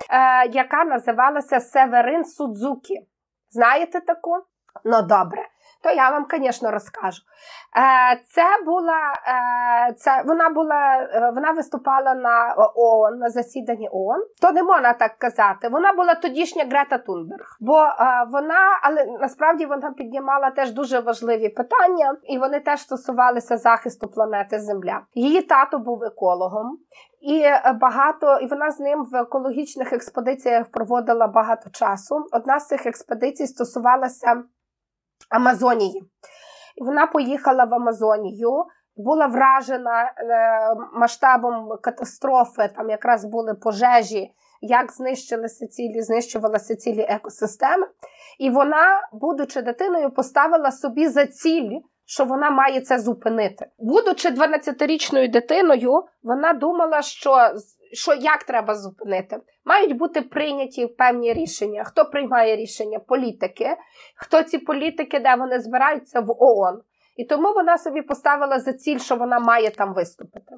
яка 0.47 0.83
називалася 0.83 1.59
Северин 1.59 2.25
Судзукі. 2.25 3.07
Знаєте 3.49 4.01
таку? 4.01 4.37
Ну 4.85 5.01
добре 5.01 5.41
то 5.83 5.89
я 5.89 6.09
вам, 6.09 6.25
звісно, 6.31 6.71
розкажу. 6.71 7.21
Е, 7.77 8.21
це 8.27 8.43
була 8.65 9.13
е, 9.27 9.93
це 9.93 10.23
вона 10.25 10.49
була, 10.49 11.07
е, 11.13 11.31
вона 11.35 11.51
виступала 11.51 12.13
на 12.13 12.55
ООН, 12.75 13.17
на 13.17 13.29
засіданні 13.29 13.89
ООН. 13.91 14.23
То 14.41 14.51
не 14.51 14.63
можна 14.63 14.93
так 14.93 15.17
казати. 15.17 15.69
Вона 15.69 15.93
була 15.93 16.15
тодішня 16.15 16.63
Грета 16.63 16.97
Тунберг, 16.97 17.57
бо 17.59 17.73
вона, 18.31 18.79
але 18.81 19.05
насправді 19.21 19.65
вона 19.65 19.91
піднімала 19.91 20.51
теж 20.51 20.71
дуже 20.71 20.99
важливі 20.99 21.49
питання, 21.49 22.15
і 22.23 22.37
вони 22.37 22.59
теж 22.59 22.81
стосувалися 22.81 23.57
захисту 23.57 24.07
планети 24.07 24.59
Земля. 24.59 25.01
Її 25.13 25.41
тато 25.41 25.79
був 25.79 26.03
екологом. 26.03 26.77
І 27.21 27.43
багато, 27.81 28.37
і 28.41 28.47
вона 28.47 28.71
з 28.71 28.79
ним 28.79 29.05
в 29.11 29.15
екологічних 29.15 29.93
експедиціях 29.93 30.67
проводила 30.71 31.27
багато 31.27 31.69
часу. 31.69 32.25
Одна 32.31 32.59
з 32.59 32.67
цих 32.67 32.85
експедицій 32.85 33.47
стосувалася 33.47 34.43
Амазонії. 35.35 36.03
Вона 36.77 37.07
поїхала 37.07 37.63
в 37.63 37.73
Амазонію, 37.73 38.65
була 38.97 39.27
вражена 39.27 40.03
е, 40.03 40.75
масштабом 40.93 41.77
катастрофи, 41.81 42.69
там 42.75 42.89
якраз 42.89 43.25
були 43.25 43.53
пожежі, 43.53 44.31
як 44.61 44.91
знищилися 44.91 45.67
цілі, 45.67 46.01
знищувалися 46.01 46.75
цілі 46.75 47.05
екосистеми. 47.09 47.87
І 48.39 48.49
вона, 48.49 49.09
будучи 49.13 49.61
дитиною, 49.61 50.11
поставила 50.11 50.71
собі 50.71 51.07
за 51.07 51.25
ціль. 51.25 51.79
Що 52.07 52.25
вона 52.25 52.49
має 52.49 52.81
це 52.81 52.99
зупинити, 52.99 53.65
будучи 53.79 54.29
12-річною 54.29 55.31
дитиною, 55.31 56.03
вона 56.23 56.53
думала, 56.53 57.01
що 57.01 57.51
що 57.91 58.13
як 58.13 58.43
треба 58.43 58.75
зупинити. 58.75 59.37
Мають 59.65 59.97
бути 59.97 60.21
прийняті 60.21 60.87
певні 60.87 61.33
рішення. 61.33 61.83
Хто 61.83 62.05
приймає 62.05 62.55
рішення? 62.55 62.99
Політики. 62.99 63.77
Хто 64.15 64.43
ці 64.43 64.57
політики, 64.57 65.19
де 65.19 65.35
вони 65.35 65.59
збираються 65.59 66.19
в 66.19 66.43
ООН? 66.43 66.81
І 67.15 67.25
тому 67.25 67.53
вона 67.53 67.77
собі 67.77 68.01
поставила 68.01 68.59
за 68.59 68.73
ціль, 68.73 68.97
що 68.97 69.15
вона 69.15 69.39
має 69.39 69.69
там 69.69 69.93
виступити. 69.93 70.55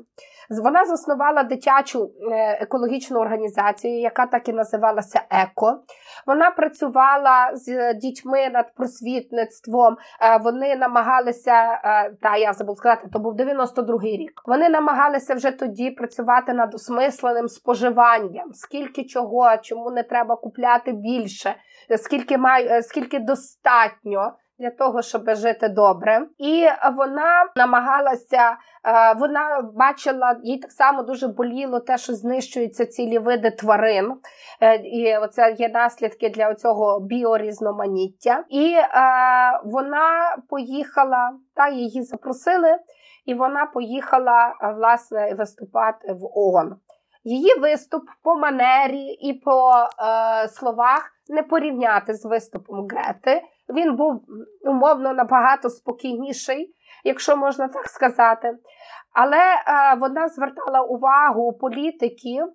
Вона 0.64 0.86
заснувала 0.86 1.43
дитячу 1.43 2.12
е, 2.32 2.58
екологічну 2.62 3.20
організацію, 3.20 3.99
яка 3.99 4.26
так 4.26 4.49
і 4.49 4.53
називалася 4.53 5.22
ЕКО. 5.30 5.80
Вона 6.28 6.51
працювала 6.51 7.51
з 7.53 7.93
дітьми 7.93 8.49
над 8.49 8.76
просвітництвом. 8.76 9.97
Е, 10.22 10.38
вони 10.38 10.76
намагалися, 10.76 11.82
е, 11.84 12.12
та 12.22 12.38
я 12.38 12.53
забув 12.53 12.78
сказати, 12.78 13.08
то 13.14 13.20
був 13.20 13.34
92-й 13.36 14.18
рік. 14.18 14.41
Вони 14.45 14.70
намагалися 14.70 15.36
вже 15.36 15.51
тоді 15.51 15.91
працювати 15.91 16.53
над 16.53 16.76
осмисленим 16.76 17.47
споживанням, 17.47 18.53
скільки 18.53 19.03
чого, 19.03 19.58
чому 19.62 19.91
не 19.91 20.03
треба 20.03 20.36
купляти 20.36 20.91
більше, 20.91 21.55
скільки 21.97 22.38
має, 22.38 22.84
скільки 22.84 23.20
достатньо 23.20 24.34
для 24.60 24.70
того, 24.70 25.01
щоб 25.01 25.36
жити 25.36 25.70
добре. 25.70 26.28
І 26.38 26.68
вона 26.95 27.45
намагалася, 27.55 28.58
е, 28.86 29.14
вона 29.14 29.72
бачила, 29.74 30.36
їй 30.43 30.60
так 30.60 30.72
само 30.72 31.03
дуже 31.03 31.28
боліло 31.28 31.80
те, 31.80 31.97
що 31.97 32.14
знищуються 32.14 32.86
цілі 32.86 33.20
види 33.20 33.51
тварин. 33.51 34.14
Е, 34.62 34.76
і 34.76 35.18
це 35.32 35.55
є 35.60 35.70
наслідки 35.70 36.30
для 36.30 36.55
цього 36.55 36.99
біорізноманіття. 36.99 38.43
І 38.49 38.74
е, 38.74 38.88
вона 39.66 40.38
поїхала, 40.49 41.32
та 41.55 41.70
її 41.70 42.03
запросили, 42.03 42.78
і 43.26 43.34
вона 43.34 43.66
поїхала 43.66 44.53
власне 44.78 45.34
виступати 45.34 46.14
в 46.14 46.39
ООН. 46.39 46.76
Її 47.24 47.60
виступ 47.60 48.03
по 48.24 48.36
манері 48.36 49.05
і 49.05 49.34
по 49.34 49.72
е, 49.74 50.47
словах 50.47 51.12
не 51.30 51.43
порівняти 51.43 52.14
з 52.14 52.26
виступом 52.26 52.88
Грети. 52.88 53.41
Він 53.70 53.95
був 53.95 54.22
умовно 54.61 55.13
набагато 55.13 55.70
спокійніший, 55.70 56.76
якщо 57.03 57.38
можна 57.38 57.68
так 57.68 57.88
сказати. 57.88 58.57
Але 59.13 59.38
е, 59.38 59.97
вона 59.99 60.28
звертала 60.28 60.82
увагу 60.82 61.53
політиків, 61.53 62.45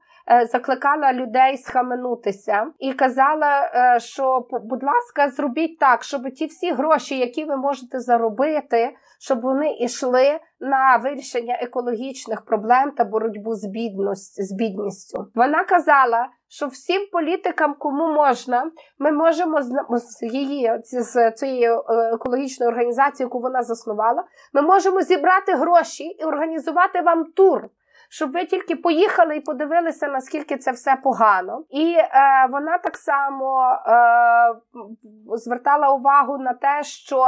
закликала 0.52 1.12
людей 1.12 1.56
схаменутися 1.56 2.66
і 2.78 2.92
казала, 2.92 3.70
е, 3.74 4.00
що, 4.00 4.46
будь 4.50 4.82
ласка, 4.82 5.28
зробіть 5.30 5.78
так, 5.78 6.02
щоб 6.02 6.30
ті 6.30 6.46
всі 6.46 6.72
гроші, 6.72 7.18
які 7.18 7.44
ви 7.44 7.56
можете 7.56 8.00
заробити, 8.00 8.96
щоб 9.20 9.40
вони 9.40 9.76
йшли 9.80 10.40
на 10.60 10.96
вирішення 10.96 11.58
екологічних 11.60 12.44
проблем 12.44 12.90
та 12.90 13.04
боротьбу 13.04 13.54
з 13.54 13.66
бідності, 13.66 14.42
з 14.42 14.52
бідністю. 14.52 15.26
Вона 15.34 15.64
казала, 15.64 16.28
що 16.48 16.66
всім 16.66 17.02
політикам, 17.12 17.74
кому 17.78 18.12
можна, 18.12 18.70
ми 18.98 19.12
можемо 19.12 19.62
з 19.62 20.22
її 20.22 20.72
з 20.82 21.30
цієї 21.30 21.66
е, 21.66 21.78
екологічної 22.14 22.72
організації, 22.72 23.24
яку 23.24 23.40
вона 23.40 23.62
заснувала, 23.62 24.24
ми 24.52 24.62
можемо 24.62 25.02
зібрати 25.02 25.54
гроші 25.54 26.04
і 26.04 26.24
організувати 26.24 27.00
вам 27.00 27.24
тур 27.24 27.68
щоб 28.12 28.32
ви 28.32 28.44
тільки 28.44 28.76
поїхали 28.76 29.36
і 29.36 29.40
подивилися, 29.40 30.08
наскільки 30.08 30.56
це 30.56 30.70
все 30.70 30.96
погано. 31.02 31.64
І 31.70 31.94
е, 31.94 32.08
вона 32.50 32.78
так 32.78 32.96
само 32.96 33.78
е, 33.86 35.36
звертала 35.36 35.90
увагу 35.90 36.38
на 36.38 36.54
те, 36.54 36.82
що 36.82 37.24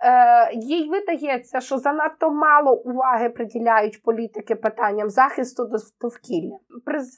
е, 0.00 0.50
їй 0.54 0.88
видається, 0.88 1.60
що 1.60 1.78
занадто 1.78 2.30
мало 2.30 2.74
уваги 2.74 3.28
приділяють 3.28 4.02
політики 4.02 4.54
питанням 4.54 5.10
захисту 5.10 5.70
довкілля. 6.00 6.56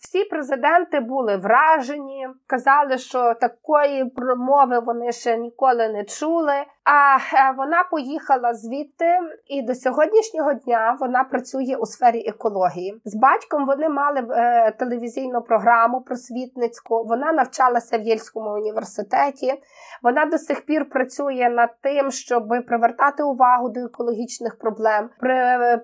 Всі 0.02 0.24
президенти 0.24 1.00
були 1.00 1.36
вражені, 1.36 2.28
казали, 2.46 2.98
що 2.98 3.34
такої 3.34 4.04
промови 4.04 4.78
вони 4.78 5.12
ще 5.12 5.36
ніколи 5.36 5.88
не 5.88 6.04
чули. 6.04 6.64
А 6.86 7.16
е, 7.16 7.54
вона 7.56 7.84
поїхала 7.90 8.54
звідти, 8.54 9.18
і 9.46 9.62
до 9.62 9.74
сьогоднішнього 9.74 10.52
дня 10.54 10.96
вона 11.00 11.24
працює 11.24 11.76
у 11.80 11.86
сфері 11.86 12.28
екології. 12.28 13.00
З 13.04 13.14
батьком 13.14 13.66
вони 13.66 13.88
мали 13.88 14.26
е, 14.30 14.70
телевізійну 14.70 15.42
програму 15.42 16.00
просвітницьку. 16.00 17.04
Вона 17.04 17.32
навчалася 17.32 17.98
в 17.98 18.02
Єльському 18.02 18.50
університеті. 18.50 19.54
Вона 20.02 20.26
до 20.26 20.38
сих 20.38 20.66
пір 20.66 20.88
працює 20.88 21.48
над 21.50 21.70
тим, 21.80 22.10
щоб 22.10 22.48
привертати 22.66 23.22
увагу 23.22 23.68
до 23.68 23.80
екологічних 23.80 24.58
проблем. 24.58 25.10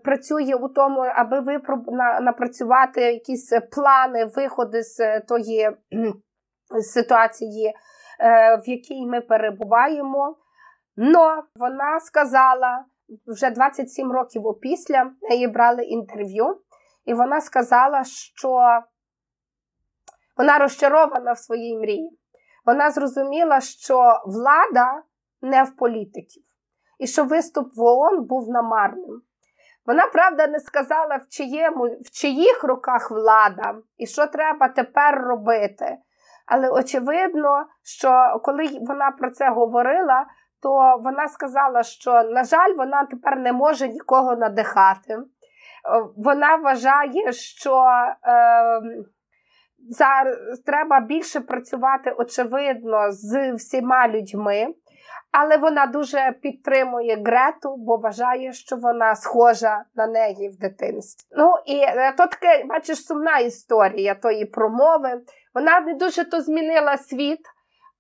Працює 0.05 0.55
у 0.55 0.69
тому, 0.69 1.01
аби 1.15 1.41
ви 1.41 1.61
на, 1.87 2.21
напрацювати 2.21 3.01
якісь 3.01 3.53
плани, 3.73 4.25
виходи 4.25 4.83
з 4.83 5.21
тої 5.21 5.71
ситуації, 6.81 7.75
е, 8.21 8.57
в 8.57 8.69
якій 8.69 9.07
ми 9.07 9.21
перебуваємо. 9.21 10.37
Но 10.97 11.45
вона 11.57 12.01
сказала 12.01 12.85
вже 13.27 13.51
27 13.51 14.13
років 14.13 14.47
опісля 14.47 15.11
неї 15.23 15.47
брали 15.47 15.85
інтерв'ю, 15.85 16.61
і 17.05 17.15
вона 17.15 17.41
сказала, 17.41 18.05
що 18.05 18.83
вона 20.37 20.59
розчарована 20.59 21.33
в 21.33 21.39
своїй 21.39 21.79
мрії. 21.79 22.19
Вона 22.67 22.91
зрозуміла, 22.91 23.61
що 23.61 24.23
влада 24.27 25.03
не 25.43 25.63
в 25.63 25.77
політиків, 25.77 26.43
і 26.99 27.07
що 27.07 27.25
виступ 27.25 27.77
в 27.77 27.83
ООН 27.83 28.25
був 28.25 28.49
намарним. 28.49 29.23
Вона, 29.87 30.07
правда, 30.07 30.47
не 30.47 30.61
сказала, 30.61 31.17
в 31.17 31.29
чиєму, 31.29 31.85
в 31.85 32.11
чиїх 32.11 32.65
руках 32.65 33.11
влада 33.11 33.75
і 33.97 34.07
що 34.07 34.27
треба 34.27 34.69
тепер 34.69 35.19
робити. 35.19 35.99
Але 36.47 36.71
очевидно, 36.71 37.67
що 37.83 38.41
коли 38.45 38.79
вона 38.81 39.11
про 39.11 39.31
це 39.31 39.51
говорила, 39.51 40.27
то 40.63 41.01
вона 41.05 41.29
сказала, 41.29 41.83
що, 41.83 42.23
на 42.23 42.45
жаль, 42.45 42.75
вона 42.77 43.07
тепер 43.11 43.39
не 43.39 43.53
може 43.53 43.89
нікого 43.89 44.37
надихати. 44.37 45.13
Е, 45.15 45.23
вона 46.17 46.57
вважає, 46.57 47.33
що 47.33 47.85
е, 48.27 48.81
зараз 49.89 50.37
треба 50.67 51.01
більше 51.01 51.41
працювати, 51.41 52.11
очевидно, 52.19 53.13
з 53.13 53.53
всіма 53.53 54.09
людьми. 54.09 54.67
але 55.33 55.57
вона 55.57 55.87
дуже 55.87 56.35
підтримує 56.43 57.23
Грету, 57.27 57.77
бо 57.79 57.97
вважає, 57.97 58.53
що 58.53 58.77
вона 58.77 59.15
схожа 59.15 59.85
на 59.95 60.07
неї 60.07 60.49
в 60.49 60.59
дитинстві. 60.59 61.29
Ну 61.37 61.55
і 61.67 61.77
е, 61.77 62.13
то 62.17 62.27
таке, 62.27 62.65
бачиш, 62.65 63.05
сумна 63.05 63.39
історія 63.39 64.15
тої 64.15 64.45
промови. 64.45 65.21
Вона 65.55 65.81
не 65.81 65.95
дуже 65.95 66.25
то 66.25 66.41
змінила 66.41 66.97
світ. 66.97 67.41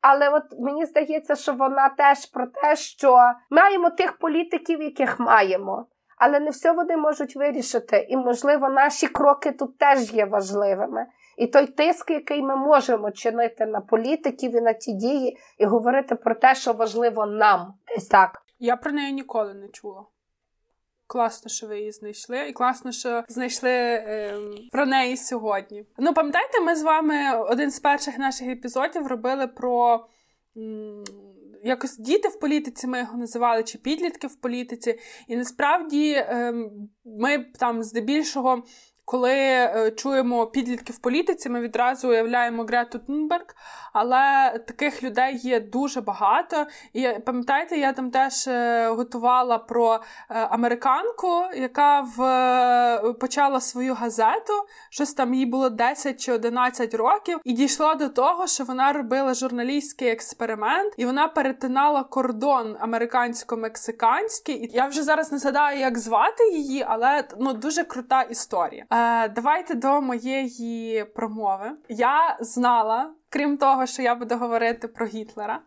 Але 0.03 0.28
от 0.28 0.42
мені 0.59 0.86
здається, 0.86 1.34
що 1.34 1.53
вона 1.53 1.88
теж 1.88 2.26
про 2.26 2.46
те, 2.46 2.76
що 2.76 3.18
маємо 3.50 3.90
тих 3.90 4.18
політиків, 4.18 4.82
яких 4.82 5.20
маємо, 5.20 5.86
але 6.18 6.40
не 6.40 6.50
все 6.50 6.72
вони 6.72 6.96
можуть 6.96 7.36
вирішити. 7.36 8.07
І, 8.09 8.16
можливо, 8.16 8.68
наші 8.68 9.09
кроки 9.09 9.53
тут 9.53 9.78
теж 9.78 10.12
є 10.12 10.24
важливими. 10.24 11.07
І 11.36 11.46
той 11.46 11.66
тиск, 11.66 12.11
який 12.11 12.42
ми 12.42 12.57
можемо 12.57 13.11
чинити 13.11 13.66
на 13.66 13.80
політиків 13.80 14.57
і 14.57 14.61
на 14.61 14.72
ті 14.72 14.92
дії, 14.92 15.38
і 15.59 15.64
говорити 15.64 16.14
про 16.14 16.34
те, 16.34 16.55
що 16.55 16.72
важливо 16.72 17.26
нам. 17.26 17.74
Так. 18.11 18.42
Я 18.59 18.76
про 18.76 18.92
неї 18.92 19.12
ніколи 19.12 19.55
не 19.55 19.68
чула. 19.68 20.03
Класно, 21.07 21.50
що 21.50 21.66
ви 21.66 21.78
її 21.78 21.92
знайшли, 21.92 22.48
і 22.48 22.53
класно, 22.53 22.92
що 22.92 23.24
знайшли 23.28 23.70
е, 23.70 24.38
про 24.72 24.86
неї 24.86 25.16
сьогодні. 25.16 25.86
Ну, 25.98 26.14
пам'ятаєте, 26.14 26.61
ми 26.61 26.76
з 26.76 26.82
вами 26.82 27.36
один 27.38 27.70
з 27.70 27.80
перших 27.80 28.18
наших 28.18 28.48
епізодів 28.48 29.07
робили 29.07 29.46
про 29.46 30.07
м, 30.57 31.05
якось 31.64 31.98
діти 31.98 32.28
в 32.28 32.38
політиці, 32.38 32.86
ми 32.86 32.98
його 32.98 33.18
називали, 33.18 33.62
чи 33.62 33.78
підлітки 33.78 34.26
в 34.26 34.34
політиці. 34.34 34.98
І 35.28 35.36
насправді 35.36 36.12
е, 36.12 36.55
ми 37.05 37.38
там 37.59 37.82
здебільшого 37.82 38.62
коли 39.05 39.32
е, 39.32 39.92
чуємо 39.96 40.46
підлітки 40.46 40.92
в 40.92 40.98
політиці, 40.98 41.48
ми 41.48 41.61
відразу 41.61 42.09
уявляємо 42.09 42.64
Грету 42.64 42.98
Тунберг, 42.98 43.46
але 43.92 44.59
таких 44.66 45.03
людей 45.03 45.36
є 45.36 45.61
дуже 45.61 46.00
багато. 46.00 46.66
І 46.92 47.09
пам'ятаєте, 47.26 47.78
я 47.78 47.92
там 47.92 48.11
теж 48.11 48.48
е, 48.48 48.88
готувала 48.88 49.59
про 49.59 49.94
е, 49.94 50.00
американку, 50.28 51.42
яка 51.57 52.00
в 52.00 53.12
почала 53.20 53.61
свою 53.61 53.94
газету, 53.94 54.53
щось 54.90 55.14
там 55.14 55.34
їй 55.34 55.46
було 55.46 55.70
10 55.70 56.20
чи 56.20 56.32
11 56.32 56.94
років, 56.94 57.40
і 57.44 57.53
дійшла 57.53 57.94
до 57.94 58.09
того, 58.09 58.46
що 58.46 58.64
вона 58.64 58.92
робила 58.92 59.34
журналістський 59.34 60.09
експеримент, 60.09 60.94
і 60.96 61.07
вона 61.07 61.28
перетинала 61.28 62.03
кордон 62.05 62.76
американсько-мексиканський. 62.80 64.55
І 64.55 64.70
я 64.72 64.86
вже 64.86 65.03
зараз 65.03 65.32
не 65.32 65.38
згадаю, 65.38 65.78
як 65.78 65.98
звати 65.98 66.48
її, 66.53 66.84
але 66.88 67.24
ну 67.40 67.53
дуже 67.53 67.84
крута 67.84 68.22
історія. 68.22 68.86
Е, 68.93 69.28
Давайте 69.28 69.74
до 69.74 70.01
моєї 70.01 71.05
промови. 71.05 71.70
Я 71.88 72.36
знала, 72.40 73.11
крім 73.28 73.57
того, 73.57 73.86
що 73.86 74.03
я 74.03 74.14
буду 74.14 74.36
говорити 74.36 74.88
про 74.88 75.07
Гітлера. 75.07 75.61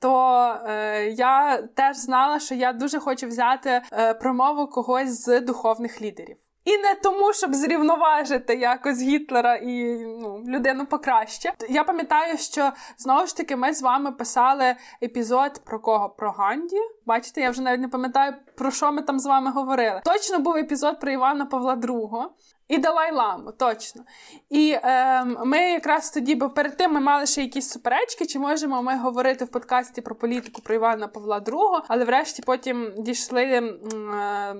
То 0.00 0.38
е, 0.66 1.06
я 1.10 1.62
теж 1.62 1.96
знала, 1.96 2.40
що 2.40 2.54
я 2.54 2.72
дуже 2.72 2.98
хочу 2.98 3.26
взяти 3.26 3.82
е, 3.92 4.14
промову 4.14 4.66
когось 4.66 5.24
з 5.24 5.40
духовних 5.40 6.02
лідерів. 6.02 6.36
І 6.64 6.78
не 6.78 6.94
тому, 6.94 7.32
щоб 7.32 7.54
зрівноважити 7.54 8.54
якось 8.54 9.02
Гітлера 9.02 9.54
і 9.56 9.98
ну, 9.98 10.44
людину 10.46 10.86
покраще. 10.86 11.52
Я 11.68 11.84
пам'ятаю, 11.84 12.38
що 12.38 12.72
знову 12.98 13.26
ж 13.26 13.36
таки 13.36 13.56
ми 13.56 13.74
з 13.74 13.82
вами 13.82 14.12
писали 14.12 14.76
епізод 15.02 15.62
про 15.64 15.80
кого? 15.80 16.08
Про 16.08 16.30
Ганді. 16.30 16.76
Бачите, 17.06 17.40
я 17.40 17.50
вже 17.50 17.62
навіть 17.62 17.80
не 17.80 17.88
пам'ятаю, 17.88 18.34
про 18.56 18.70
що 18.70 18.92
ми 18.92 19.02
там 19.02 19.18
з 19.18 19.26
вами 19.26 19.50
говорили. 19.50 20.00
Точно 20.04 20.38
був 20.38 20.56
епізод 20.56 21.00
про 21.00 21.10
Івана 21.10 21.46
Павла 21.46 21.74
II. 21.74 22.24
І 22.68 22.78
Далай-Ламу, 22.78 23.52
точно. 23.52 24.02
І 24.50 24.76
е, 24.82 25.24
ми 25.24 25.58
якраз 25.58 26.10
тоді, 26.10 26.34
бо 26.34 26.50
перед 26.50 26.76
тим 26.76 26.92
ми 26.92 27.00
мали 27.00 27.26
ще 27.26 27.42
якісь 27.42 27.70
суперечки, 27.70 28.26
чи 28.26 28.38
можемо 28.38 28.82
ми 28.82 28.98
говорити 28.98 29.44
в 29.44 29.48
подкасті 29.48 30.00
про 30.00 30.14
політику 30.14 30.62
про 30.62 30.74
Івана 30.74 31.08
Павла 31.08 31.40
II, 31.40 31.80
але 31.88 32.04
врешті 32.04 32.42
потім 32.42 32.92
дійшли 32.98 33.42
е, 33.44 33.74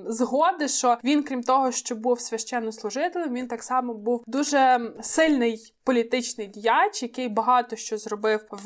згоди, 0.06 0.68
що 0.68 0.98
він, 1.04 1.22
крім 1.22 1.42
того, 1.42 1.72
що 1.72 1.94
був 1.94 2.20
священнослужителем, 2.20 3.34
він 3.34 3.48
так 3.48 3.62
само 3.62 3.94
був 3.94 4.22
дуже 4.26 4.92
сильний 5.02 5.73
політичний 5.84 6.46
діяч, 6.46 7.02
який 7.02 7.28
багато 7.28 7.76
що 7.76 7.98
зробив 7.98 8.46
в 8.50 8.64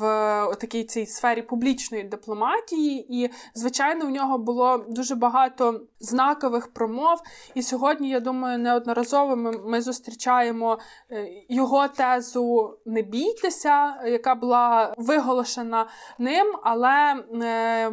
такій 0.59 0.83
цій 0.83 1.05
сфері 1.05 1.41
публічної 1.41 2.03
дипломатії, 2.03 3.23
і 3.23 3.29
звичайно 3.53 4.05
в 4.05 4.09
нього 4.09 4.37
було 4.37 4.85
дуже 4.89 5.15
багато 5.15 5.81
знакових 5.99 6.73
промов. 6.73 7.21
І 7.53 7.61
сьогодні, 7.61 8.09
я 8.09 8.19
думаю, 8.19 8.59
неодноразово 8.59 9.35
ми, 9.35 9.51
ми 9.51 9.81
зустрічаємо 9.81 10.79
е, 11.11 11.27
його 11.49 11.87
тезу 11.87 12.77
не 12.85 13.01
бійтеся, 13.01 13.95
яка 14.05 14.35
була 14.35 14.95
виголошена 14.97 15.87
ним, 16.19 16.47
але. 16.63 17.23
Е, 17.41 17.91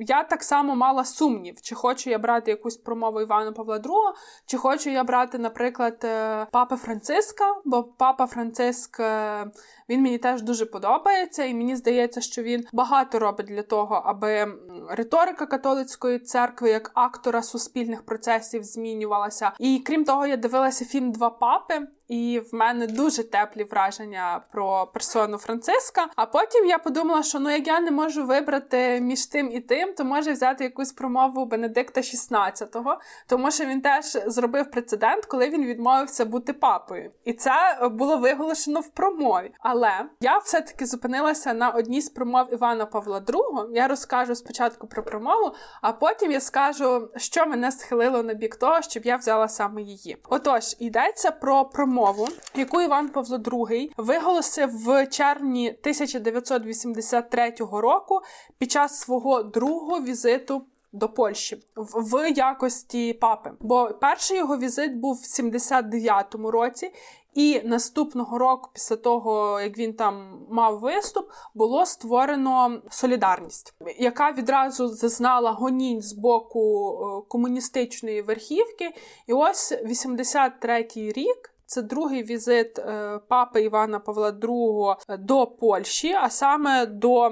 я 0.00 0.24
так 0.24 0.42
само 0.42 0.74
мала 0.74 1.04
сумнів, 1.04 1.60
чи 1.62 1.74
хочу 1.74 2.10
я 2.10 2.18
брати 2.18 2.50
якусь 2.50 2.76
промову 2.76 3.20
Івана 3.20 3.52
Павла 3.52 3.78
II, 3.78 4.12
чи 4.46 4.56
хочу 4.56 4.90
я 4.90 5.04
брати, 5.04 5.38
наприклад, 5.38 6.00
е, 6.04 6.46
папи 6.52 6.76
Франциска, 6.76 7.54
бо 7.64 7.84
папа 7.84 8.26
Франциск 8.26 9.00
е, 9.00 9.46
він 9.88 10.02
мені 10.02 10.18
теж 10.18 10.42
дуже 10.42 10.66
подобається, 10.66 11.44
і 11.44 11.54
мені 11.54 11.76
здається, 11.76 12.20
що 12.20 12.42
він 12.42 12.66
багато 12.72 13.18
робить 13.18 13.46
для 13.46 13.62
того, 13.62 14.02
аби 14.04 14.46
риторика 14.90 15.46
католицької 15.46 16.18
церкви 16.18 16.70
як 16.70 16.90
актора 16.94 17.42
суспільних 17.42 18.02
процесів 18.02 18.64
змінювалася. 18.64 19.52
І 19.58 19.82
крім 19.86 20.04
того, 20.04 20.26
я 20.26 20.36
дивилася 20.36 20.84
фільм 20.84 21.12
Два 21.12 21.30
папи. 21.30 21.86
І 22.08 22.42
в 22.52 22.54
мене 22.54 22.86
дуже 22.86 23.24
теплі 23.24 23.64
враження 23.64 24.40
про 24.52 24.86
персону 24.86 25.38
Франциска. 25.38 26.06
А 26.16 26.26
потім 26.26 26.66
я 26.66 26.78
подумала, 26.78 27.22
що 27.22 27.40
ну 27.40 27.50
як 27.50 27.66
я 27.66 27.80
не 27.80 27.90
можу 27.90 28.26
вибрати 28.26 29.00
між 29.00 29.26
тим 29.26 29.50
і 29.52 29.60
тим, 29.60 29.94
то 29.94 30.04
може 30.04 30.32
взяти 30.32 30.64
якусь 30.64 30.92
промову 30.92 31.44
Бенедикта 31.44 32.00
XVI, 32.00 32.96
тому 33.26 33.50
що 33.50 33.64
він 33.64 33.80
теж 33.80 34.04
зробив 34.26 34.70
прецедент, 34.70 35.26
коли 35.26 35.50
він 35.50 35.64
відмовився 35.64 36.24
бути 36.24 36.52
папою, 36.52 37.10
і 37.24 37.32
це 37.32 37.52
було 37.92 38.16
виголошено 38.16 38.80
в 38.80 38.88
промові. 38.88 39.50
Але 39.60 39.77
я 40.20 40.38
все-таки 40.38 40.86
зупинилася 40.86 41.54
на 41.54 41.70
одній 41.70 42.00
з 42.00 42.08
промов 42.08 42.52
Івана 42.52 42.86
Павла 42.86 43.20
II. 43.20 43.68
Я 43.72 43.88
розкажу 43.88 44.34
спочатку 44.34 44.86
про 44.86 45.02
промову, 45.02 45.54
а 45.82 45.92
потім 45.92 46.32
я 46.32 46.40
скажу, 46.40 47.08
що 47.16 47.46
мене 47.46 47.72
схилило 47.72 48.22
на 48.22 48.34
бік 48.34 48.56
того, 48.56 48.82
щоб 48.82 49.06
я 49.06 49.16
взяла 49.16 49.48
саме 49.48 49.82
її. 49.82 50.16
Отож, 50.28 50.76
йдеться 50.78 51.30
про 51.30 51.64
промову, 51.64 52.28
яку 52.54 52.80
Іван 52.80 53.08
Павло 53.08 53.36
II 53.36 53.90
виголосив 53.96 54.84
в 54.84 55.06
червні 55.06 55.68
1983 55.68 57.54
року 57.72 58.20
під 58.58 58.70
час 58.70 59.00
свого 59.00 59.42
другого 59.42 60.00
візиту. 60.00 60.66
До 60.92 61.08
Польщі 61.08 61.62
в 61.76 62.30
якості 62.30 63.12
папи, 63.12 63.50
бо 63.60 63.88
перший 64.00 64.36
його 64.36 64.58
візит 64.58 64.96
був 64.96 65.14
в 65.14 65.40
79-му 65.40 66.50
році, 66.50 66.92
і 67.38 67.62
наступного 67.64 68.38
року, 68.38 68.70
після 68.72 68.96
того 68.96 69.60
як 69.60 69.78
він 69.78 69.92
там 69.92 70.40
мав 70.50 70.78
виступ, 70.78 71.30
було 71.54 71.86
створено 71.86 72.82
солідарність, 72.90 73.74
яка 73.98 74.32
відразу 74.32 74.88
зазнала 74.88 75.52
гонінь 75.52 76.02
з 76.02 76.12
боку 76.12 76.92
е, 76.92 77.28
комуністичної 77.28 78.22
верхівки. 78.22 78.90
І 79.26 79.32
ось 79.32 79.72
83-й 79.72 81.12
рік. 81.12 81.54
Це 81.70 81.82
другий 81.82 82.22
візит 82.22 82.78
е, 82.78 83.20
папи 83.28 83.62
Івана 83.62 83.98
Павла 83.98 84.30
II 84.30 84.96
до 85.18 85.46
Польщі, 85.46 86.12
а 86.12 86.30
саме 86.30 86.86
до 86.86 87.26
е, 87.26 87.30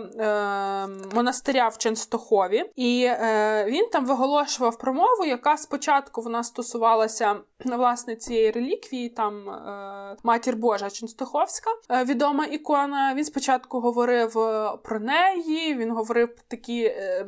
монастиря 1.15 1.69
в 1.69 1.79
Ченстохові. 1.79 2.71
І 2.75 3.05
е, 3.09 3.65
він 3.69 3.89
там 3.93 4.07
виголошував 4.07 4.79
промову, 4.79 5.25
яка 5.25 5.57
спочатку 5.57 6.21
вона 6.21 6.45
стосувалася 6.45 7.37
власне 7.65 8.17
цієї 8.17 8.51
реліквії, 8.51 9.09
там 9.09 9.49
е, 9.49 10.17
матір 10.23 10.57
Божа 10.57 10.91
Ченстоховська, 10.91 11.71
е, 11.91 12.05
відома 12.05 12.45
ікона. 12.45 13.15
Він 13.15 13.25
спочатку 13.25 13.81
говорив 13.81 14.39
е, 14.39 14.71
про 14.85 15.01
неї. 15.01 15.75
Він 15.75 15.91
говорив 15.91 16.29
такі 16.49 16.85
е, 16.85 17.27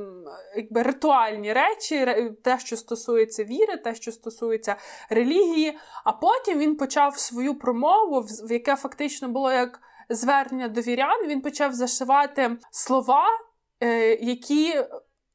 якби 0.57 0.83
ритуальні 0.83 1.53
речі, 1.53 2.07
те, 2.45 2.59
що 2.59 2.77
стосується 2.77 3.45
віри, 3.45 3.77
те, 3.77 3.95
що 3.95 4.13
стосується 4.13 4.77
релігії. 5.11 5.79
А 6.05 6.13
потім 6.13 6.59
він 6.59 6.77
почав 6.77 6.97
почав 6.99 7.18
свою 7.18 7.55
промову, 7.55 8.20
в 8.20 8.53
яке 8.53 8.76
фактично 8.76 9.28
було 9.28 9.53
як 9.53 9.80
звернення 10.09 10.68
до 10.68 10.80
вірян, 10.80 11.26
він 11.26 11.40
почав 11.40 11.72
зашивати 11.72 12.57
слова, 12.70 13.24
е, 13.80 14.14
які. 14.14 14.74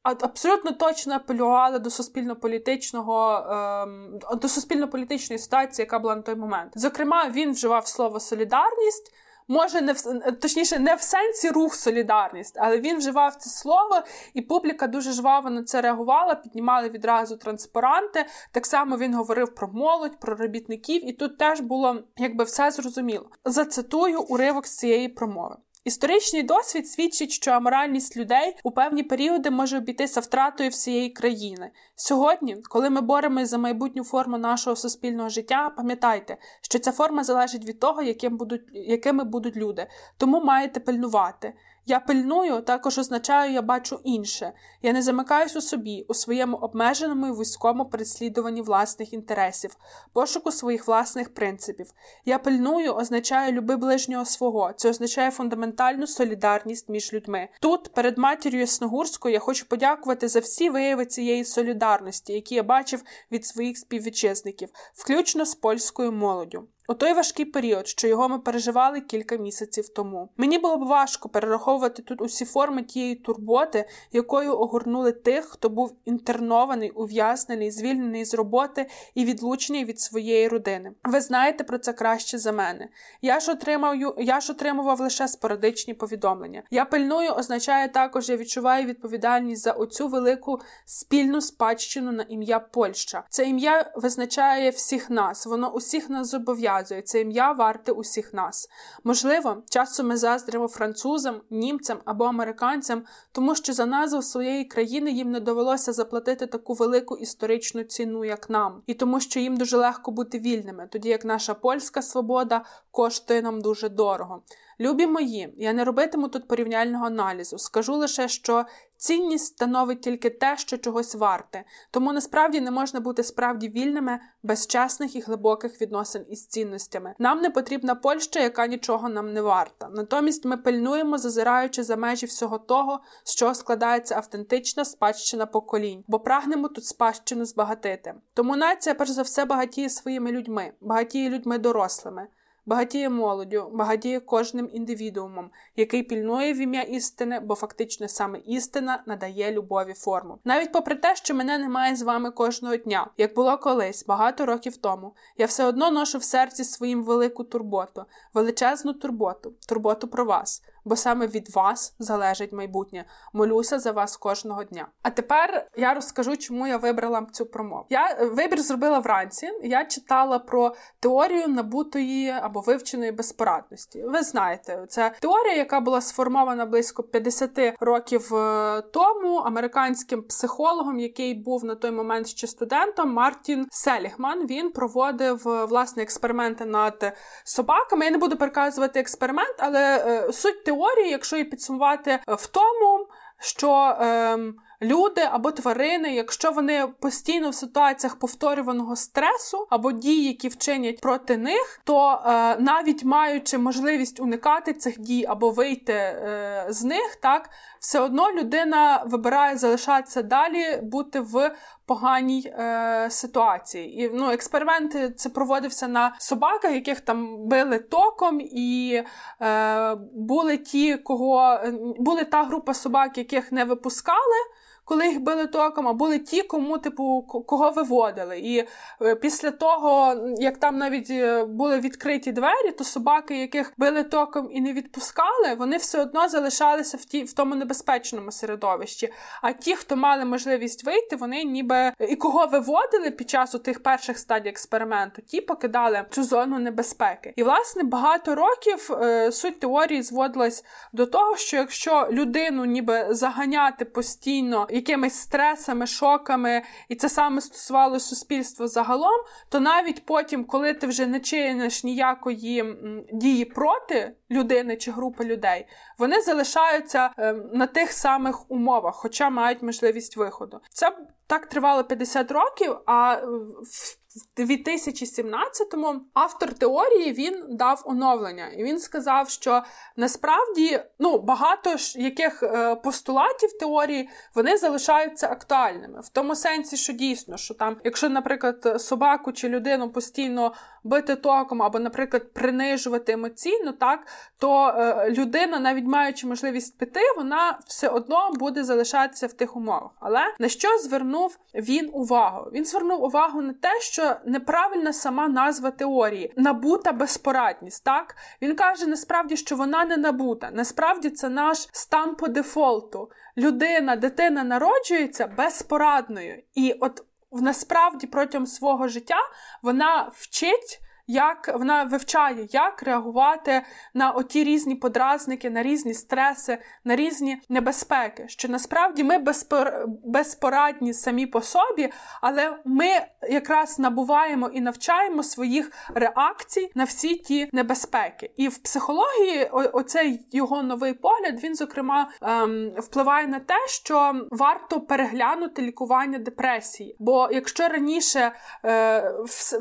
Абсолютно 0.02 0.72
точно 0.72 1.14
апелювали 1.14 1.78
до 1.78 1.90
суспільно-політичного 1.90 3.46
ем, 3.50 4.18
до 4.40 4.48
суспільно-політичної 4.48 5.38
ситуації, 5.38 5.84
яка 5.84 5.98
була 5.98 6.16
на 6.16 6.22
той 6.22 6.34
момент. 6.34 6.72
Зокрема, 6.74 7.28
він 7.28 7.52
вживав 7.52 7.86
слово 7.86 8.20
солідарність, 8.20 9.14
може 9.48 9.80
не 9.80 9.92
в 9.92 10.02
точніше, 10.40 10.78
не 10.78 10.94
в 10.94 11.00
сенсі 11.00 11.50
рух 11.50 11.74
солідарність, 11.74 12.56
але 12.58 12.80
він 12.80 12.98
вживав 12.98 13.34
це 13.34 13.50
слово, 13.50 14.02
і 14.34 14.42
публіка 14.42 14.86
дуже 14.86 15.12
жваво 15.12 15.50
на 15.50 15.62
це 15.62 15.80
реагувала, 15.80 16.34
піднімали 16.34 16.88
відразу 16.88 17.36
транспаранти. 17.36 18.26
Так 18.52 18.66
само 18.66 18.98
він 18.98 19.14
говорив 19.14 19.54
про 19.54 19.68
молодь, 19.68 20.20
про 20.20 20.36
робітників, 20.36 21.08
і 21.08 21.12
тут 21.12 21.38
теж 21.38 21.60
було 21.60 22.02
якби 22.16 22.44
все 22.44 22.70
зрозуміло. 22.70 23.30
Зацитую 23.44 24.22
уривок 24.22 24.66
з 24.66 24.76
цієї 24.76 25.08
промови. 25.08 25.56
Історичний 25.84 26.42
досвід 26.42 26.88
свідчить, 26.88 27.30
що 27.30 27.50
аморальність 27.50 28.16
людей 28.16 28.56
у 28.62 28.70
певні 28.70 29.02
періоди 29.02 29.50
може 29.50 29.78
обійтися 29.78 30.20
втратою 30.20 30.70
всієї 30.70 31.10
країни. 31.10 31.70
Сьогодні, 31.94 32.56
коли 32.68 32.90
ми 32.90 33.00
боремось 33.00 33.48
за 33.48 33.58
майбутню 33.58 34.04
форму 34.04 34.38
нашого 34.38 34.76
суспільного 34.76 35.28
життя, 35.28 35.72
пам'ятайте, 35.76 36.36
що 36.62 36.78
ця 36.78 36.92
форма 36.92 37.24
залежить 37.24 37.64
від 37.64 37.80
того, 37.80 38.02
яким 38.02 38.36
будуть, 38.36 38.62
якими 38.72 39.24
будуть 39.24 39.56
люди, 39.56 39.86
тому 40.16 40.44
маєте 40.44 40.80
пильнувати. 40.80 41.54
Я 41.86 42.00
пильную 42.00 42.62
також 42.62 42.98
означаю, 42.98 43.52
я 43.52 43.62
бачу 43.62 44.00
інше. 44.04 44.52
Я 44.82 44.92
не 44.92 45.02
замикаюсь 45.02 45.56
у 45.56 45.60
собі, 45.60 46.04
у 46.08 46.14
своєму 46.14 46.56
обмеженому 46.56 47.26
і 47.26 47.30
вузькому 47.30 47.84
переслідуванні 47.84 48.62
власних 48.62 49.12
інтересів, 49.12 49.76
пошуку 50.12 50.52
своїх 50.52 50.86
власних 50.86 51.34
принципів. 51.34 51.86
Я 52.24 52.38
пильную 52.38 52.94
означає 52.94 53.52
люби 53.52 53.76
ближнього 53.76 54.24
свого. 54.24 54.72
Це 54.76 54.90
означає 54.90 55.30
фундаментальну 55.30 56.06
солідарність 56.06 56.88
між 56.88 57.12
людьми. 57.12 57.48
Тут, 57.60 57.92
перед 57.92 58.18
матір'ю 58.18 58.60
Ясногурською, 58.60 59.32
я 59.32 59.38
хочу 59.38 59.68
подякувати 59.68 60.28
за 60.28 60.40
всі 60.40 60.70
вияви 60.70 61.06
цієї 61.06 61.44
солідарності, 61.44 62.32
які 62.32 62.54
я 62.54 62.62
бачив 62.62 63.02
від 63.32 63.46
своїх 63.46 63.78
співвітчизників, 63.78 64.68
включно 64.94 65.44
з 65.44 65.54
польською 65.54 66.12
молоддю. 66.12 66.68
У 66.88 66.94
той 66.94 67.12
важкий 67.12 67.44
період, 67.44 67.88
що 67.88 68.08
його 68.08 68.28
ми 68.28 68.38
переживали 68.38 69.00
кілька 69.00 69.36
місяців 69.36 69.88
тому. 69.88 70.28
Мені 70.36 70.58
було 70.58 70.76
б 70.76 70.86
важко 70.86 71.28
перераховувати 71.28 72.02
тут 72.02 72.20
усі 72.20 72.44
форми 72.44 72.82
тієї 72.82 73.14
турботи, 73.14 73.88
якою 74.12 74.58
огорнули 74.58 75.12
тих, 75.12 75.44
хто 75.44 75.68
був 75.68 75.96
інтернований, 76.04 76.90
ув'язнений, 76.90 77.70
звільнений 77.70 78.24
з 78.24 78.34
роботи 78.34 78.86
і 79.14 79.24
відлучений 79.24 79.84
від 79.84 80.00
своєї 80.00 80.48
родини. 80.48 80.92
Ви 81.04 81.20
знаєте 81.20 81.64
про 81.64 81.78
це 81.78 81.92
краще 81.92 82.38
за 82.38 82.52
мене. 82.52 82.88
Я 83.22 83.40
ж 83.40 83.52
отримав, 83.52 83.96
я 84.18 84.40
ж 84.40 84.52
отримував 84.52 85.00
лише 85.00 85.28
спорадичні 85.28 85.94
повідомлення. 85.94 86.62
Я 86.70 86.84
пильную 86.84 87.30
означає 87.30 87.88
також, 87.88 88.28
я 88.28 88.36
відчуваю 88.36 88.86
відповідальність 88.86 89.62
за 89.62 89.72
оцю 89.72 90.08
велику 90.08 90.60
спільну 90.84 91.40
спадщину 91.40 92.12
на 92.12 92.22
ім'я 92.28 92.58
Польща. 92.58 93.24
Це 93.28 93.44
ім'я 93.44 93.92
визначає 93.96 94.70
всіх 94.70 95.10
нас, 95.10 95.46
воно 95.46 95.72
усіх 95.72 96.10
нас 96.10 96.28
зобов'язує 96.28 96.73
показує, 96.74 97.02
це 97.02 97.20
ім'я 97.20 97.52
варте 97.52 97.92
усіх 97.92 98.34
нас. 98.34 98.68
Можливо, 99.04 99.62
часом 99.70 100.06
ми 100.06 100.16
заздримо 100.16 100.68
французам, 100.68 101.40
німцям 101.50 101.98
або 102.04 102.24
американцям, 102.24 103.04
тому 103.32 103.54
що 103.54 103.72
за 103.72 103.86
назву 103.86 104.22
своєї 104.22 104.64
країни 104.64 105.10
їм 105.10 105.30
не 105.30 105.40
довелося 105.40 105.92
заплатити 105.92 106.46
таку 106.46 106.74
велику 106.74 107.16
історичну 107.16 107.82
ціну, 107.82 108.24
як 108.24 108.50
нам, 108.50 108.82
і 108.86 108.94
тому, 108.94 109.20
що 109.20 109.40
їм 109.40 109.56
дуже 109.56 109.76
легко 109.76 110.10
бути 110.10 110.38
вільними, 110.38 110.88
тоді 110.92 111.08
як 111.08 111.24
наша 111.24 111.54
польська 111.54 112.02
свобода 112.02 112.64
коштує 112.90 113.42
нам 113.42 113.60
дуже 113.60 113.88
дорого. 113.88 114.42
Любі 114.80 115.06
мої, 115.06 115.54
я 115.56 115.72
не 115.72 115.84
робитиму 115.84 116.28
тут 116.28 116.48
порівняльного 116.48 117.06
аналізу. 117.06 117.58
Скажу 117.58 117.94
лише, 117.94 118.28
що 118.28 118.64
цінність 118.96 119.46
становить 119.46 120.00
тільки 120.00 120.30
те, 120.30 120.56
що 120.56 120.78
чогось 120.78 121.14
варте, 121.14 121.64
тому 121.90 122.12
насправді 122.12 122.60
не 122.60 122.70
можна 122.70 123.00
бути 123.00 123.22
справді 123.22 123.68
вільними 123.68 124.20
без 124.42 124.66
чесних 124.66 125.16
і 125.16 125.20
глибоких 125.20 125.80
відносин 125.80 126.24
із 126.28 126.46
цінностями. 126.46 127.14
Нам 127.18 127.40
не 127.40 127.50
потрібна 127.50 127.94
Польща, 127.94 128.40
яка 128.40 128.66
нічого 128.66 129.08
нам 129.08 129.32
не 129.32 129.42
варта. 129.42 129.88
Натомість 129.88 130.44
ми 130.44 130.56
пильнуємо, 130.56 131.18
зазираючи 131.18 131.82
за 131.82 131.96
межі 131.96 132.26
всього 132.26 132.58
того, 132.58 133.00
з 133.24 133.34
чого 133.34 133.54
складається 133.54 134.16
автентична 134.16 134.84
спадщина 134.84 135.46
поколінь, 135.46 136.04
бо 136.08 136.20
прагнемо 136.20 136.68
тут 136.68 136.84
спадщину 136.84 137.44
збагатити. 137.44 138.14
Тому 138.34 138.56
нація, 138.56 138.94
перш 138.94 139.10
за 139.10 139.22
все, 139.22 139.44
багатіє 139.44 139.88
своїми 139.88 140.32
людьми, 140.32 140.72
багатіє 140.80 141.30
людьми 141.30 141.58
дорослими 141.58 142.26
багатіє 142.66 143.08
молоддю, 143.08 143.70
багатіє 143.72 144.20
кожним 144.20 144.70
індивідуумом, 144.72 145.50
який 145.76 146.02
пільнує 146.02 146.52
в 146.52 146.56
ім'я 146.56 146.82
істини, 146.82 147.40
бо 147.40 147.54
фактично 147.54 148.08
саме 148.08 148.38
істина 148.38 149.02
надає 149.06 149.52
любові 149.52 149.92
форму. 149.92 150.38
Навіть 150.44 150.72
попри 150.72 150.94
те, 150.94 151.16
що 151.16 151.34
мене 151.34 151.58
немає 151.58 151.96
з 151.96 152.02
вами 152.02 152.30
кожного 152.30 152.76
дня, 152.76 153.10
як 153.16 153.34
було 153.34 153.58
колись 153.58 154.06
багато 154.06 154.46
років 154.46 154.76
тому, 154.76 155.14
я 155.38 155.46
все 155.46 155.64
одно 155.64 155.90
ношу 155.90 156.18
в 156.18 156.24
серці 156.24 156.64
своїм 156.64 157.04
велику 157.04 157.44
турботу, 157.44 158.04
величезну 158.34 158.92
турботу, 158.92 159.52
турботу 159.68 160.08
про 160.08 160.24
вас 160.24 160.62
бо 160.84 160.96
саме 160.96 161.26
від 161.26 161.56
вас 161.56 161.94
залежить 161.98 162.52
майбутнє. 162.52 163.04
Молюся 163.32 163.78
за 163.78 163.92
вас 163.92 164.16
кожного 164.16 164.64
дня. 164.64 164.88
А 165.02 165.10
тепер 165.10 165.66
я 165.76 165.94
розкажу, 165.94 166.36
чому 166.36 166.66
я 166.66 166.76
вибрала 166.76 167.26
цю 167.32 167.46
промову. 167.46 167.86
Я 167.90 168.16
е, 168.20 168.24
вибір 168.24 168.60
зробила 168.60 168.98
вранці. 168.98 169.50
Я 169.62 169.84
читала 169.84 170.38
про 170.38 170.74
теорію 171.00 171.48
набутої 171.48 172.30
або 172.30 172.60
вивченої 172.60 173.12
безпорадності. 173.12 174.02
Ви 174.02 174.22
знаєте, 174.22 174.84
це 174.88 175.12
теорія, 175.20 175.56
яка 175.56 175.80
була 175.80 176.00
сформована 176.00 176.66
близько 176.66 177.02
50 177.02 177.74
років 177.80 178.34
е, 178.34 178.82
тому 178.82 179.36
американським 179.36 180.22
психологом, 180.22 180.98
який 180.98 181.34
був 181.34 181.64
на 181.64 181.74
той 181.74 181.90
момент 181.90 182.28
ще 182.28 182.46
студентом, 182.46 183.12
Мартін 183.12 183.66
Селігман. 183.70 184.46
Він 184.46 184.70
проводив 184.70 185.48
е, 185.48 185.64
власне 185.64 186.02
експерименти 186.02 186.64
над 186.64 187.16
собаками. 187.44 188.04
Я 188.04 188.10
не 188.10 188.18
буду 188.18 188.36
переказувати 188.36 189.00
експеримент, 189.00 189.54
але 189.58 190.28
суть 190.32 190.64
теорії 190.64 190.73
теорії, 190.74 191.10
якщо 191.10 191.36
її 191.36 191.48
підсумувати 191.48 192.10
е, 192.10 192.34
в 192.34 192.46
тому, 192.46 193.06
що 193.38 193.96
ем, 194.00 194.54
люди 194.82 195.20
або 195.30 195.52
тварини, 195.52 196.14
якщо 196.14 196.50
вони 196.50 196.86
постійно 197.00 197.50
в 197.50 197.54
ситуаціях 197.54 198.16
повторюваного 198.16 198.96
стресу 198.96 199.66
або 199.70 199.92
дій, 199.92 200.24
які 200.24 200.48
вчинять 200.48 201.00
проти 201.00 201.36
них, 201.36 201.80
то 201.84 202.22
е, 202.26 202.56
навіть 202.58 203.04
маючи 203.04 203.58
можливість 203.58 204.20
уникати 204.20 204.72
цих 204.74 205.00
дій 205.00 205.24
або 205.28 205.50
вийти 205.50 205.92
е, 205.92 206.66
з 206.68 206.84
них, 206.84 207.16
так 207.22 207.50
все 207.80 208.00
одно 208.00 208.32
людина 208.32 209.04
вибирає 209.06 209.56
залишатися 209.56 210.22
далі, 210.22 210.80
бути 210.82 211.20
в 211.20 211.54
поганій 211.86 212.52
е, 212.58 213.06
ситуації. 213.10 214.02
І 214.02 214.10
ну, 214.14 214.30
експеримент 214.30 215.18
це 215.18 215.28
проводився 215.28 215.88
на 215.88 216.14
собаках, 216.18 216.72
яких 216.72 217.00
там 217.00 217.48
били 217.48 217.78
током, 217.78 218.40
і 218.40 219.02
е, 219.42 219.94
були 220.14 220.56
ті, 220.56 220.96
кого 220.96 221.58
були 221.98 222.24
та 222.24 222.44
група 222.44 222.74
собак, 222.74 223.18
яких 223.18 223.52
не 223.52 223.64
випускали 223.64 224.36
коли 224.84 225.08
їх 225.08 225.20
били 225.20 225.46
током, 225.46 225.88
а 225.88 225.92
були 225.92 226.18
ті, 226.18 226.42
кому 226.42 226.78
типу 226.78 227.22
кого 227.46 227.70
виводили. 227.70 228.38
І 228.38 228.64
е, 229.02 229.14
після 229.14 229.50
того, 229.50 230.16
як 230.38 230.58
там 230.58 230.78
навіть 230.78 231.10
е, 231.10 231.44
були 231.44 231.80
відкриті 231.80 232.32
двері, 232.32 232.70
то 232.78 232.84
собаки, 232.84 233.40
яких 233.40 233.72
били 233.76 234.04
током 234.04 234.48
і 234.50 234.60
не 234.60 234.72
відпускали, 234.72 235.54
вони 235.58 235.76
все 235.76 236.02
одно 236.02 236.28
залишалися 236.28 236.96
в 236.96 237.04
ті 237.04 237.24
в 237.24 237.32
тому 237.32 237.54
небезпечному 237.54 238.32
середовищі. 238.32 239.12
А 239.42 239.52
ті, 239.52 239.74
хто 239.74 239.96
мали 239.96 240.24
можливість 240.24 240.84
вийти, 240.84 241.16
вони 241.16 241.44
ніби 241.44 241.92
і 242.08 242.16
кого 242.16 242.46
виводили 242.46 243.10
під 243.10 243.30
час 243.30 243.50
тих 243.64 243.82
перших 243.82 244.18
стадій 244.18 244.48
експерименту, 244.48 245.22
ті 245.22 245.40
покидали 245.40 246.04
цю 246.10 246.24
зону 246.24 246.58
небезпеки. 246.58 247.32
І 247.36 247.42
власне 247.42 247.82
багато 247.82 248.34
років 248.34 248.90
е, 248.92 249.32
суть 249.32 249.60
теорії 249.60 250.02
зводилась 250.02 250.64
до 250.92 251.06
того, 251.06 251.36
що 251.36 251.56
якщо 251.56 252.08
людину 252.10 252.64
ніби 252.64 253.06
заганяти 253.10 253.84
постійно 253.84 254.66
якимись 254.74 255.14
стресами, 255.14 255.86
шоками, 255.86 256.62
і 256.88 256.94
це 256.94 257.08
саме 257.08 257.40
стосувало 257.40 258.00
суспільства 258.00 258.68
загалом, 258.68 259.20
то 259.48 259.60
навіть 259.60 260.06
потім, 260.06 260.44
коли 260.44 260.74
ти 260.74 260.86
вже 260.86 261.06
не 261.06 261.20
чиниш 261.20 261.84
ніякої 261.84 262.64
дії 263.12 263.44
проти 263.44 264.16
людини 264.30 264.76
чи 264.76 264.90
групи 264.90 265.24
людей, 265.24 265.66
вони 265.98 266.20
залишаються 266.20 267.10
ем, 267.18 267.50
на 267.52 267.66
тих 267.66 267.92
самих 267.92 268.50
умовах, 268.50 268.94
хоча 268.94 269.30
мають 269.30 269.62
можливість 269.62 270.16
виходу. 270.16 270.60
Це 270.70 270.96
так 271.26 271.46
тривало 271.46 271.84
50 271.84 272.30
років. 272.30 272.76
А 272.86 273.14
в 273.14 274.03
в 274.14 274.40
2017-му 274.40 276.00
автор 276.14 276.54
теорії 276.54 277.12
він 277.12 277.44
дав 277.48 277.82
оновлення, 277.84 278.48
і 278.48 278.64
він 278.64 278.78
сказав, 278.78 279.30
що 279.30 279.62
насправді 279.96 280.80
ну 280.98 281.18
багато 281.18 281.76
ж 281.76 282.00
яких 282.00 282.42
е, 282.42 282.76
постулатів 282.76 283.58
теорії 283.58 284.08
вони 284.34 284.56
залишаються 284.56 285.28
актуальними. 285.28 286.00
В 286.00 286.08
тому 286.08 286.34
сенсі, 286.36 286.76
що 286.76 286.92
дійсно, 286.92 287.36
що 287.36 287.54
там, 287.54 287.76
якщо, 287.84 288.08
наприклад, 288.08 288.82
собаку 288.82 289.32
чи 289.32 289.48
людину 289.48 289.90
постійно 289.90 290.52
бити 290.84 291.16
током, 291.16 291.62
або, 291.62 291.78
наприклад, 291.78 292.32
принижувати 292.32 293.12
емоційно, 293.12 293.72
так 293.72 294.06
то 294.38 294.68
е, 294.68 295.10
людина, 295.10 295.58
навіть 295.58 295.84
маючи 295.84 296.26
можливість 296.26 296.78
піти, 296.78 297.00
вона 297.16 297.58
все 297.66 297.88
одно 297.88 298.30
буде 298.34 298.64
залишатися 298.64 299.26
в 299.26 299.32
тих 299.32 299.56
умовах. 299.56 299.90
Але 300.00 300.20
на 300.38 300.48
що 300.48 300.78
звернув 300.78 301.38
він 301.54 301.90
увагу? 301.92 302.50
Він 302.52 302.64
звернув 302.64 303.02
увагу 303.02 303.42
на 303.42 303.52
те, 303.52 303.80
що 303.80 304.16
неправильна 304.24 304.92
сама 304.92 305.28
назва 305.28 305.70
теорії 305.70 306.32
набута 306.36 306.92
безпорадність. 306.92 307.84
Так 307.84 308.16
він 308.42 308.56
каже, 308.56 308.86
насправді, 308.86 309.36
що 309.36 309.56
вона 309.56 309.84
не 309.84 309.96
набута. 309.96 310.50
Насправді 310.52 311.10
це 311.10 311.28
наш 311.28 311.68
стан 311.72 312.14
по 312.14 312.28
дефолту. 312.28 313.10
Людина, 313.36 313.96
дитина 313.96 314.44
народжується 314.44 315.26
безпорадною. 315.26 316.42
І 316.54 316.72
от 316.80 317.04
насправді 317.42 318.06
протягом 318.06 318.46
свого 318.46 318.88
життя 318.88 319.18
вона 319.62 320.10
вчить 320.14 320.80
як 321.06 321.54
вона 321.54 321.84
вивчає, 321.84 322.46
як 322.50 322.82
реагувати 322.82 323.62
на 323.94 324.10
оті 324.10 324.44
різні 324.44 324.74
подразники, 324.74 325.50
на 325.50 325.62
різні 325.62 325.94
стреси, 325.94 326.58
на 326.84 326.96
різні 326.96 327.40
небезпеки. 327.48 328.24
Що 328.28 328.48
насправді 328.48 329.04
ми 329.04 329.18
безпор... 329.18 329.72
безпорадні 330.04 330.94
самі 330.94 331.26
по 331.26 331.40
собі, 331.40 331.92
але 332.20 332.58
ми 332.64 332.86
якраз 333.30 333.78
набуваємо 333.78 334.48
і 334.48 334.60
навчаємо 334.60 335.22
своїх 335.22 335.70
реакцій 335.94 336.70
на 336.74 336.84
всі 336.84 337.14
ті 337.14 337.48
небезпеки. 337.52 338.30
І 338.36 338.48
в 338.48 338.58
психології 338.58 339.44
оцей 339.72 340.26
його 340.32 340.62
новий 340.62 340.94
погляд 340.94 341.44
він, 341.44 341.54
зокрема, 341.54 342.10
ем, 342.22 342.70
впливає 342.78 343.26
на 343.26 343.40
те, 343.40 343.54
що 343.68 344.14
варто 344.30 344.80
переглянути 344.80 345.62
лікування 345.62 346.18
депресії. 346.18 346.96
Бо 346.98 347.28
якщо 347.32 347.68
раніше 347.68 348.32
е, 348.64 349.12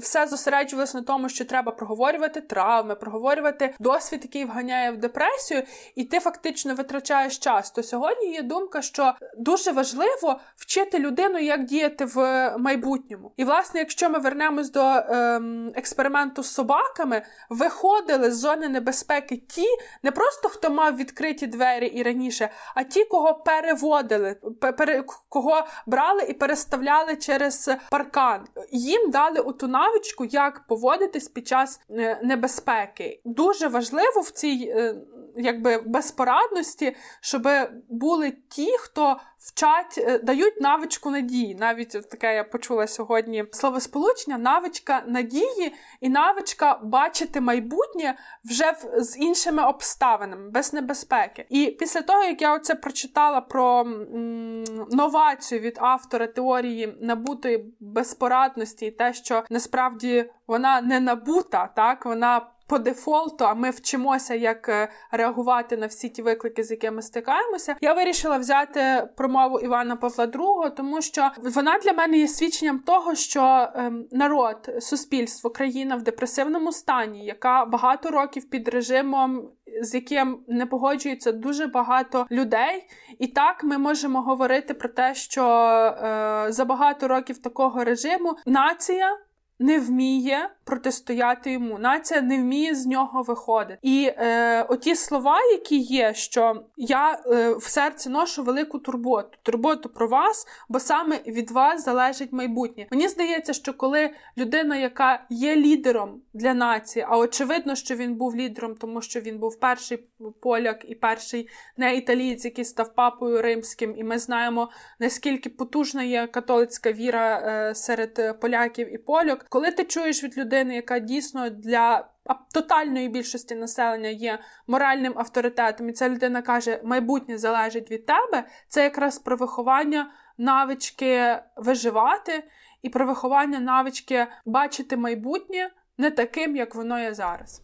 все 0.02 0.28
зосереджувалося 0.28 0.98
на 0.98 1.04
тому, 1.04 1.30
що 1.34 1.46
треба 1.46 1.72
проговорювати 1.72 2.42
травми, 2.42 2.96
проговорювати 2.96 3.76
досвід, 3.80 4.20
який 4.24 4.46
вганяє 4.46 4.92
в 4.92 4.98
депресію, 4.98 5.64
і 5.96 6.04
ти 6.04 6.20
фактично 6.20 6.76
витрачаєш 6.76 7.38
час. 7.38 7.72
То 7.72 7.84
сьогодні 7.84 8.32
є 8.32 8.42
думка, 8.42 8.82
що 8.82 9.14
дуже 9.38 9.72
важливо 9.72 10.40
вчити 10.56 11.00
людину, 11.00 11.40
як 11.40 11.64
діяти 11.64 12.06
в 12.06 12.18
майбутньому. 12.58 13.32
І 13.38 13.44
власне, 13.44 13.80
якщо 13.80 14.10
ми 14.10 14.20
вернемось 14.20 14.72
до 14.72 14.82
ем, 14.82 15.72
експерименту 15.76 16.44
з 16.44 16.54
собаками, 16.54 17.22
виходили 17.50 18.32
з 18.32 18.38
зони 18.38 18.70
небезпеки 18.70 19.38
ті, 19.38 19.68
не 20.04 20.12
просто 20.12 20.50
хто 20.50 20.70
мав 20.70 20.96
відкриті 20.96 21.48
двері 21.48 21.88
і 21.88 22.04
раніше, 22.04 22.50
а 22.76 22.84
ті, 22.84 23.06
кого 23.06 23.34
переводили, 23.34 24.36
пере, 24.78 25.04
кого 25.30 25.64
брали 25.86 26.22
і 26.24 26.34
переставляли 26.34 27.16
через 27.16 27.70
паркан. 27.92 28.48
Їм 28.72 29.12
дали 29.12 29.40
оту 29.40 29.68
навичку, 29.68 30.26
як 30.26 30.68
поводитись 30.68 31.23
під 31.28 31.48
час 31.48 31.80
е, 31.90 32.20
небезпеки. 32.24 33.22
Дуже 33.26 33.68
важливо 33.68 34.22
в 34.22 34.30
цій 34.30 34.74
е, 34.76 34.96
якби 35.38 35.78
безпорадності, 35.78 36.96
щоб 37.22 37.48
були 37.90 38.34
ті, 38.50 38.78
хто 38.80 39.18
вчать, 39.44 39.98
е, 39.98 40.20
дають 40.20 40.62
навичку 40.62 41.12
надії. 41.12 41.56
Навіть 41.56 42.10
таке 42.10 42.36
я 42.36 42.44
почула 42.44 42.88
сьогодні 42.88 43.46
словосполучення: 43.52 44.38
навичка 44.38 45.04
надії 45.08 45.74
і 46.02 46.10
навичка 46.10 46.80
бачити 46.84 47.42
майбутнє 47.42 48.16
вже 48.46 48.74
з 48.98 49.18
іншими 49.18 49.64
обставинами, 49.64 50.50
без 50.50 50.74
небезпеки. 50.74 51.46
І 51.50 51.76
після 51.80 52.02
того, 52.02 52.24
як 52.24 52.42
я 52.42 52.56
оце 52.56 52.76
прочитала 52.76 53.42
про 53.42 53.82
м, 53.82 54.64
новацію 54.92 55.62
від 55.62 55.78
автора 55.82 56.28
теорії 56.28 56.98
набутої 57.02 57.74
безпорадності, 57.80 58.86
і 58.86 58.92
те, 58.92 59.14
що 59.14 59.44
насправді 59.50 60.30
вона 60.48 60.82
не 60.82 61.00
набута, 61.00 61.70
так 61.76 62.06
вона 62.06 62.53
по 62.74 62.80
дефолту, 62.80 63.46
а 63.46 63.54
ми 63.54 63.70
вчимося, 63.70 64.36
як 64.36 64.70
е, 64.70 64.90
реагувати 65.12 65.78
на 65.78 65.88
всі 65.88 66.10
ті 66.10 66.22
виклики, 66.22 66.64
з 66.64 66.72
якими 66.72 67.02
стикаємося. 67.02 67.76
Я 67.82 67.94
вирішила 67.94 68.38
взяти 68.38 69.08
промову 69.18 69.60
Івана 69.60 69.96
Павла 69.96 70.26
II, 70.26 70.76
тому 70.76 71.02
що 71.02 71.32
вона 71.38 71.80
для 71.80 71.94
мене 71.94 72.18
є 72.18 72.28
свідченням 72.28 72.80
того, 72.80 73.16
що 73.16 73.68
ем, 73.76 74.08
народ, 74.12 74.76
суспільство, 74.80 75.50
країна 75.50 75.96
в 75.96 76.02
депресивному 76.02 76.72
стані, 76.72 77.26
яка 77.26 77.66
багато 77.66 78.12
років 78.12 78.50
під 78.50 78.68
режимом. 78.68 79.50
З 79.82 79.94
яким 79.94 80.40
не 80.48 80.66
погоджується 80.66 81.32
дуже 81.32 81.68
багато 81.68 82.28
людей, 82.32 82.88
і 83.20 83.28
так 83.28 83.64
ми 83.64 83.78
можемо 83.78 84.22
говорити 84.22 84.74
про 84.74 84.90
те, 84.90 85.16
що 85.16 85.46
е, 85.46 86.46
за 86.50 86.66
багато 86.66 87.08
років 87.08 87.38
такого 87.38 87.84
режиму 87.84 88.38
нація 88.46 89.18
не 89.60 89.80
вміє 89.80 90.50
протистояти 90.64 91.52
йому. 91.52 91.80
Нація 91.80 92.22
не 92.22 92.38
вміє 92.38 92.76
з 92.76 92.86
нього 92.86 93.24
виходити. 93.24 93.80
І 93.82 94.12
е, 94.18 94.64
оті 94.64 94.96
слова, 94.96 95.38
які 95.52 95.78
є, 95.78 96.14
що 96.14 96.64
я 96.78 97.20
е, 97.26 97.54
в 97.54 97.64
серці 97.64 98.10
ношу 98.10 98.44
велику 98.44 98.80
турботу, 98.80 99.38
турботу 99.44 99.90
про 99.90 100.08
вас, 100.08 100.48
бо 100.70 100.80
саме 100.80 101.20
від 101.28 101.52
вас 101.52 101.86
залежить 101.86 102.34
майбутнє. 102.34 102.88
Мені 102.92 103.08
здається, 103.08 103.54
що 103.54 103.74
коли 103.74 104.10
людина, 104.38 104.78
яка 104.78 105.26
є 105.30 105.56
лідером 105.56 106.22
для 106.34 106.54
нації, 106.54 107.06
а 107.10 107.18
очевидно, 107.18 107.76
що 107.76 107.96
він 107.96 108.16
був 108.16 108.36
лідером, 108.36 108.76
тому 108.76 109.02
що 109.02 109.20
він 109.20 109.40
був 109.40 109.60
перший 109.60 110.00
поляк 110.42 110.86
і 110.88 110.96
перший 110.96 111.50
не 111.78 111.96
італієць, 111.96 112.46
який 112.46 112.66
став 112.66 112.96
папою 112.96 113.42
римським, 113.42 113.94
і 113.98 114.04
ми 114.04 114.20
знаємо 114.20 114.70
наскільки 115.00 115.50
потужна 115.50 116.04
є 116.04 116.28
католицька 116.28 116.92
віра 116.92 117.40
е, 117.40 117.76
серед 117.76 118.40
поляків 118.40 118.94
і 118.94 118.98
поляк. 118.98 119.43
Коли 119.50 119.72
ти 119.72 119.84
чуєш 119.84 120.24
від 120.24 120.38
людини, 120.38 120.76
яка 120.76 121.00
дійсно 121.00 121.50
для 121.50 122.08
тотальної 122.54 123.10
більшості 123.10 123.56
населення 123.56 124.10
є 124.10 124.40
моральним 124.68 125.14
авторитетом, 125.16 125.90
і 125.90 125.94
ця 125.94 126.10
людина 126.10 126.42
каже, 126.42 126.82
майбутнє 126.84 127.38
залежить 127.38 127.92
від 127.92 128.06
тебе, 128.06 128.44
це 128.68 128.84
якраз 128.84 129.20
про 129.20 129.38
виховання 129.38 130.12
навички 130.38 131.40
виживати 131.56 132.44
і 132.82 132.90
про 132.90 133.06
виховання 133.06 133.60
навички 133.60 134.28
бачити 134.46 134.98
майбутнє 134.98 135.70
не 135.98 136.12
таким, 136.12 136.56
як 136.56 136.76
воно 136.76 137.00
є 137.00 137.14
зараз. 137.14 137.62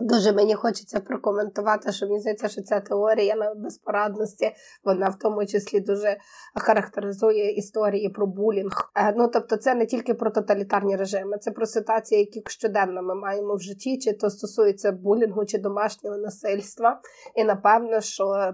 Дуже 0.00 0.32
мені 0.32 0.54
хочеться 0.54 1.00
прокоментувати, 1.00 1.92
що 1.92 2.06
мені 2.06 2.20
здається, 2.20 2.48
що 2.48 2.62
ця 2.62 2.80
теорія 2.80 3.34
на 3.34 3.54
безпорадності, 3.54 4.50
вона 4.84 5.08
в 5.08 5.18
тому 5.18 5.46
числі 5.46 5.80
дуже 5.80 6.16
характеризує 6.54 7.52
історії 7.52 8.08
про 8.08 8.26
булінг. 8.26 8.90
Е, 8.94 9.14
ну 9.16 9.28
тобто, 9.28 9.56
це 9.56 9.74
не 9.74 9.86
тільки 9.86 10.14
про 10.14 10.30
тоталітарні 10.30 10.96
режими, 10.96 11.38
це 11.38 11.50
про 11.50 11.66
ситуації, 11.66 12.20
які 12.20 12.42
щоденно 12.46 13.02
ми 13.02 13.14
маємо 13.14 13.54
в 13.54 13.60
житті, 13.60 13.98
чи 13.98 14.12
то 14.12 14.30
стосується 14.30 14.92
булінгу, 14.92 15.44
чи 15.44 15.58
домашнього 15.58 16.16
насильства. 16.16 17.00
І 17.34 17.44
напевно, 17.44 18.00
що 18.00 18.52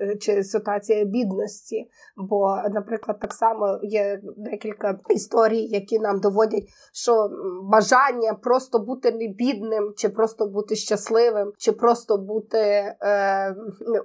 е, 0.00 0.16
чи 0.16 0.44
ситуація 0.44 1.04
бідності. 1.04 1.90
Бо, 2.16 2.56
наприклад, 2.70 3.20
так 3.20 3.32
само 3.32 3.78
є 3.82 4.20
декілька 4.36 4.98
історій, 5.10 5.62
які 5.62 5.98
нам 5.98 6.20
доводять, 6.20 6.64
що 6.92 7.30
бажання 7.62 8.34
просто 8.34 8.78
бути 8.78 9.12
не 9.12 9.28
бідним, 9.28 9.94
чи 9.96 10.08
просто 10.08 10.46
бути 10.46 10.73
бути 10.74 10.80
щасливим 10.80 11.52
чи 11.58 11.72
просто 11.72 12.16
бути 12.18 12.58
е, 12.58 13.54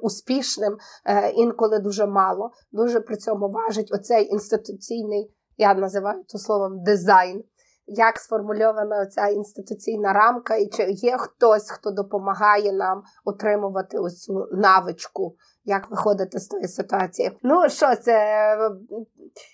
успішним 0.02 0.78
е, 1.06 1.30
інколи 1.30 1.80
дуже 1.80 2.06
мало. 2.06 2.52
Дуже 2.72 3.02
при 3.02 3.16
цьому 3.16 3.50
важить 3.50 3.94
оцей 3.94 4.28
інституційний, 4.32 5.32
я 5.58 5.74
називаю 5.74 6.24
то 6.28 6.38
словом 6.38 6.84
дизайн. 6.84 7.44
Як 7.92 8.18
сформульована 8.18 9.06
ця 9.06 9.28
інституційна 9.28 10.14
рамка, 10.14 10.56
і 10.56 10.68
чи 10.68 10.84
є 10.92 11.18
хтось, 11.18 11.72
хто 11.72 11.92
допомагає 11.92 12.74
нам 12.74 13.04
отримувати 13.26 13.98
ось 13.98 14.18
цю 14.24 14.48
навичку 14.52 15.36
як 15.66 15.90
виходити 15.92 16.40
з 16.40 16.48
тої 16.48 16.68
ситуації. 16.68 17.32
Ну, 17.44 17.70
що 17.70 17.96
це? 17.96 18.14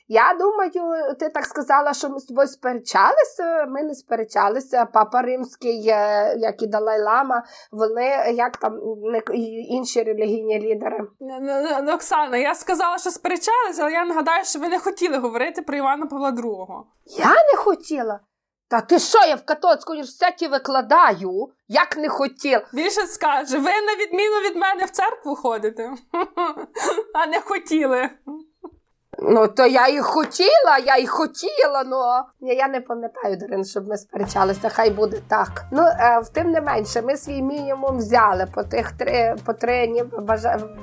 Я 0.07 0.35
думаю, 0.39 0.71
ти 1.19 1.29
так 1.29 1.45
сказала, 1.45 1.93
що 1.93 2.09
ми 2.09 2.19
з 2.19 2.25
тобою 2.25 2.47
сперечалися. 2.47 3.65
Ми 3.69 3.83
не 3.83 3.95
сперечалися. 3.95 4.85
Папа 4.85 5.21
Римський, 5.21 5.83
як 6.37 6.61
і 6.61 6.67
Далай 6.67 7.01
Лама, 7.01 7.43
вони 7.71 8.33
як 8.35 8.57
там 8.57 8.79
інші 9.69 10.03
релігійні 10.03 10.59
лідери. 10.59 10.99
Ну, 11.83 11.93
Оксана, 11.93 12.37
я 12.37 12.55
сказала, 12.55 12.97
що 12.97 13.11
сперечалися, 13.11 13.81
але 13.81 13.91
я 13.91 14.05
нагадаю, 14.05 14.45
що 14.45 14.59
ви 14.59 14.67
не 14.67 14.79
хотіли 14.79 15.17
говорити 15.17 15.61
про 15.61 15.77
Івана 15.77 16.05
Павла 16.05 16.31
II. 16.31 16.83
Я 17.17 17.29
не 17.29 17.57
хотіла. 17.57 18.19
Та 18.67 18.81
ти 18.81 18.99
що, 18.99 19.17
я 19.17 19.35
в 19.35 19.45
католицькому 19.45 19.93
університеті 19.93 20.47
викладаю, 20.47 21.49
як 21.67 21.97
не 21.97 22.09
хотів. 22.09 22.61
Більше 22.73 23.01
скаже, 23.07 23.57
ви 23.57 23.71
на 23.81 23.95
відміну 23.95 24.35
від 24.49 24.55
мене 24.55 24.85
в 24.85 24.89
церкву 24.89 25.35
ходите, 25.35 25.91
а 27.13 27.27
не 27.27 27.41
хотіли. 27.41 28.09
Ну, 29.19 29.47
то 29.47 29.65
я 29.65 29.87
і 29.87 29.99
хотіла, 29.99 30.77
я 30.85 30.97
і 30.97 31.07
хотіла, 31.07 31.83
ну 31.85 31.97
я 32.53 32.67
не 32.67 32.81
пам'ятаю, 32.81 33.37
Дарин, 33.37 33.65
щоб 33.65 33.87
ми 33.87 33.97
сперечалися, 33.97 34.69
хай 34.69 34.89
буде 34.89 35.17
так. 35.27 35.65
Ну, 35.71 35.81
е, 35.81 36.21
тим 36.33 36.51
не 36.51 36.61
менше, 36.61 37.01
ми 37.01 37.17
свій 37.17 37.41
мінімум 37.41 37.97
взяли 37.97 38.47
по 38.53 38.63
тих 38.63 38.91
три 38.91 39.35
по 39.45 39.53
три 39.53 40.05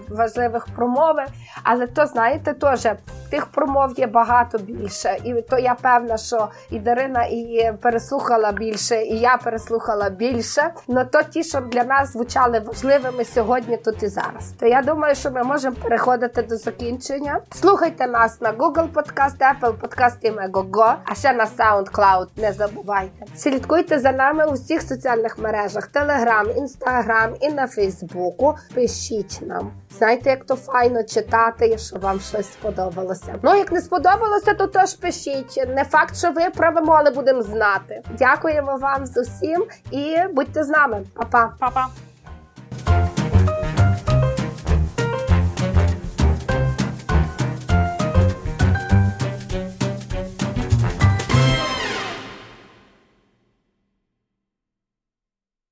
важливих 0.09 0.67
промови. 0.77 1.25
Але 1.63 1.87
то, 1.87 2.07
знаєте, 2.07 2.53
теж 2.53 2.87
тих 3.31 3.47
промов 3.47 3.99
є 3.99 4.07
багато 4.07 4.59
більше. 4.59 5.19
І 5.25 5.43
то 5.43 5.59
я 5.59 5.75
певна, 5.75 6.17
що 6.17 6.49
і 6.71 6.79
Дарина 6.79 7.25
і 7.25 7.73
переслухала 7.83 8.53
більше, 8.53 9.03
і 9.03 9.19
я 9.19 9.37
переслухала 9.37 10.11
більше. 10.11 10.71
Ну 10.89 11.05
то 11.13 11.23
ті, 11.23 11.45
що 11.45 11.61
для 11.61 11.85
нас 11.85 12.13
звучали 12.13 12.61
важливими 12.61 13.25
сьогодні, 13.25 13.77
тут 13.77 14.03
і 14.03 14.07
зараз. 14.07 14.53
То 14.61 14.67
я 14.67 14.83
думаю, 14.83 15.15
що 15.15 15.31
ми 15.31 15.43
можемо 15.43 15.77
переходити 15.83 16.43
до 16.43 16.57
закінчення. 16.57 17.41
Слухайте 17.51 18.07
нас 18.07 18.22
нас 18.23 18.41
на 18.41 18.53
Google 18.53 18.89
Podcast, 18.93 19.39
Apple 19.39 19.75
Podcast 19.81 20.17
і 20.21 20.31
Megogo, 20.31 20.95
а 21.05 21.15
ще 21.15 21.33
на 21.33 21.47
SoundCloud. 21.47 22.27
Не 22.37 22.53
забувайте. 22.53 23.27
Слідкуйте 23.37 23.99
за 23.99 24.13
нами 24.13 24.47
у 24.47 24.53
всіх 24.53 24.83
соціальних 24.83 25.39
мережах: 25.39 25.91
Telegram, 25.95 26.63
Instagram 26.63 27.37
і 27.41 27.53
на 27.53 27.67
Фейсбуку. 27.67 28.55
Пишіть 28.75 29.39
нам. 29.43 29.71
Знаєте, 29.99 30.31
як 30.31 30.45
то 30.45 30.57
файно 30.57 31.03
читати, 31.03 31.67
якщо 31.67 31.97
вам 31.97 32.21
щось 32.21 32.53
сподобалося. 32.53 33.35
Ну, 33.43 33.55
як 33.55 33.73
не 33.73 33.81
сподобалося, 33.81 34.55
то 34.55 34.67
теж 34.67 34.95
пишіть. 34.95 35.65
Не 35.69 35.85
факт, 35.85 36.17
що 36.17 36.31
виправимо, 36.31 36.93
але 36.93 37.11
будемо 37.11 37.43
знати. 37.43 38.03
Дякуємо 38.19 38.77
вам 38.77 39.07
з 39.07 39.21
усім 39.21 39.65
і 39.91 40.17
будьте 40.33 40.65
з 40.65 40.69
нами. 40.69 41.03
Па-па. 41.15 41.53
Па-па. 41.59 42.12